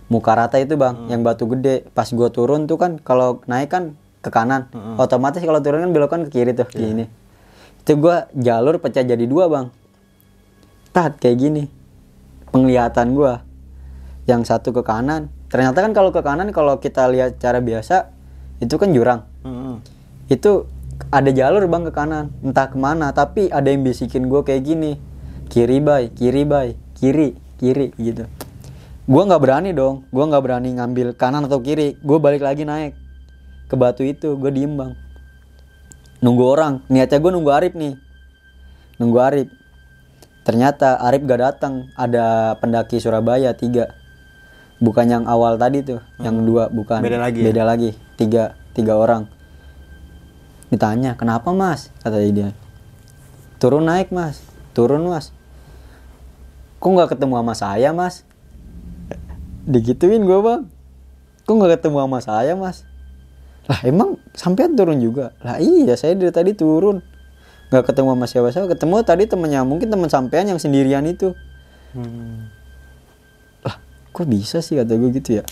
muka 0.06 0.32
rata 0.38 0.56
itu 0.62 0.78
bang, 0.78 1.10
yang 1.10 1.26
batu 1.26 1.46
gede. 1.50 1.86
Pas 1.92 2.06
gua 2.14 2.30
turun 2.30 2.64
tuh 2.70 2.78
kan 2.78 2.98
kalau 3.02 3.42
naik 3.50 3.70
kan 3.70 3.98
ke 4.22 4.30
kanan, 4.32 4.66
otomatis 4.98 5.38
kalau 5.42 5.62
turun 5.62 5.86
kan 5.86 5.92
belokan 5.94 6.20
ke 6.26 6.40
kiri 6.40 6.52
tuh 6.54 6.66
gini. 6.70 7.06
Itu 7.82 7.98
gua 7.98 8.26
jalur 8.34 8.78
pecah 8.82 9.06
jadi 9.06 9.24
dua 9.26 9.46
bang. 9.46 9.66
Tat 10.90 11.18
kayak 11.18 11.36
gini. 11.38 11.64
Penglihatan 12.50 13.14
gua 13.14 13.42
yang 14.26 14.42
satu 14.42 14.74
ke 14.74 14.82
kanan. 14.82 15.30
Ternyata 15.46 15.78
kan 15.78 15.92
kalau 15.94 16.10
ke 16.10 16.20
kanan 16.26 16.50
kalau 16.50 16.82
kita 16.82 17.06
lihat 17.06 17.38
cara 17.38 17.62
biasa 17.62 18.16
itu 18.60 18.74
kan 18.80 18.88
jurang 18.92 19.20
Mm-mm. 19.44 19.84
itu 20.32 20.64
ada 21.12 21.28
jalur 21.28 21.68
bang 21.68 21.84
ke 21.88 21.92
kanan 21.92 22.32
entah 22.40 22.72
ke 22.72 22.76
mana 22.80 23.12
tapi 23.12 23.52
ada 23.52 23.68
yang 23.68 23.84
bisikin 23.84 24.32
gue 24.32 24.40
kayak 24.40 24.64
gini 24.64 24.96
kiri 25.46 25.78
bay 25.80 26.10
kiri 26.12 26.42
bay 26.42 26.76
kiri 26.98 27.36
kiri 27.56 27.92
gitu. 27.96 28.26
Gue 29.06 29.22
nggak 29.22 29.42
berani 29.42 29.70
dong 29.70 30.04
gue 30.10 30.24
nggak 30.24 30.42
berani 30.42 30.74
ngambil 30.76 31.14
kanan 31.14 31.46
atau 31.46 31.62
kiri 31.62 31.94
gue 32.02 32.18
balik 32.18 32.42
lagi 32.42 32.66
naik 32.66 32.98
ke 33.70 33.74
batu 33.78 34.02
itu 34.02 34.34
gue 34.34 34.50
diem 34.50 34.74
bang. 34.74 34.92
Nunggu 36.22 36.44
orang 36.44 36.74
niatnya 36.90 37.18
gue 37.22 37.32
nunggu 37.32 37.50
Arif 37.54 37.74
nih. 37.78 37.94
Nunggu 38.98 39.18
Arif. 39.20 39.48
Ternyata 40.46 41.02
Arif 41.02 41.26
gak 41.26 41.40
datang 41.42 41.90
ada 41.98 42.56
pendaki 42.62 43.02
Surabaya 43.02 43.52
tiga. 43.52 43.90
Bukan 44.78 45.08
yang 45.08 45.24
awal 45.24 45.56
tadi 45.56 45.82
tuh 45.82 46.00
yang 46.20 46.42
dua 46.44 46.68
bukan. 46.68 47.00
Beda 47.00 47.20
lagi 47.20 47.40
ya? 47.40 47.46
beda 47.50 47.62
lagi 47.62 47.90
tiga 48.18 48.58
tiga 48.72 48.96
orang. 48.98 49.28
Ditanya 50.68 51.14
kenapa 51.14 51.54
mas? 51.54 51.94
kata 52.02 52.18
dia. 52.26 52.50
Turun 53.62 53.86
naik 53.86 54.10
mas. 54.10 54.42
Turun 54.74 55.06
mas 55.08 55.35
kok 56.86 56.94
nggak 56.94 57.18
ketemu 57.18 57.34
sama 57.42 57.54
saya 57.58 57.90
mas? 57.90 58.22
Digituin 59.66 60.22
gue 60.22 60.38
bang. 60.38 60.70
Kok 61.42 61.54
nggak 61.58 61.82
ketemu 61.82 61.98
sama 62.06 62.18
saya 62.22 62.54
mas? 62.54 62.86
Lah 63.66 63.82
emang 63.82 64.22
sampean 64.38 64.78
turun 64.78 65.02
juga? 65.02 65.34
Lah 65.42 65.58
iya 65.58 65.98
saya 65.98 66.14
dari 66.14 66.30
tadi 66.30 66.54
turun. 66.54 67.02
Nggak 67.74 67.90
ketemu 67.90 68.14
sama 68.14 68.26
siapa 68.30 68.48
siapa 68.54 68.70
ketemu 68.70 69.02
tadi 69.02 69.26
temennya 69.26 69.66
mungkin 69.66 69.90
teman 69.90 70.06
sampean 70.06 70.46
yang 70.46 70.62
sendirian 70.62 71.02
itu. 71.10 71.34
Hmm. 71.90 72.54
lah 73.66 73.82
kok 74.14 74.30
bisa 74.30 74.62
sih 74.62 74.78
kata 74.78 74.94
gue 74.94 75.10
gitu 75.10 75.42
ya? 75.42 75.44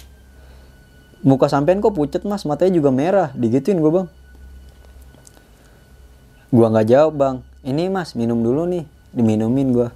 Muka 1.26 1.50
sampean 1.50 1.82
kok 1.82 1.98
pucet 1.98 2.22
mas? 2.22 2.46
Matanya 2.46 2.78
juga 2.78 2.94
merah. 2.94 3.34
Digituin 3.34 3.82
gue 3.82 3.90
bang. 3.90 4.06
Gua 6.54 6.70
nggak 6.70 6.86
jawab 6.94 7.12
bang. 7.18 7.36
Ini 7.66 7.90
mas 7.90 8.14
minum 8.14 8.38
dulu 8.38 8.70
nih. 8.70 8.86
Diminumin 9.10 9.74
gua 9.74 9.90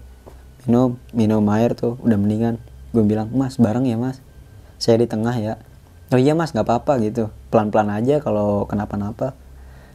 minum 0.68 1.00
minum 1.16 1.40
air 1.48 1.72
tuh 1.72 1.96
udah 2.04 2.20
mendingan. 2.20 2.60
Gue 2.92 3.00
bilang 3.08 3.32
mas 3.32 3.56
bareng 3.56 3.88
ya 3.88 3.96
mas. 3.96 4.20
Saya 4.76 5.00
di 5.00 5.08
tengah 5.08 5.32
ya. 5.40 5.56
Oh 6.12 6.20
iya 6.20 6.36
mas 6.36 6.52
nggak 6.52 6.68
apa-apa 6.68 7.00
gitu. 7.00 7.32
Pelan 7.48 7.72
pelan 7.72 7.88
aja 7.88 8.20
kalau 8.20 8.68
kenapa-napa. 8.68 9.32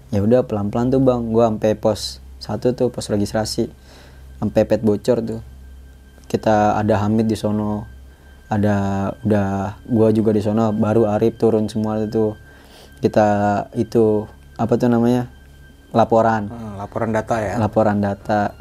Ya 0.10 0.26
udah 0.26 0.50
pelan 0.50 0.74
pelan 0.74 0.90
tuh 0.90 1.02
bang. 1.02 1.30
Gua 1.30 1.50
sampai 1.54 1.78
pos 1.78 2.22
satu 2.42 2.74
tuh 2.74 2.90
pos 2.90 3.06
registrasi. 3.10 3.70
Sampai 4.42 4.66
pet 4.66 4.82
bocor 4.82 5.22
tuh. 5.22 5.42
Kita 6.26 6.78
ada 6.78 7.02
Hamid 7.06 7.30
di 7.30 7.38
sono. 7.38 7.86
Ada 8.50 9.10
udah 9.26 9.78
gua 9.90 10.10
juga 10.10 10.34
di 10.34 10.42
sono. 10.42 10.70
Baru 10.74 11.06
Arif 11.10 11.38
turun 11.42 11.70
semua 11.70 12.02
itu 12.02 12.34
kita 13.02 13.30
itu 13.74 14.26
apa 14.58 14.74
tuh 14.78 14.90
namanya? 14.90 15.30
Laporan. 15.94 16.50
Hmm, 16.50 16.78
laporan 16.78 17.10
data 17.14 17.38
ya. 17.38 17.62
laporan 17.62 18.02
data 18.02 18.54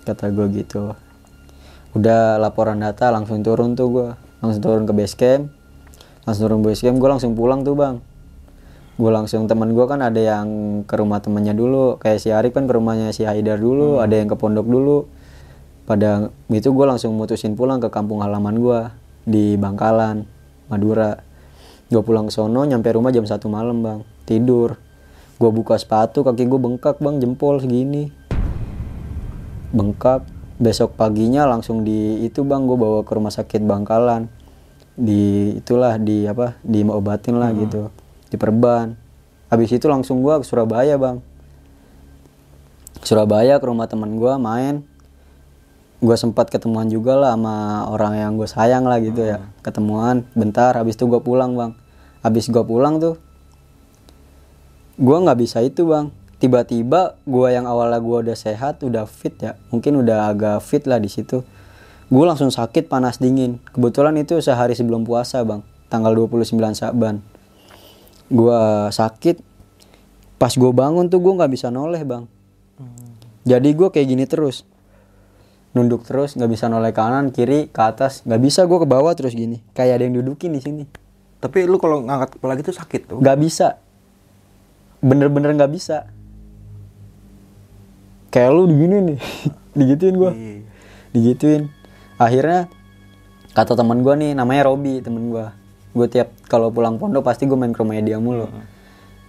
kata 0.00 0.32
gue 0.32 0.46
gitu 0.64 0.90
udah 1.90 2.38
laporan 2.38 2.78
data 2.78 3.10
langsung 3.10 3.42
turun 3.42 3.74
tuh 3.74 3.88
gue 3.90 4.08
langsung 4.40 4.62
turun 4.62 4.84
ke 4.88 4.92
base 4.96 5.16
camp. 5.16 5.42
Langsung 6.24 6.48
turun 6.48 6.60
base 6.62 6.82
camp 6.86 6.96
gue 6.98 7.08
langsung 7.08 7.32
pulang 7.36 7.62
tuh 7.66 7.76
bang. 7.76 7.98
Gue 9.00 9.08
langsung 9.08 9.48
teman 9.48 9.72
gue 9.72 9.86
kan 9.88 10.04
ada 10.04 10.20
yang 10.20 10.48
ke 10.84 10.94
rumah 10.96 11.24
temannya 11.24 11.56
dulu. 11.56 11.96
Kayak 11.96 12.18
si 12.20 12.28
Arif 12.32 12.52
kan 12.52 12.68
ke 12.68 12.72
rumahnya 12.76 13.16
si 13.16 13.24
Haidar 13.24 13.56
dulu 13.56 13.98
ada 13.98 14.12
yang 14.12 14.28
ke 14.28 14.36
pondok 14.36 14.68
dulu. 14.68 15.08
Pada 15.88 16.28
itu 16.52 16.68
gue 16.70 16.86
langsung 16.86 17.16
mutusin 17.16 17.56
pulang 17.56 17.80
ke 17.80 17.88
kampung 17.88 18.20
halaman 18.20 18.60
gue 18.60 18.80
di 19.24 19.56
Bangkalan 19.56 20.28
Madura. 20.68 21.16
Gue 21.90 22.02
pulang 22.04 22.28
ke 22.28 22.32
sono 22.32 22.62
nyampe 22.62 22.92
rumah 22.94 23.10
jam 23.10 23.26
satu 23.26 23.48
malam 23.50 23.82
bang. 23.82 24.00
Tidur. 24.28 24.78
Gue 25.40 25.50
buka 25.50 25.80
sepatu 25.80 26.20
kaki 26.20 26.46
gue 26.46 26.60
bengkak 26.60 27.00
bang 27.00 27.18
jempol 27.18 27.58
segini. 27.58 28.12
Bengkak 29.72 30.28
besok 30.60 30.94
paginya 30.94 31.48
langsung 31.48 31.82
di 31.82 32.20
itu 32.20 32.44
bang 32.44 32.68
gue 32.68 32.76
bawa 32.76 33.00
ke 33.02 33.12
rumah 33.16 33.32
sakit 33.32 33.64
Bangkalan. 33.64 34.28
Di 35.00 35.56
itulah 35.56 35.96
di 35.96 36.28
apa 36.28 36.60
diobatin 36.60 37.40
lah 37.40 37.56
gitu 37.56 37.88
diperban 38.30 38.94
habis 39.50 39.74
itu 39.74 39.90
langsung 39.90 40.22
gua 40.22 40.38
ke 40.38 40.46
Surabaya 40.46 40.94
bang. 40.94 41.18
Surabaya 43.02 43.58
ke 43.58 43.66
rumah 43.66 43.90
teman 43.90 44.14
gua 44.14 44.38
main. 44.38 44.86
Gua 46.00 46.16
sempat 46.16 46.48
ketemuan 46.48 46.88
juga 46.88 47.18
lah 47.18 47.36
sama 47.36 47.84
orang 47.92 48.14
yang 48.16 48.32
gue 48.40 48.48
sayang 48.48 48.88
lah 48.88 49.02
gitu 49.02 49.20
ya. 49.20 49.42
Ketemuan 49.60 50.24
bentar 50.32 50.72
habis 50.78 50.96
itu 50.96 51.04
gua 51.10 51.20
pulang 51.20 51.58
bang. 51.58 51.74
Habis 52.22 52.46
gua 52.48 52.62
pulang 52.62 53.02
tuh 53.02 53.18
gua 54.96 55.18
nggak 55.26 55.38
bisa 55.42 55.64
itu 55.66 55.82
bang 55.88 56.14
tiba-tiba 56.40 57.20
gua 57.28 57.52
yang 57.52 57.68
awalnya 57.68 58.00
gua 58.00 58.24
udah 58.24 58.34
sehat 58.34 58.80
udah 58.80 59.04
fit 59.04 59.36
ya 59.36 59.60
mungkin 59.68 60.00
udah 60.00 60.32
agak 60.32 60.64
fit 60.64 60.88
lah 60.88 60.96
di 60.96 61.12
situ. 61.12 61.44
Gue 62.10 62.26
langsung 62.26 62.50
sakit 62.50 62.90
panas 62.90 63.22
dingin. 63.22 63.62
Kebetulan 63.70 64.18
itu 64.18 64.34
sehari 64.42 64.74
sebelum 64.74 65.06
puasa 65.06 65.46
bang. 65.46 65.62
Tanggal 65.86 66.10
29 66.10 66.58
Saban 66.74 67.22
gua 68.30 68.88
sakit. 68.90 69.42
Pas 70.40 70.50
gue 70.50 70.72
bangun 70.72 71.06
tuh 71.12 71.20
gue 71.20 71.32
nggak 71.36 71.52
bisa 71.52 71.68
noleh 71.68 72.00
bang. 72.02 72.24
Jadi 73.44 73.68
gue 73.76 73.88
kayak 73.92 74.06
gini 74.08 74.24
terus. 74.24 74.64
Nunduk 75.76 76.02
terus 76.02 76.34
nggak 76.34 76.50
bisa 76.50 76.66
noleh 76.66 76.90
kanan 76.96 77.30
kiri 77.30 77.68
ke 77.68 77.80
atas. 77.84 78.24
Nggak 78.24 78.40
bisa 78.40 78.60
gue 78.64 78.78
ke 78.80 78.88
bawah 78.88 79.12
terus 79.12 79.36
gini. 79.36 79.60
Kayak 79.76 80.00
ada 80.00 80.02
yang 80.08 80.16
dudukin 80.18 80.56
di 80.56 80.64
sini. 80.64 80.84
Tapi 81.38 81.68
lu 81.68 81.76
kalau 81.76 82.02
ngangkat 82.02 82.40
kepala 82.40 82.56
gitu 82.56 82.72
sakit 82.72 83.00
tuh. 83.12 83.18
nggak 83.20 83.38
bisa. 83.38 83.78
Bener-bener 85.04 85.54
nggak 85.54 85.72
bisa 85.72 86.08
kayak 88.30 88.50
lu 88.54 88.70
begini 88.70 88.96
nih 89.14 89.18
digituin 89.78 90.14
gua. 90.16 90.32
Iya. 90.32 90.62
digituin. 91.10 91.62
Akhirnya 92.16 92.70
kata 93.54 93.74
teman 93.74 94.02
gua 94.06 94.14
nih 94.14 94.34
namanya 94.34 94.70
Robi 94.70 95.02
temen 95.02 95.30
gua. 95.30 95.60
Gue 95.90 96.06
tiap 96.06 96.30
kalau 96.46 96.70
pulang 96.70 97.02
pondok 97.02 97.26
pasti 97.26 97.50
gue 97.50 97.58
main 97.58 97.74
ke 97.74 97.82
rumahnya 97.82 98.14
dia 98.14 98.18
mulu. 98.22 98.46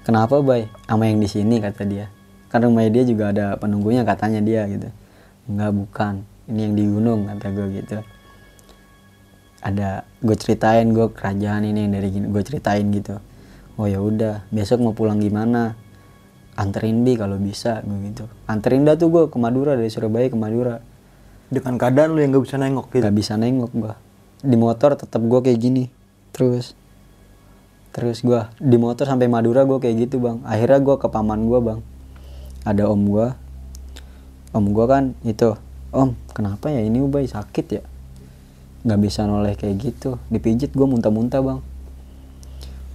Kenapa 0.06 0.46
bay? 0.46 0.70
Sama 0.86 1.10
yang 1.10 1.18
di 1.18 1.26
sini 1.26 1.58
kata 1.58 1.90
dia. 1.90 2.06
Kan 2.54 2.62
rumahnya 2.70 3.02
dia 3.02 3.04
juga 3.10 3.34
ada 3.34 3.58
penunggunya 3.58 4.06
katanya 4.06 4.46
dia 4.46 4.70
gitu. 4.70 4.90
Enggak 5.50 5.72
bukan. 5.74 6.14
Ini 6.46 6.60
yang 6.70 6.74
di 6.78 6.84
gunung 6.86 7.20
kata 7.34 7.48
gue 7.50 7.68
gitu. 7.82 7.98
Ada 9.66 10.06
gue 10.22 10.38
ceritain 10.38 10.86
gue 10.94 11.10
kerajaan 11.10 11.66
ini 11.66 11.90
yang 11.90 11.94
dari 11.98 12.08
gini 12.14 12.26
gue 12.30 12.44
ceritain 12.46 12.86
gitu. 12.94 13.18
Oh 13.82 13.90
ya 13.90 13.98
udah. 13.98 14.46
Besok 14.54 14.86
mau 14.86 14.94
pulang 14.94 15.18
gimana 15.18 15.74
anterin 16.62 17.02
bi 17.02 17.18
kalau 17.18 17.42
bisa 17.42 17.82
gue 17.82 18.14
gitu. 18.14 18.30
Anterin 18.46 18.86
dah 18.86 18.94
tuh 18.94 19.10
gue 19.10 19.24
ke 19.34 19.38
Madura 19.42 19.74
dari 19.74 19.90
Surabaya 19.90 20.30
ke 20.30 20.38
Madura. 20.38 20.78
Dengan 21.52 21.76
keadaan 21.76 22.16
lu 22.16 22.24
yang 22.24 22.32
nggak 22.32 22.46
bisa 22.48 22.56
nengok 22.62 22.88
gitu. 22.94 23.04
nggak 23.04 23.18
bisa 23.18 23.34
nengok 23.36 23.72
gua. 23.76 23.94
Di 24.40 24.56
motor 24.56 24.96
tetap 24.96 25.20
gua 25.28 25.44
kayak 25.44 25.60
gini 25.60 25.92
terus. 26.32 26.80
Terus 27.92 28.24
gua 28.24 28.56
di 28.56 28.80
motor 28.80 29.04
sampai 29.04 29.28
Madura 29.28 29.68
gua 29.68 29.84
kayak 29.84 30.08
gitu 30.08 30.24
bang. 30.24 30.40
Akhirnya 30.48 30.80
gua 30.80 30.96
ke 30.96 31.12
paman 31.12 31.44
gua 31.52 31.60
bang. 31.60 31.80
Ada 32.64 32.88
om 32.88 33.04
gua. 33.04 33.36
Om 34.56 34.72
gua 34.72 34.86
kan 34.88 35.04
itu 35.28 35.52
om 35.92 36.16
kenapa 36.32 36.72
ya 36.72 36.80
ini 36.80 37.04
ubay 37.04 37.28
sakit 37.28 37.66
ya? 37.68 37.84
Nggak 38.88 39.00
bisa 39.04 39.28
noleh 39.28 39.60
kayak 39.60 39.76
gitu. 39.76 40.24
Dipijit 40.32 40.72
gua 40.72 40.88
muntah-muntah 40.88 41.44
bang. 41.44 41.60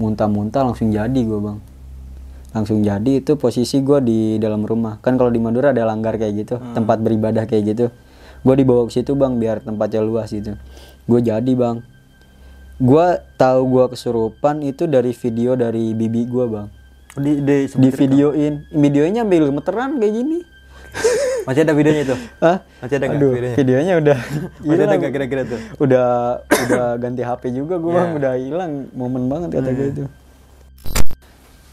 Muntah-muntah 0.01 0.65
langsung 0.65 0.89
jadi 0.97 1.21
gua 1.29 1.53
bang 1.53 1.59
langsung 2.53 2.81
jadi 2.81 3.21
itu 3.21 3.35
posisi 3.35 3.81
gua 3.81 3.99
di 3.99 4.37
dalam 4.37 4.63
rumah. 4.63 4.99
Kan 5.01 5.17
kalau 5.17 5.29
di 5.29 5.39
Madura 5.39 5.71
ada 5.71 5.83
langgar 5.83 6.17
kayak 6.17 6.35
gitu 6.37 6.55
tempat 6.73 7.01
beribadah 7.01 7.45
kayak 7.45 7.65
gitu. 7.75 7.87
Gue 8.41 8.55
dibawa 8.55 8.87
ke 8.87 8.95
situ 8.95 9.19
bang 9.19 9.37
biar 9.37 9.59
tempatnya 9.59 10.01
luas 10.01 10.31
gitu. 10.31 10.55
Gue 11.05 11.19
jadi 11.19 11.53
bang. 11.53 11.83
Gue 12.77 13.07
tahu 13.35 13.61
gue 13.67 13.85
kesurupan 13.91 14.61
itu 14.63 14.87
dari 14.87 15.11
video 15.11 15.57
dari 15.57 15.91
bibi 15.93 16.29
gue 16.29 16.45
bang. 16.47 16.69
Oh, 17.17 17.21
Di, 17.21 17.41
di, 17.41 17.57
di 17.67 17.89
videoin. 17.91 18.69
Videonya 18.71 19.25
ambil 19.25 19.49
gemeteran 19.49 19.97
kayak 19.97 20.15
gini. 20.15 20.39
Masih 21.43 21.63
ada 21.63 21.73
videonya 21.73 22.03
itu? 22.05 22.17
Hah? 22.39 22.59
Masih 22.83 22.97
ada 22.99 23.07
Aduh, 23.09 23.33
videonya? 23.33 23.57
videonya 23.57 23.95
udah 23.97 24.19
Masih 24.67 24.85
ada 24.85 24.95
nggak 24.95 25.13
kira-kira 25.13 25.43
tuh? 25.47 25.61
udah 25.79 26.07
udah 26.43 26.85
ganti 26.99 27.23
HP 27.23 27.43
juga 27.51 27.79
gue 27.79 27.91
bang. 27.91 28.09
Ya. 28.09 28.17
udah 28.19 28.33
hilang. 28.37 28.73
Momen 28.93 29.27
banget 29.27 29.49
kata 29.55 29.71
gue 29.73 29.89
itu 29.91 30.05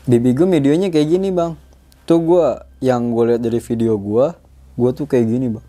bibi 0.03 0.35
gue 0.35 0.47
videonya 0.49 0.87
kayak 0.91 1.07
gini 1.09 1.29
bang. 1.31 1.55
Tuh 2.03 2.19
gue 2.19 2.45
yang 2.83 3.15
gue 3.15 3.23
lihat 3.33 3.41
dari 3.41 3.59
video 3.63 3.95
gue 3.95 4.25
gue 4.73 4.91
tuh 4.91 5.05
kayak 5.07 5.25
gini 5.27 5.47
bang. 5.51 5.65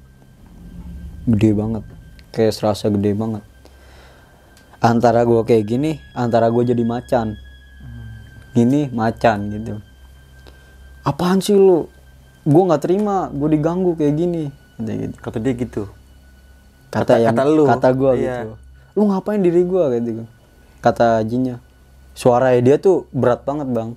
Gede 1.30 1.50
banget. 1.54 1.84
Kayak 2.34 2.52
serasa 2.52 2.90
gede 2.90 3.14
banget. 3.14 3.42
Antara 4.82 5.24
gue 5.24 5.40
kayak 5.46 5.64
gini 5.64 5.90
antara 6.12 6.50
gue 6.50 6.62
jadi 6.66 6.82
macan. 6.82 7.38
Gini 8.52 8.90
macan 8.90 9.38
gitu. 9.50 9.74
Apaan 11.04 11.38
sih 11.38 11.54
lu? 11.54 11.86
Gue 12.44 12.62
nggak 12.66 12.82
terima 12.84 13.30
gue 13.32 13.48
diganggu 13.54 13.94
kayak 13.96 14.14
gini 14.14 14.42
kata 14.76 14.92
gitu. 14.98 15.16
Kata 15.22 15.38
dia 15.38 15.54
gitu. 15.54 15.82
kata, 16.90 17.14
Kata- 17.14 17.22
yang 17.22 17.34
kata 17.38 17.44
lu. 17.48 17.64
kata 17.66 17.88
gue 17.94 18.12
Iya. 18.18 18.36
gitu. 18.42 18.50
Lu 18.94 19.02
ngapain 19.10 19.40
diri 19.40 19.62
gue 19.62 19.84
gitu. 19.98 20.10
Kata 20.82 21.22
jinnya. 21.22 21.62
Suara 22.14 22.54
dia 22.58 22.76
tuh 22.78 23.06
berat 23.10 23.42
banget 23.42 23.66
bang 23.70 23.94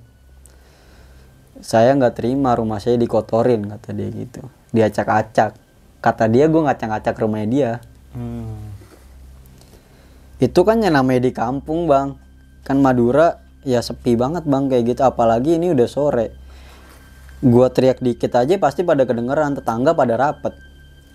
saya 1.61 1.97
nggak 1.97 2.17
terima 2.17 2.53
rumah 2.53 2.77
saya 2.77 2.99
dikotorin 3.01 3.65
kata 3.65 3.89
dia 3.93 4.09
gitu. 4.13 4.45
Diacak-acak. 4.73 5.57
Kata 5.97 6.25
dia 6.29 6.45
gue 6.45 6.61
ngacak-acak 6.61 7.15
rumahnya 7.17 7.49
dia. 7.49 7.71
Hmm. 8.17 8.73
itu 10.37 10.61
kan 10.61 10.77
yang 10.81 10.93
namanya 10.93 11.25
di 11.25 11.33
kampung 11.33 11.89
bang. 11.89 12.13
Kan 12.61 12.81
Madura 12.81 13.41
ya 13.65 13.81
sepi 13.81 14.13
banget 14.13 14.45
bang 14.45 14.69
kayak 14.69 14.83
gitu. 14.93 15.01
Apalagi 15.01 15.57
ini 15.57 15.73
udah 15.73 15.89
sore. 15.89 16.27
Gua 17.41 17.69
teriak 17.69 18.01
dikit 18.01 18.33
aja 18.37 18.57
pasti 18.61 18.85
pada 18.85 19.05
kedengeran. 19.05 19.57
Tetangga 19.57 19.97
pada 19.97 20.13
rapet. 20.17 20.53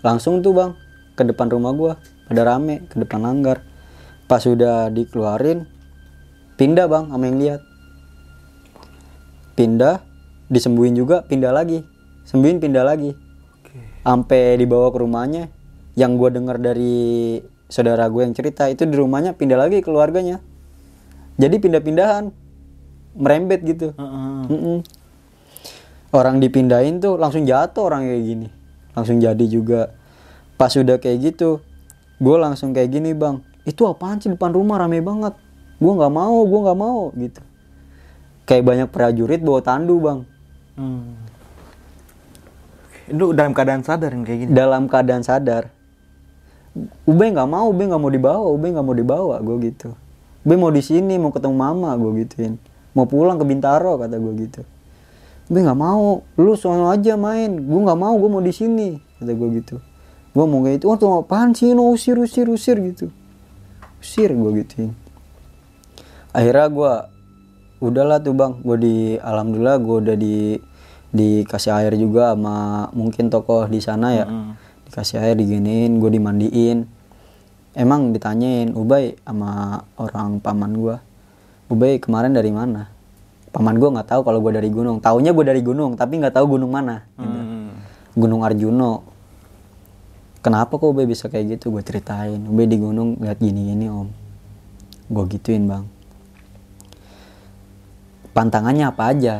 Langsung 0.02 0.42
tuh 0.42 0.54
bang 0.54 0.70
ke 1.14 1.22
depan 1.22 1.50
rumah 1.50 1.70
gua. 1.74 1.92
Pada 2.26 2.42
rame 2.42 2.82
ke 2.90 2.98
depan 2.98 3.22
langgar. 3.22 3.62
Pas 4.26 4.42
udah 4.42 4.90
dikeluarin 4.90 5.66
pindah 6.58 6.86
bang 6.90 7.04
sama 7.10 7.24
yang 7.30 7.38
lihat. 7.38 7.60
Pindah 9.54 10.11
disembuhin 10.52 10.92
juga 10.92 11.24
pindah 11.24 11.48
lagi. 11.48 11.80
Sembuhin 12.28 12.60
pindah 12.60 12.84
lagi. 12.84 13.16
Sampai 14.04 14.60
dibawa 14.60 14.92
ke 14.92 15.00
rumahnya. 15.00 15.48
Yang 15.96 16.12
gue 16.20 16.28
dengar 16.36 16.56
dari 16.60 16.94
saudara 17.72 18.04
gue 18.12 18.20
yang 18.20 18.36
cerita 18.36 18.68
itu 18.68 18.84
di 18.84 18.92
rumahnya 18.92 19.32
pindah 19.32 19.56
lagi 19.56 19.80
keluarganya. 19.80 20.44
Jadi 21.40 21.56
pindah-pindahan. 21.56 22.28
Merembet 23.16 23.64
gitu. 23.64 23.96
Heeh. 23.96 24.40
Mm-mm. 24.52 24.78
orang 26.12 26.44
dipindahin 26.44 27.00
tuh 27.00 27.16
langsung 27.16 27.48
jatuh 27.48 27.88
orang 27.88 28.04
kayak 28.04 28.24
gini. 28.24 28.48
Langsung 28.92 29.16
jadi 29.16 29.44
juga. 29.48 29.96
Pas 30.60 30.72
udah 30.76 31.00
kayak 31.00 31.32
gitu 31.32 31.64
gue 32.22 32.36
langsung 32.38 32.70
kayak 32.70 32.94
gini 32.94 33.18
bang 33.18 33.42
itu 33.66 33.82
apaan 33.82 34.22
sih 34.22 34.30
depan 34.30 34.54
rumah? 34.54 34.78
Rame 34.78 35.02
banget. 35.02 35.34
Gue 35.80 35.92
nggak 35.96 36.12
mau 36.12 36.44
gue 36.44 36.60
nggak 36.60 36.78
mau 36.78 37.10
gitu. 37.16 37.40
Kayak 38.44 38.64
banyak 38.68 38.88
prajurit 38.92 39.40
bawa 39.40 39.60
tandu 39.64 39.96
bang 39.98 40.20
Hmm. 40.78 41.18
Lu 43.12 43.36
dalam 43.36 43.52
keadaan 43.52 43.82
sadar 43.84 44.14
yang 44.14 44.24
kayak 44.24 44.38
gini. 44.46 44.50
dalam 44.54 44.88
keadaan 44.88 45.26
sadar 45.26 45.68
Ube 47.04 47.28
nggak 47.28 47.48
mau, 47.48 47.68
Ube 47.68 47.84
nggak 47.84 48.00
mau 48.00 48.08
dibawa, 48.08 48.46
Ube 48.48 48.72
nggak 48.72 48.86
mau 48.86 48.96
dibawa, 48.96 49.36
gue 49.44 49.56
gitu. 49.68 49.92
Ube 50.42 50.54
mau 50.56 50.72
di 50.72 50.80
sini, 50.80 51.20
mau 51.20 51.28
ketemu 51.28 51.52
mama, 51.52 51.92
gue 52.00 52.24
gituin. 52.24 52.56
Mau 52.96 53.04
pulang 53.04 53.36
ke 53.36 53.44
Bintaro, 53.44 54.00
kata 54.00 54.16
gue 54.16 54.48
gitu. 54.48 54.64
Ube 55.52 55.58
nggak 55.60 55.76
mau, 55.76 56.24
lu 56.40 56.56
sono 56.56 56.88
aja 56.88 57.12
main. 57.20 57.60
Gue 57.60 57.80
nggak 57.84 57.98
mau, 58.00 58.16
gue 58.16 58.30
mau 58.32 58.40
di 58.40 58.56
sini, 58.56 58.96
kata 59.20 59.32
gue 59.36 59.48
gitu. 59.60 59.76
Gue 60.32 60.44
mau 60.48 60.64
kayak 60.64 60.80
itu, 60.80 60.86
oh 60.88 60.96
tuh 60.96 61.12
apaan 61.20 61.52
sih, 61.52 61.76
no 61.76 61.92
usir, 61.92 62.16
usir, 62.16 62.48
usir 62.48 62.80
gitu. 62.80 63.12
Usir, 64.00 64.32
gue 64.32 64.50
gituin. 64.64 64.96
Akhirnya 66.32 66.72
gue, 66.72 66.92
udahlah 67.82 68.22
tuh 68.22 68.32
bang, 68.38 68.62
gue 68.62 68.76
di, 68.78 68.96
alhamdulillah 69.18 69.76
gue 69.82 69.96
udah 70.06 70.16
di 70.16 70.36
dikasih 71.12 71.76
air 71.76 71.92
juga 72.00 72.32
sama 72.32 72.88
mungkin 72.96 73.28
tokoh 73.28 73.68
di 73.68 73.84
sana 73.84 74.16
ya. 74.16 74.24
Dikasih 74.88 75.20
air 75.20 75.36
diginiin 75.36 76.00
gue 76.00 76.08
dimandiin. 76.08 76.88
Emang 77.72 78.12
ditanyain 78.12 78.72
Ubay 78.76 79.16
sama 79.24 79.80
orang 79.96 80.44
paman 80.44 80.76
gue 80.76 80.96
Ubay 81.72 81.96
kemarin 81.96 82.36
dari 82.36 82.52
mana? 82.52 82.92
Paman 83.48 83.80
gue 83.80 83.88
nggak 83.88 84.08
tahu 84.08 84.20
kalau 84.24 84.40
gue 84.44 84.52
dari 84.56 84.68
gunung. 84.68 85.00
Taunya 85.00 85.32
gue 85.32 85.44
dari 85.44 85.60
gunung 85.60 85.96
tapi 85.96 86.20
nggak 86.20 86.36
tahu 86.36 86.56
gunung 86.56 86.72
mana 86.72 87.04
gitu. 87.16 87.40
Hmm. 87.40 87.72
Gunung 88.12 88.40
Arjuno 88.44 89.04
kenapa 90.40 90.76
kok 90.76 90.88
Ubay 90.88 91.04
bisa 91.04 91.28
kayak 91.28 91.60
gitu? 91.60 91.72
Gue 91.72 91.84
ceritain. 91.84 92.40
Ubay 92.44 92.68
di 92.68 92.76
gunung 92.80 93.20
lihat 93.20 93.40
gini 93.40 93.72
gini 93.72 93.88
om. 93.88 94.08
Gue 95.12 95.24
gituin 95.28 95.68
bang 95.68 95.91
pantangannya 98.32 98.88
apa 98.88 99.12
aja? 99.12 99.36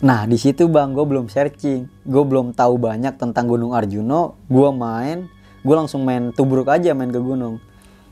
Nah 0.00 0.24
di 0.24 0.40
situ 0.40 0.64
bang, 0.72 0.96
gue 0.96 1.04
belum 1.04 1.28
searching, 1.28 1.84
gue 2.08 2.24
belum 2.24 2.56
tahu 2.56 2.80
banyak 2.80 3.20
tentang 3.20 3.44
Gunung 3.44 3.76
Arjuno. 3.76 4.40
Gue 4.48 4.72
main, 4.72 5.28
gue 5.60 5.74
langsung 5.76 6.08
main 6.08 6.32
tubruk 6.32 6.72
aja 6.72 6.96
main 6.96 7.12
ke 7.12 7.20
gunung. 7.20 7.60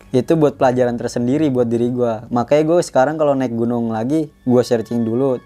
itu 0.09 0.41
buat 0.41 0.57
pelajaran 0.57 0.97
tersendiri 0.97 1.53
buat 1.53 1.69
diri 1.69 1.93
gua. 1.93 2.25
Makanya 2.33 2.65
gue 2.65 2.79
sekarang 2.81 3.21
kalau 3.21 3.37
naik 3.37 3.53
gunung 3.53 3.93
lagi 3.93 4.33
gue 4.33 4.63
searching 4.65 5.05
dulu. 5.05 5.37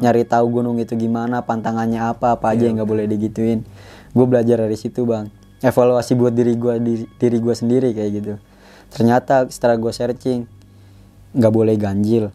Nyari 0.00 0.24
tahu 0.24 0.48
gunung 0.48 0.80
itu 0.80 0.96
gimana 0.96 1.44
pantangannya 1.44 2.00
apa 2.00 2.40
apa 2.40 2.56
aja 2.56 2.64
yang 2.64 2.80
nggak 2.80 2.88
boleh 2.88 3.04
digituin. 3.04 3.68
Gue 4.16 4.24
belajar 4.24 4.64
dari 4.64 4.80
situ 4.80 5.04
bang. 5.04 5.28
Evaluasi 5.60 6.16
buat 6.16 6.32
diri 6.32 6.56
gua 6.56 6.80
diri, 6.80 7.04
diri 7.20 7.36
gue 7.36 7.52
sendiri 7.52 7.92
kayak 7.92 8.10
gitu. 8.16 8.34
Ternyata 8.88 9.44
setelah 9.52 9.76
gue 9.76 9.92
searching 9.92 10.48
nggak 11.36 11.52
boleh 11.52 11.76
ganjil 11.76 12.32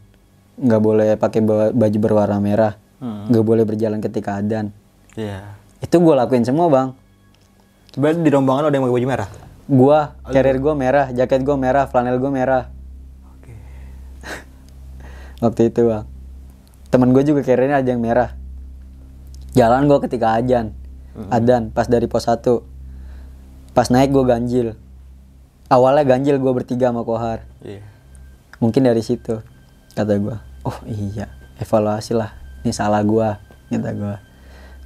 nggak 0.55 0.81
boleh 0.81 1.07
pakai 1.15 1.39
ba- 1.39 1.71
baju 1.71 1.97
berwarna 1.99 2.37
merah. 2.37 2.73
Nggak 2.99 3.43
boleh 3.43 3.63
berjalan 3.63 3.99
ketika 3.99 4.37
adan 4.37 4.71
Iya. 5.13 5.43
itu 5.77 5.91
gue 5.93 6.13
lakuin 6.13 6.41
semua 6.41 6.67
bang. 6.67 6.89
Berarti 7.93 8.19
di 8.19 8.31
rombongan 8.31 8.65
ada 8.65 8.73
yang 8.73 8.83
pakai 8.83 8.97
baju 8.97 9.09
merah? 9.09 9.29
gua 9.63 10.11
carrier 10.25 10.59
gua 10.59 10.75
merah 10.75 11.07
jaket 11.09 11.39
gua 11.41 11.55
merah 11.55 11.87
flanel 11.87 12.19
gua 12.19 12.27
merah. 12.29 12.63
Waktu 15.43 15.69
itu 15.69 15.81
bang. 15.83 16.03
Temen 16.89 17.09
gue 17.09 17.23
juga 17.23 17.41
carriernya 17.41 17.79
ada 17.79 17.89
yang 17.89 17.99
merah. 17.99 18.35
Jalan 19.53 19.85
gua 19.85 19.99
ketika 19.99 20.35
ajan 20.35 20.73
adan 21.29 21.69
pas 21.69 21.85
dari 21.85 22.09
pos 22.09 22.25
1 22.25 22.41
pas 23.71 23.87
naik 23.87 24.09
gua 24.09 24.25
ganjil. 24.27 24.73
Awalnya 25.67 26.03
ganjil 26.07 26.37
gua 26.37 26.53
bertiga 26.53 26.89
sama 26.89 27.03
kohar. 27.03 27.43
Iya. 27.59 27.81
mungkin 28.57 28.83
dari 28.83 29.03
situ 29.03 29.43
kata 29.93 30.17
gua 30.19 30.37
oh 30.65 30.77
iya 30.89 31.29
evaluasi 31.61 32.17
lah 32.17 32.33
ini 32.63 32.71
salah 32.71 33.03
gua 33.03 33.39
kata 33.67 33.91
gua. 33.97 34.15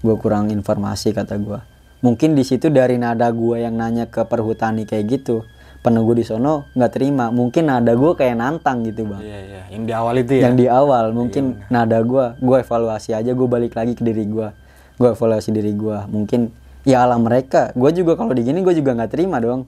Gua 0.02 0.16
kurang 0.18 0.54
informasi 0.54 1.12
kata 1.12 1.36
gua. 1.42 1.66
Mungkin 2.06 2.38
di 2.38 2.46
situ 2.46 2.70
dari 2.70 3.02
nada 3.02 3.28
gua 3.34 3.58
yang 3.58 3.76
nanya 3.76 4.06
ke 4.06 4.22
perhutani 4.24 4.86
kayak 4.86 5.06
gitu 5.20 5.44
penunggu 5.82 6.18
di 6.18 6.24
sono 6.24 6.70
nggak 6.78 6.92
terima. 6.94 7.34
Mungkin 7.34 7.70
nada 7.70 7.94
gua 7.98 8.14
kayak 8.14 8.36
nantang 8.38 8.86
gitu 8.86 9.06
bang. 9.10 9.22
Iya, 9.22 9.40
iya. 9.42 9.62
Yang 9.74 9.84
di 9.84 9.94
awal 9.94 10.16
itu 10.22 10.34
ya. 10.38 10.42
yang 10.48 10.56
di 10.56 10.66
awal 10.70 11.06
mungkin 11.12 11.44
nada 11.68 12.00
gua 12.06 12.38
gua 12.40 12.62
evaluasi 12.62 13.18
aja 13.18 13.32
gua 13.34 13.48
balik 13.50 13.74
lagi 13.74 13.98
ke 13.98 14.06
diri 14.06 14.26
gua. 14.30 14.54
Gua 14.98 15.14
evaluasi 15.18 15.50
diri 15.50 15.74
gua. 15.74 16.06
Mungkin 16.06 16.54
ya 16.86 17.04
alam 17.04 17.26
mereka. 17.26 17.74
Gua 17.74 17.90
juga 17.90 18.14
kalau 18.14 18.34
di 18.38 18.46
gini 18.46 18.62
gua 18.62 18.74
juga 18.78 18.94
nggak 18.94 19.12
terima 19.12 19.42
dong. 19.42 19.66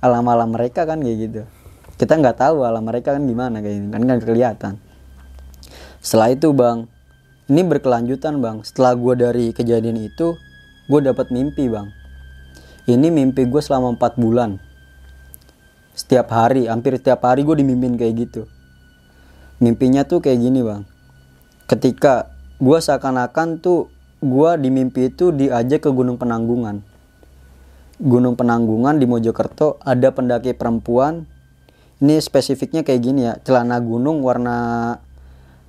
Alam 0.00 0.24
alam 0.32 0.48
mereka 0.48 0.88
kan 0.88 0.96
kayak 1.04 1.18
gitu 1.28 1.42
kita 2.00 2.16
nggak 2.16 2.40
tahu 2.40 2.64
alam 2.64 2.80
mereka 2.80 3.12
kan 3.12 3.28
gimana 3.28 3.60
kayak 3.60 3.76
gitu 3.76 3.88
kan 3.92 4.00
nggak 4.00 4.24
kelihatan. 4.24 4.74
Setelah 6.00 6.32
itu 6.32 6.48
bang 6.56 6.88
ini 7.52 7.60
berkelanjutan 7.60 8.40
bang. 8.40 8.64
Setelah 8.64 8.96
gua 8.96 9.12
dari 9.12 9.52
kejadian 9.52 10.00
itu 10.00 10.32
gue 10.88 11.00
dapat 11.04 11.28
mimpi 11.28 11.68
bang. 11.68 11.92
Ini 12.88 13.12
mimpi 13.12 13.44
gue 13.44 13.60
selama 13.60 13.94
empat 13.94 14.16
bulan. 14.16 14.56
Setiap 15.92 16.32
hari 16.32 16.66
hampir 16.72 16.96
setiap 16.96 17.20
hari 17.28 17.44
gue 17.44 17.60
dimimpin 17.60 18.00
kayak 18.00 18.14
gitu. 18.16 18.48
Mimpinya 19.60 20.08
tuh 20.08 20.24
kayak 20.24 20.40
gini 20.40 20.64
bang. 20.64 20.88
Ketika 21.68 22.32
gue 22.56 22.78
seakan-akan 22.80 23.60
tuh 23.60 23.92
gue 24.24 24.50
di 24.56 24.72
mimpi 24.72 25.12
itu 25.12 25.36
diajak 25.36 25.84
ke 25.84 25.90
Gunung 25.92 26.16
Penanggungan. 26.16 26.80
Gunung 28.00 28.34
Penanggungan 28.40 28.96
di 28.96 29.04
Mojokerto 29.04 29.76
ada 29.84 30.08
pendaki 30.10 30.56
perempuan 30.56 31.28
ini 32.00 32.16
spesifiknya 32.16 32.80
kayak 32.80 33.00
gini 33.04 33.28
ya. 33.28 33.36
Celana 33.44 33.76
gunung 33.78 34.24
warna 34.24 34.96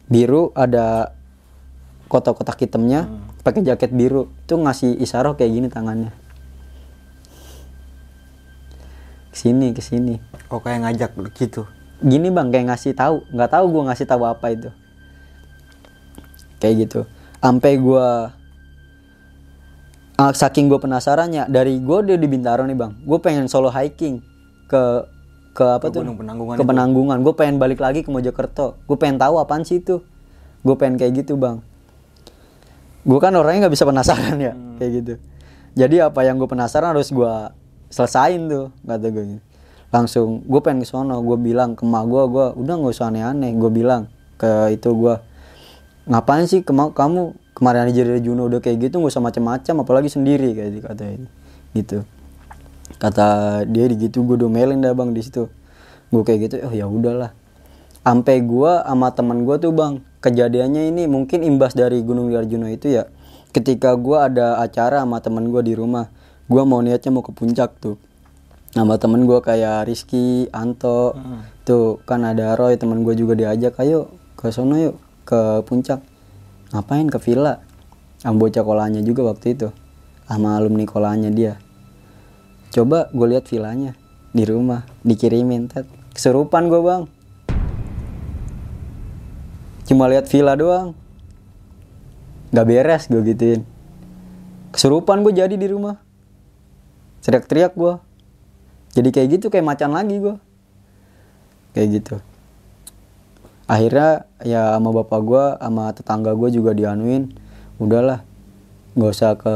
biru 0.07 0.55
ada 0.55 1.11
kotak-kotak 2.07 2.55
hitamnya 2.63 3.11
pakai 3.43 3.67
jaket 3.67 3.91
biru. 3.91 4.31
Itu 4.47 4.55
ngasih 4.55 4.95
isaroh 5.03 5.35
kayak 5.35 5.51
gini 5.51 5.67
tangannya. 5.67 6.11
Ke 9.31 9.35
sini 9.35 9.75
ke 9.75 9.83
sini. 9.83 10.23
Oh 10.47 10.63
kayak 10.63 10.87
ngajak 10.87 11.11
gitu. 11.35 11.67
gini 12.01 12.33
bang 12.33 12.49
kayak 12.49 12.73
ngasih 12.73 12.95
tahu. 12.95 13.27
Nggak 13.35 13.51
tahu 13.51 13.65
gue 13.67 13.83
ngasih 13.91 14.07
tahu 14.07 14.23
apa 14.23 14.47
itu. 14.55 14.69
Kayak 16.63 16.75
gitu. 16.87 16.99
Sampai 17.43 17.75
gue 17.75 18.07
ah, 20.15 20.31
saking 20.31 20.71
gue 20.71 20.79
penasarannya 20.79 21.51
dari 21.51 21.75
gue 21.75 21.97
dia 22.07 22.15
di 22.15 22.27
Bintaro 22.31 22.63
nih 22.63 22.77
bang. 22.79 22.91
Gue 23.03 23.19
pengen 23.19 23.51
solo 23.51 23.67
hiking 23.67 24.23
ke 24.71 24.83
ke 25.51 25.65
apa 25.67 25.91
tuh? 25.91 26.03
Gunung 26.03 26.19
Penanggungan 26.19 26.55
ke 26.59 26.63
penanggungan. 26.63 27.17
Gue 27.23 27.33
pengen 27.35 27.55
balik 27.59 27.79
lagi 27.83 28.01
ke 28.03 28.09
Mojokerto. 28.09 28.79
Gue 28.87 28.97
pengen 28.99 29.19
tahu 29.19 29.39
apaan 29.39 29.67
sih 29.67 29.83
itu. 29.83 29.99
Gue 30.63 30.75
pengen 30.79 30.95
kayak 30.95 31.23
gitu 31.25 31.35
bang. 31.35 31.59
Gue 33.01 33.19
kan 33.19 33.33
orangnya 33.33 33.67
nggak 33.67 33.73
bisa 33.75 33.85
penasaran 33.87 34.37
ya 34.37 34.53
kayak 34.77 34.91
gitu. 35.01 35.13
Jadi 35.73 35.95
apa 36.03 36.21
yang 36.27 36.37
gue 36.37 36.47
penasaran 36.47 36.93
harus 36.93 37.09
gue 37.09 37.33
selesain 37.91 38.47
tuh 38.47 38.71
kata 38.87 39.07
gue 39.11 39.25
gitu. 39.37 39.43
langsung 39.91 40.45
gue 40.47 40.61
pengen 40.63 40.83
ke 40.83 40.87
sono. 40.87 41.19
Gue 41.19 41.35
bilang 41.35 41.75
ke 41.75 41.83
emak 41.83 42.03
gue 42.07 42.23
gue 42.31 42.45
udah 42.61 42.73
nggak 42.79 42.93
usah 42.95 43.11
aneh-aneh. 43.11 43.51
Gue 43.57 43.71
bilang 43.73 44.07
ke 44.39 44.71
itu 44.71 44.89
gue 44.93 45.15
ngapain 46.07 46.45
sih 46.49 46.65
kema- 46.65 46.93
kamu 46.95 47.37
kemarin 47.53 47.85
aja 47.91 48.01
dari 48.01 48.21
Juno 48.25 48.49
udah 48.49 48.57
kayak 48.57 48.89
gitu 48.89 48.97
nggak 48.97 49.13
usah 49.13 49.21
macam-macam 49.21 49.75
apalagi 49.85 50.09
sendiri 50.09 50.57
kayak 50.57 50.69
gitu 50.73 50.85
kata 50.89 51.03
gitu 51.77 51.97
kata 53.01 53.61
dia 53.65 53.89
di 53.89 53.97
gitu 53.97 54.21
gue 54.21 54.37
domelin 54.37 54.77
dah 54.77 54.93
bang 54.93 55.09
di 55.09 55.25
situ. 55.25 55.49
Gue 56.13 56.21
kayak 56.21 56.39
gitu 56.45 56.55
oh 56.61 56.73
ya 56.73 56.85
udahlah. 56.85 57.33
Sampai 58.05 58.45
gue 58.45 58.71
sama 58.85 59.09
teman 59.17 59.41
gue 59.41 59.57
tuh 59.57 59.73
bang 59.73 60.05
kejadiannya 60.21 60.93
ini 60.93 61.09
mungkin 61.09 61.41
imbas 61.41 61.73
dari 61.73 62.05
Gunung 62.05 62.29
Arjuna 62.29 62.69
itu 62.69 62.93
ya. 62.93 63.09
Ketika 63.49 63.97
gue 63.97 64.15
ada 64.21 64.61
acara 64.61 65.01
sama 65.01 65.17
teman 65.17 65.49
gue 65.49 65.65
di 65.65 65.73
rumah 65.73 66.13
gue 66.45 66.61
mau 66.61 66.77
niatnya 66.85 67.09
mau 67.09 67.25
ke 67.25 67.33
puncak 67.33 67.81
tuh. 67.81 67.97
Nama 68.77 68.95
temen 68.95 69.27
gue 69.27 69.39
kayak 69.43 69.89
Rizky, 69.89 70.47
Anto, 70.55 71.11
tuh 71.67 71.99
kan 72.07 72.23
ada 72.23 72.55
Roy 72.55 72.79
temen 72.79 73.03
gue 73.03 73.17
juga 73.19 73.35
diajak 73.35 73.75
ayo 73.83 74.13
ke 74.39 74.53
sono 74.53 74.77
yuk 74.77 74.95
ke 75.25 75.65
puncak. 75.67 75.99
Ngapain? 76.71 77.09
Ke 77.11 77.19
villa. 77.19 77.59
Sama 78.21 78.47
bocah 78.47 78.63
kolanya 78.63 79.01
juga 79.01 79.25
waktu 79.25 79.57
itu 79.57 79.73
sama 80.29 80.55
alumni 80.55 80.87
kolanya 80.87 81.27
dia 81.27 81.59
coba 82.71 83.11
gue 83.11 83.27
lihat 83.35 83.51
villanya 83.51 83.99
di 84.31 84.47
rumah 84.47 84.87
dikirimin 85.03 85.67
tet. 85.67 85.83
Kesurupan 86.15 86.71
gue 86.71 86.79
bang. 86.79 87.03
Cuma 89.87 90.07
lihat 90.07 90.31
villa 90.31 90.55
doang. 90.55 90.95
Nggak 92.55 92.67
beres 92.67 93.03
gue 93.11 93.21
gituin. 93.27 93.61
Kesurupan 94.71 95.23
gue 95.23 95.35
jadi 95.35 95.55
di 95.55 95.67
rumah. 95.67 95.99
Teriak-teriak 97.21 97.75
gue 97.75 97.93
jadi 98.91 99.07
kayak 99.07 99.27
gitu 99.39 99.47
kayak 99.47 99.67
macan 99.67 99.91
lagi 99.95 100.19
gue 100.19 100.35
kayak 101.75 101.87
gitu. 102.01 102.15
Akhirnya 103.67 104.27
ya 104.43 104.75
sama 104.75 104.91
bapak 104.91 105.21
gue 105.23 105.43
sama 105.59 105.83
tetangga 105.95 106.31
gue 106.35 106.49
juga 106.55 106.71
dianuin. 106.75 107.35
Udahlah 107.79 108.23
nggak 108.95 109.11
usah 109.11 109.31
ke 109.39 109.55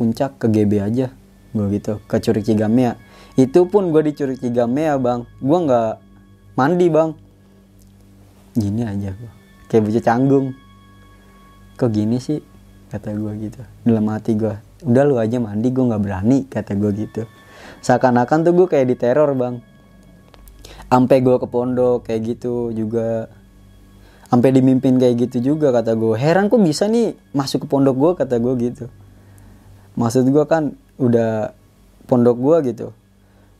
puncak 0.00 0.40
ke 0.40 0.48
GB 0.48 0.80
aja 0.80 1.12
gue 1.50 1.66
gitu 1.76 1.98
ke 2.06 2.16
Curug 2.22 2.44
Cigamea. 2.46 2.94
Itu 3.34 3.66
pun 3.66 3.90
gue 3.90 4.02
di 4.06 4.12
Curug 4.14 4.38
Cigamea 4.38 4.98
bang. 4.98 5.26
Gue 5.38 5.58
nggak 5.66 5.92
mandi 6.54 6.86
bang. 6.86 7.10
Gini 8.54 8.82
aja 8.82 9.10
gue 9.14 9.32
kayak 9.70 9.82
bocah 9.86 10.04
canggung. 10.04 10.46
Kok 11.78 11.90
gini 11.94 12.18
sih? 12.18 12.42
Kata 12.90 13.14
gue 13.14 13.32
gitu. 13.38 13.62
Dalam 13.86 14.10
hati 14.10 14.34
gue 14.34 14.54
udah 14.80 15.04
lu 15.04 15.20
aja 15.20 15.36
mandi 15.38 15.68
gue 15.70 15.84
nggak 15.84 16.02
berani 16.02 16.38
kata 16.50 16.74
gue 16.74 16.90
gitu. 17.06 17.22
Seakan-akan 17.80 18.44
tuh 18.44 18.52
gue 18.52 18.66
kayak 18.66 18.86
diteror 18.90 19.32
bang. 19.38 19.62
Sampai 20.90 21.22
gue 21.22 21.36
ke 21.38 21.46
pondok 21.46 22.10
kayak 22.10 22.34
gitu 22.34 22.74
juga. 22.74 23.30
Sampai 24.26 24.54
dimimpin 24.54 24.98
kayak 24.98 25.30
gitu 25.30 25.54
juga 25.54 25.70
kata 25.74 25.94
gue 25.94 26.14
heran 26.14 26.46
kok 26.50 26.62
bisa 26.62 26.86
nih 26.86 27.14
masuk 27.34 27.66
ke 27.66 27.68
pondok 27.70 27.96
gue 27.98 28.10
kata 28.26 28.38
gue 28.42 28.54
gitu. 28.58 28.86
Maksud 29.94 30.26
gue 30.26 30.44
kan 30.46 30.74
udah 31.00 31.56
pondok 32.04 32.36
gue 32.36 32.56
gitu. 32.76 32.86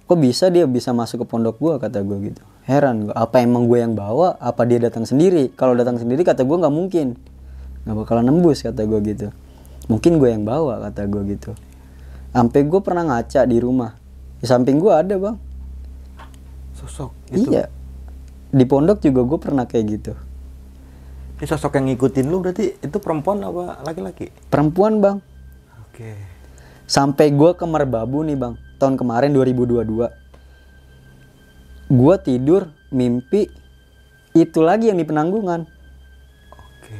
Kok 0.04 0.18
bisa 0.20 0.52
dia 0.52 0.68
bisa 0.68 0.92
masuk 0.92 1.24
ke 1.24 1.26
pondok 1.26 1.56
gue 1.56 1.74
kata 1.80 2.04
gue 2.04 2.30
gitu. 2.30 2.42
Heran 2.68 3.08
gue 3.08 3.14
apa 3.16 3.40
emang 3.40 3.64
gue 3.66 3.80
yang 3.80 3.96
bawa? 3.96 4.36
Apa 4.36 4.68
dia 4.68 4.76
datang 4.76 5.08
sendiri? 5.08 5.48
Kalau 5.56 5.72
datang 5.72 5.96
sendiri 5.96 6.20
kata 6.20 6.44
gue 6.44 6.56
nggak 6.60 6.74
mungkin. 6.74 7.16
Nggak 7.88 7.96
bakalan 8.04 8.28
nembus 8.28 8.60
kata 8.60 8.84
gue 8.84 9.00
gitu. 9.08 9.32
Mungkin 9.88 10.20
gue 10.20 10.28
yang 10.28 10.44
bawa 10.44 10.84
kata 10.90 11.08
gue 11.08 11.22
gitu. 11.34 11.56
Sampai 12.30 12.62
gue 12.68 12.80
pernah 12.84 13.02
ngaca 13.08 13.48
di 13.48 13.56
rumah. 13.58 13.96
Di 14.38 14.46
samping 14.46 14.76
gue 14.78 14.92
ada 14.92 15.14
bang. 15.16 15.36
Sosok 16.76 17.10
itu. 17.32 17.50
iya. 17.50 17.66
Di 18.50 18.64
pondok 18.66 19.00
juga 19.00 19.24
gue 19.24 19.38
pernah 19.40 19.64
kayak 19.64 19.84
gitu. 19.88 20.12
Ini 21.40 21.46
sosok 21.48 21.80
yang 21.80 21.88
ngikutin 21.88 22.26
lu 22.28 22.44
berarti 22.44 22.76
itu 22.84 22.96
perempuan 23.00 23.40
apa 23.40 23.80
laki-laki? 23.86 24.28
perempuan 24.52 25.00
bang. 25.00 25.16
Oke. 25.88 26.29
Sampai 26.90 27.30
gue 27.30 27.54
ke 27.54 27.62
Merbabu 27.62 28.26
nih 28.26 28.34
bang 28.34 28.58
tahun 28.82 28.98
kemarin 28.98 29.30
2022 29.30 30.10
gue 31.86 32.14
tidur 32.26 32.74
mimpi 32.90 33.46
itu 34.34 34.58
lagi 34.62 34.90
yang 34.90 34.98
di 34.98 35.06
penanggungan. 35.06 35.70
Oke. 36.50 36.94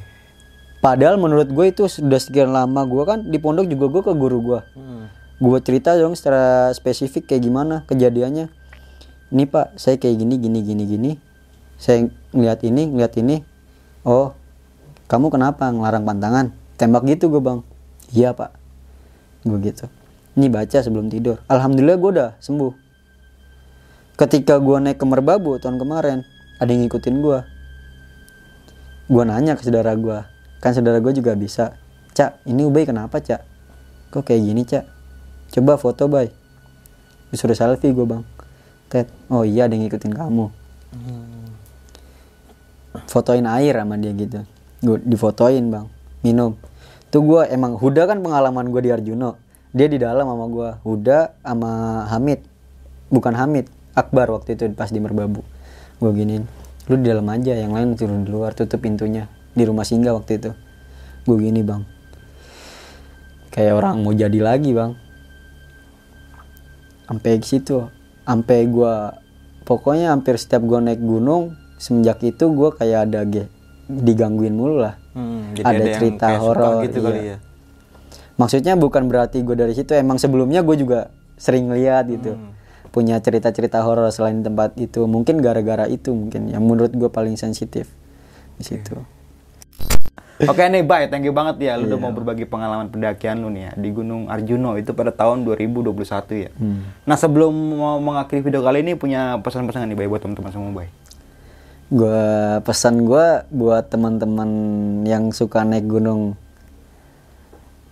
padahal 0.78 1.18
menurut 1.18 1.51
gue 1.51 1.66
itu 1.74 1.91
sudah 1.91 2.22
sekian 2.22 2.55
lama 2.55 2.86
gue 2.86 3.03
kan 3.03 3.18
di 3.26 3.43
pondok 3.43 3.66
juga 3.66 3.86
gue 3.91 4.03
ke 4.07 4.12
guru 4.14 4.38
gue 4.38 4.61
Hmm. 4.78 5.11
gue 5.43 5.59
cerita 5.59 5.99
dong 5.99 6.14
secara 6.14 6.70
spesifik 6.70 7.26
kayak 7.26 7.43
gimana 7.51 7.82
kejadiannya. 7.91 8.47
Ini 9.30 9.45
pak 9.47 9.74
saya 9.78 9.99
kayak 9.99 10.20
gini 10.22 10.38
gini 10.38 10.59
gini 10.62 10.84
gini. 10.86 11.11
Saya 11.80 12.07
ngeliat 12.34 12.61
ini 12.62 12.82
ngeliat 12.95 13.14
ini. 13.18 13.43
Oh 14.07 14.36
kamu 15.11 15.34
kenapa 15.34 15.66
ngelarang 15.70 16.07
pantangan? 16.07 16.47
Tembak 16.78 17.09
gitu 17.11 17.26
gue 17.32 17.43
bang. 17.43 17.64
Iya 18.12 18.36
pak 18.36 18.60
gue 19.45 19.59
gitu. 19.64 19.86
Ini 20.36 20.47
baca 20.47 20.78
sebelum 20.78 21.11
tidur. 21.11 21.43
Alhamdulillah 21.51 21.97
gue 21.99 22.11
udah 22.20 22.30
sembuh. 22.38 22.72
Ketika 24.20 24.61
gue 24.61 24.76
naik 24.78 25.01
ke 25.01 25.07
merbabu 25.09 25.57
tahun 25.57 25.80
kemarin 25.80 26.22
ada 26.61 26.68
yang 26.68 26.84
ngikutin 26.84 27.24
gue 27.24 27.38
gue 29.11 29.22
nanya 29.26 29.59
ke 29.59 29.66
saudara 29.66 29.97
gue 29.97 30.22
kan 30.61 30.76
saudara 30.76 31.01
gue 31.01 31.12
juga 31.16 31.32
bisa. 31.34 31.74
Cak 32.12 32.45
ini 32.45 32.68
ubay 32.68 32.84
kenapa 32.84 33.18
cak? 33.18 33.43
Kok 34.12 34.22
kayak 34.22 34.43
gini 34.45 34.62
cak? 34.68 34.84
Coba 35.57 35.80
foto 35.80 36.07
bay. 36.07 36.28
Disuruh 37.32 37.57
selfie 37.57 37.97
gue 37.97 38.07
bang. 38.07 38.22
Ted 38.93 39.09
oh 39.32 39.43
iya 39.43 39.66
ada 39.66 39.74
yang 39.74 39.88
ngikutin 39.88 40.12
kamu. 40.14 40.47
Fotoin 43.09 43.47
air 43.47 43.74
sama 43.78 43.97
dia 43.97 44.12
gitu. 44.12 44.45
Gue 44.84 44.99
difotoin 45.01 45.64
bang. 45.70 45.86
Minum 46.20 46.61
tuh 47.11 47.23
gue 47.27 47.43
emang 47.51 47.75
Huda 47.77 48.07
kan 48.07 48.23
pengalaman 48.23 48.71
gue 48.71 48.81
di 48.87 48.91
Arjuno 48.95 49.51
dia 49.71 49.87
di 49.87 50.03
dalam 50.03 50.27
sama 50.27 50.47
gue 50.51 50.71
Huda 50.83 51.19
sama 51.47 51.71
Hamid. 52.11 52.43
Bukan 53.11 53.35
Hamid 53.35 53.71
Akbar 53.95 54.31
waktu 54.35 54.59
itu 54.59 54.67
pas 54.75 54.91
di 54.91 54.99
Merbabu. 54.99 55.47
Gue 56.03 56.11
giniin 56.15 56.47
lu 56.91 56.99
di 56.99 57.07
dalam 57.07 57.27
aja 57.31 57.55
yang 57.55 57.71
lain 57.71 57.95
turun 57.95 58.27
di 58.27 58.31
luar 58.35 58.51
tutup 58.55 58.83
pintunya. 58.83 59.31
Di 59.55 59.63
rumah 59.63 59.87
singgah 59.87 60.15
waktu 60.15 60.43
itu. 60.43 60.51
Gue 61.23 61.37
gini 61.39 61.63
bang. 61.63 61.87
Kayak 63.55 63.79
orang 63.79 64.03
mau 64.03 64.15
jadi 64.15 64.39
lagi 64.43 64.75
bang. 64.75 64.95
Sampai 67.07 67.43
situ. 67.43 67.87
Sampai 68.27 68.71
gua 68.71 69.19
pokoknya 69.67 70.15
hampir 70.15 70.39
setiap 70.39 70.63
gua 70.63 70.79
naik 70.79 71.03
gunung 71.03 71.59
semenjak 71.83 72.23
itu 72.23 72.47
gua 72.55 72.71
kayak 72.71 73.11
ada 73.11 73.27
ge 73.27 73.51
digangguin 73.97 74.53
mulu 74.53 74.78
lah 74.78 74.95
Hmm, 75.11 75.53
jadi 75.53 75.66
ada, 75.66 75.74
ada 75.76 75.86
cerita 75.93 76.26
horor 76.38 76.72
gitu 76.82 76.99
iya. 76.99 77.05
kali 77.05 77.20
ya. 77.26 77.36
maksudnya 78.36 78.74
bukan 78.74 79.05
berarti 79.05 79.43
gue 79.43 79.53
dari 79.53 79.74
situ 79.74 79.91
emang 79.93 80.16
sebelumnya 80.16 80.62
gue 80.62 80.76
juga 80.76 81.11
sering 81.34 81.66
lihat 81.68 82.07
gitu 82.07 82.32
Hmm. 82.32 82.55
punya 82.88 83.18
cerita-cerita 83.18 83.80
horor 83.80 84.07
selain 84.09 84.38
tempat 84.41 84.74
itu 84.76 85.03
mungkin 85.05 85.38
gara-gara 85.38 85.86
itu 85.86 86.11
mungkin 86.11 86.47
yang 86.47 86.62
menurut 86.62 86.91
gue 86.91 87.07
paling 87.07 87.34
sensitif 87.34 87.91
di 88.55 88.64
situ 88.64 88.95
Oke 90.41 90.64
nih, 90.64 90.80
Bay, 90.80 91.05
thank 91.05 91.20
you 91.20 91.36
banget 91.36 91.61
ya 91.61 91.76
lu 91.76 91.84
Iya. 91.84 91.88
udah 91.93 91.99
mau 92.01 92.12
berbagi 92.16 92.49
pengalaman 92.49 92.88
pendakian 92.88 93.45
lu 93.45 93.53
nih 93.53 93.62
ya 93.62 93.72
di 93.76 93.93
Gunung 93.93 94.24
Arjuno 94.24 94.72
itu 94.74 94.97
pada 94.97 95.12
tahun 95.12 95.45
2021 95.45 95.93
ya. 96.32 96.51
Hmm. 96.57 96.97
Nah, 97.05 97.12
sebelum 97.12 97.53
mau 97.53 98.01
mengakhiri 98.01 98.41
video 98.41 98.64
kali 98.64 98.80
ini 98.80 98.97
punya 98.97 99.36
pesan-pesan 99.36 99.84
nih 99.84 99.93
Bay 99.95 100.09
buat 100.09 100.24
teman-teman 100.24 100.49
semua, 100.49 100.72
Bay. 100.72 100.88
Gue 101.91 102.22
pesan 102.62 103.03
gue 103.03 103.43
buat 103.51 103.91
teman-teman 103.91 104.51
yang 105.03 105.34
suka 105.34 105.66
naik 105.66 105.91
gunung. 105.91 106.38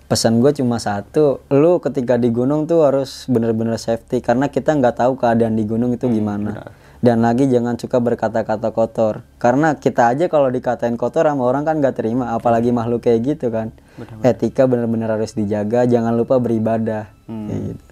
Pesan 0.06 0.38
gue 0.38 0.54
cuma 0.54 0.78
satu 0.78 1.42
lu 1.50 1.82
ketika 1.82 2.14
di 2.14 2.30
gunung 2.30 2.64
tuh 2.64 2.86
harus 2.86 3.26
bener-bener 3.28 3.76
safety 3.76 4.22
karena 4.22 4.48
kita 4.48 4.72
nggak 4.78 5.02
tahu 5.02 5.18
keadaan 5.18 5.58
di 5.58 5.66
gunung 5.66 5.92
itu 5.92 6.06
gimana. 6.08 6.70
dan 6.98 7.22
lagi 7.22 7.46
jangan 7.46 7.78
suka 7.78 8.02
berkata-kata 8.02 8.74
kotor 8.74 9.22
karena 9.38 9.78
kita 9.78 10.10
aja 10.10 10.26
kalau 10.26 10.50
dikatain 10.50 10.98
kotor 10.98 11.30
sama 11.30 11.46
orang 11.46 11.62
kan 11.62 11.78
nggak 11.78 11.94
terima 11.94 12.34
apalagi 12.34 12.74
makhluk 12.74 13.06
kayak 13.06 13.36
gitu 13.36 13.50
kan. 13.50 13.74
Etika 14.22 14.66
bener-bener 14.70 15.10
harus 15.10 15.34
dijaga 15.34 15.86
jangan 15.90 16.14
lupa 16.14 16.38
beribadah. 16.38 17.10
Kayak 17.26 17.62
gitu 17.74 17.87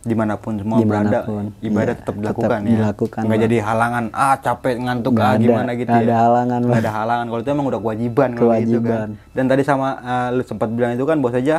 Di 0.00 0.16
mana 0.16 0.40
pun 0.40 0.56
semua 0.56 0.80
Di 0.80 0.88
mana 0.88 1.20
pun, 1.20 1.52
berada, 1.52 1.60
ibadah 1.60 1.92
iya, 1.92 2.00
tetap 2.00 2.14
tetap 2.16 2.32
dilakukan 2.40 2.60
ya. 2.62 2.70
dilakukan, 2.72 3.20
Nggak 3.20 3.40
jadi 3.44 3.56
halangan, 3.60 4.04
ah 4.10 4.36
capek 4.36 4.74
ngantuk 4.80 5.12
Nggak 5.12 5.22
ah 5.22 5.30
ada, 5.30 5.42
gimana 5.44 5.70
gitu 5.76 5.88
nggak 5.88 6.00
ya. 6.00 6.08
ada 6.08 6.16
halangan, 6.18 6.60
Nggak 6.64 6.80
ada 6.80 6.92
halangan. 6.94 7.26
Kalau 7.28 7.40
itu 7.40 7.50
emang 7.50 7.66
udah 7.68 7.80
kewajiban 7.80 8.28
kalau 8.32 8.52
gitu 8.56 8.78
kan. 8.80 8.80
Kewajiban. 8.80 9.08
Dan 9.30 9.44
tadi 9.46 9.62
sama 9.62 9.88
eh, 9.98 10.28
lu 10.32 10.42
sempat 10.42 10.68
bilang 10.70 10.92
itu 10.92 11.04
kan 11.04 11.16
bahwa 11.16 11.32
saja 11.34 11.56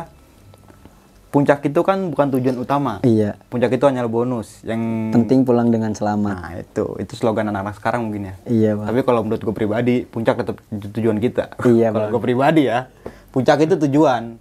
puncak 1.28 1.64
itu 1.64 1.80
kan 1.80 2.12
bukan 2.12 2.26
tujuan 2.30 2.56
utama. 2.58 3.00
iya 3.00 3.40
Puncak 3.46 3.72
itu 3.72 3.84
hanya 3.86 4.04
bonus 4.04 4.60
yang 4.62 5.08
penting 5.08 5.46
pulang 5.46 5.72
dengan 5.72 5.96
selamat 5.96 6.34
Nah 6.34 6.52
itu, 6.58 6.84
itu 6.98 7.12
slogan 7.14 7.48
anak-anak 7.48 7.78
sekarang 7.78 8.04
mungkin 8.04 8.22
ya. 8.22 8.34
iya 8.44 8.70
bang 8.74 8.84
Tapi 8.84 9.00
kalau 9.00 9.20
menurut 9.22 9.40
gue 9.40 9.54
pribadi, 9.54 10.04
puncak 10.04 10.36
tetap 10.36 10.60
tujuan 10.68 11.16
kita. 11.16 11.56
Iya, 11.62 11.88
kalau 11.88 12.10
gue 12.10 12.20
pribadi 12.20 12.66
ya, 12.66 12.90
puncak 13.30 13.64
itu 13.64 13.80
tujuan. 13.80 14.36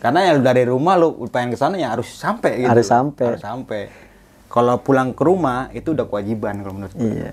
Karena 0.00 0.24
ya 0.24 0.30
lu 0.32 0.40
dari 0.40 0.64
rumah 0.64 0.96
lu 0.96 1.12
pengen 1.28 1.52
ke 1.52 1.58
sana 1.60 1.76
ya 1.76 1.92
harus 1.92 2.08
sampai 2.08 2.64
gitu. 2.64 2.72
Harus 2.72 2.88
sampai. 2.88 3.36
Harus 3.36 3.44
sampai. 3.44 3.82
Kalau 4.50 4.80
pulang 4.80 5.12
ke 5.12 5.22
rumah 5.22 5.68
itu 5.70 5.92
udah 5.92 6.08
kewajiban 6.08 6.64
kalau 6.64 6.74
menurut 6.74 6.94
gue. 6.96 7.20
Iya. 7.20 7.32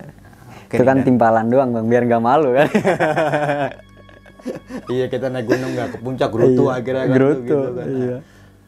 Oke 0.68 0.76
itu 0.76 0.84
kan 0.84 1.00
Dan. 1.00 1.06
timpalan 1.08 1.48
doang 1.48 1.72
bang, 1.72 1.86
biar 1.88 2.04
nggak 2.06 2.22
malu 2.22 2.50
kan. 2.52 2.68
iya 4.94 5.06
kita 5.08 5.32
naik 5.32 5.48
gunung 5.48 5.72
nggak 5.76 5.90
ke 5.96 5.98
puncak 6.00 6.30
gerutu 6.32 6.64
Iya, 6.68 6.72
akhirnya 6.80 7.04
kan 7.04 7.08
tuh 7.08 7.16
gerutu, 7.16 7.48
gitu 7.48 7.70
kan. 7.72 7.88
iya. 7.88 8.18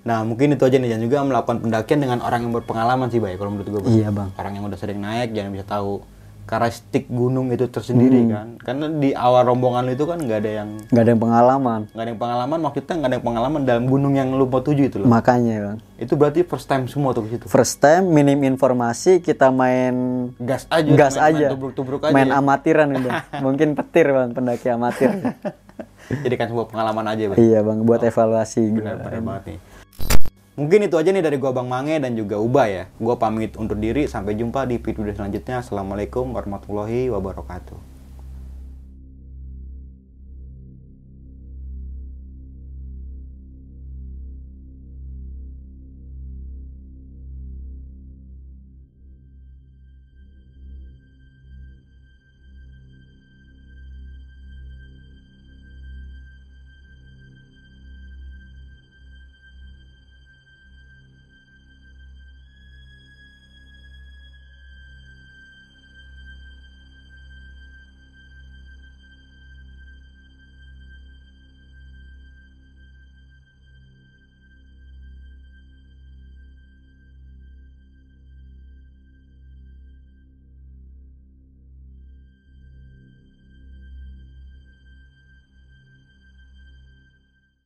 Nah 0.08 0.20
mungkin 0.24 0.48
itu 0.56 0.64
aja 0.64 0.78
nih 0.80 0.90
dan 0.96 1.02
juga 1.04 1.18
melakukan 1.28 1.58
pendakian 1.60 2.00
dengan 2.00 2.20
orang 2.24 2.40
yang 2.48 2.54
berpengalaman 2.56 3.08
sih 3.12 3.20
baik 3.20 3.36
kalau 3.36 3.52
menurut 3.52 3.68
gue. 3.68 3.82
Bang. 3.84 3.92
Iya, 3.92 4.08
Bang. 4.16 4.30
Orang 4.40 4.54
yang 4.56 4.64
udah 4.64 4.80
sering 4.80 5.00
naik 5.04 5.36
jangan 5.36 5.52
bisa 5.52 5.66
tahu 5.68 6.00
karakteristik 6.50 7.06
gunung 7.08 7.48
itu 7.48 7.66
tersendiri 7.66 8.20
Hmm. 8.20 8.32
kan. 8.32 8.48
Karena 8.60 8.86
di 8.90 9.14
awal 9.14 9.46
rombongan 9.46 9.86
itu 9.88 10.02
kan 10.04 10.18
nggak 10.18 10.40
ada 10.40 10.52
yang 10.56 10.70
nggak 10.84 10.98
ada 11.00 11.12
yang 11.12 11.22
pengalaman. 11.22 11.82
nggak 11.88 12.02
ada 12.02 12.10
yang 12.10 12.18
pengalaman 12.20 12.58
maksudnya 12.60 12.94
nggak 12.96 13.06
ada 13.06 13.16
yang 13.16 13.28
pengalaman 13.28 13.62
dalam 13.64 13.84
gunung 13.86 14.14
yang 14.16 14.30
lu 14.32 14.46
mau 14.46 14.58
tuju 14.60 14.84
itu 14.84 14.98
loh. 14.98 15.06
Makanya 15.06 15.56
bang, 15.64 15.78
itu 15.96 16.14
berarti 16.16 16.42
first 16.44 16.66
time 16.66 16.84
semua 16.86 17.14
tuh 17.14 17.30
situ. 17.30 17.46
first 17.46 17.78
time 17.78 18.10
minim 18.10 18.42
informasi 18.44 19.20
kita 19.20 19.48
main 19.50 19.94
Gas 20.36 20.66
aja, 20.68 20.90
gas 20.90 21.14
main- 21.14 21.22
main 21.22 21.38
aja, 21.38 21.48
tubruk-tubruk 21.54 22.02
aja 22.02 22.12
main 22.12 22.28
ya. 22.28 22.36
amatiran 22.36 22.90
udah. 22.92 23.14
Mungkin 23.46 23.68
petir 23.76 24.10
bang, 24.10 24.30
pendaki 24.32 24.68
amatir. 24.68 25.10
Jadi 26.10 26.36
kan 26.36 26.50
sebuah 26.50 26.66
pengalaman 26.68 27.06
aja, 27.08 27.24
Bang. 27.30 27.38
iya 27.38 27.62
bang, 27.62 27.86
buat 27.86 28.02
evaluasi. 28.02 28.74
Benar, 28.74 28.98
benar 29.00 29.22
banget 29.22 29.44
nih. 29.46 29.58
Mungkin 30.60 30.92
itu 30.92 31.00
aja 31.00 31.16
nih 31.16 31.24
dari 31.24 31.40
gua 31.40 31.56
Bang 31.56 31.72
Mange 31.72 32.04
dan 32.04 32.20
juga 32.20 32.36
Uba 32.36 32.68
ya. 32.68 32.92
Gua 33.00 33.16
pamit 33.16 33.56
undur 33.56 33.80
diri 33.80 34.12
sampai 34.12 34.36
jumpa 34.36 34.68
di 34.68 34.76
video 34.76 35.08
selanjutnya. 35.16 35.64
Assalamualaikum 35.64 36.36
warahmatullahi 36.36 37.08
wabarakatuh. 37.08 37.89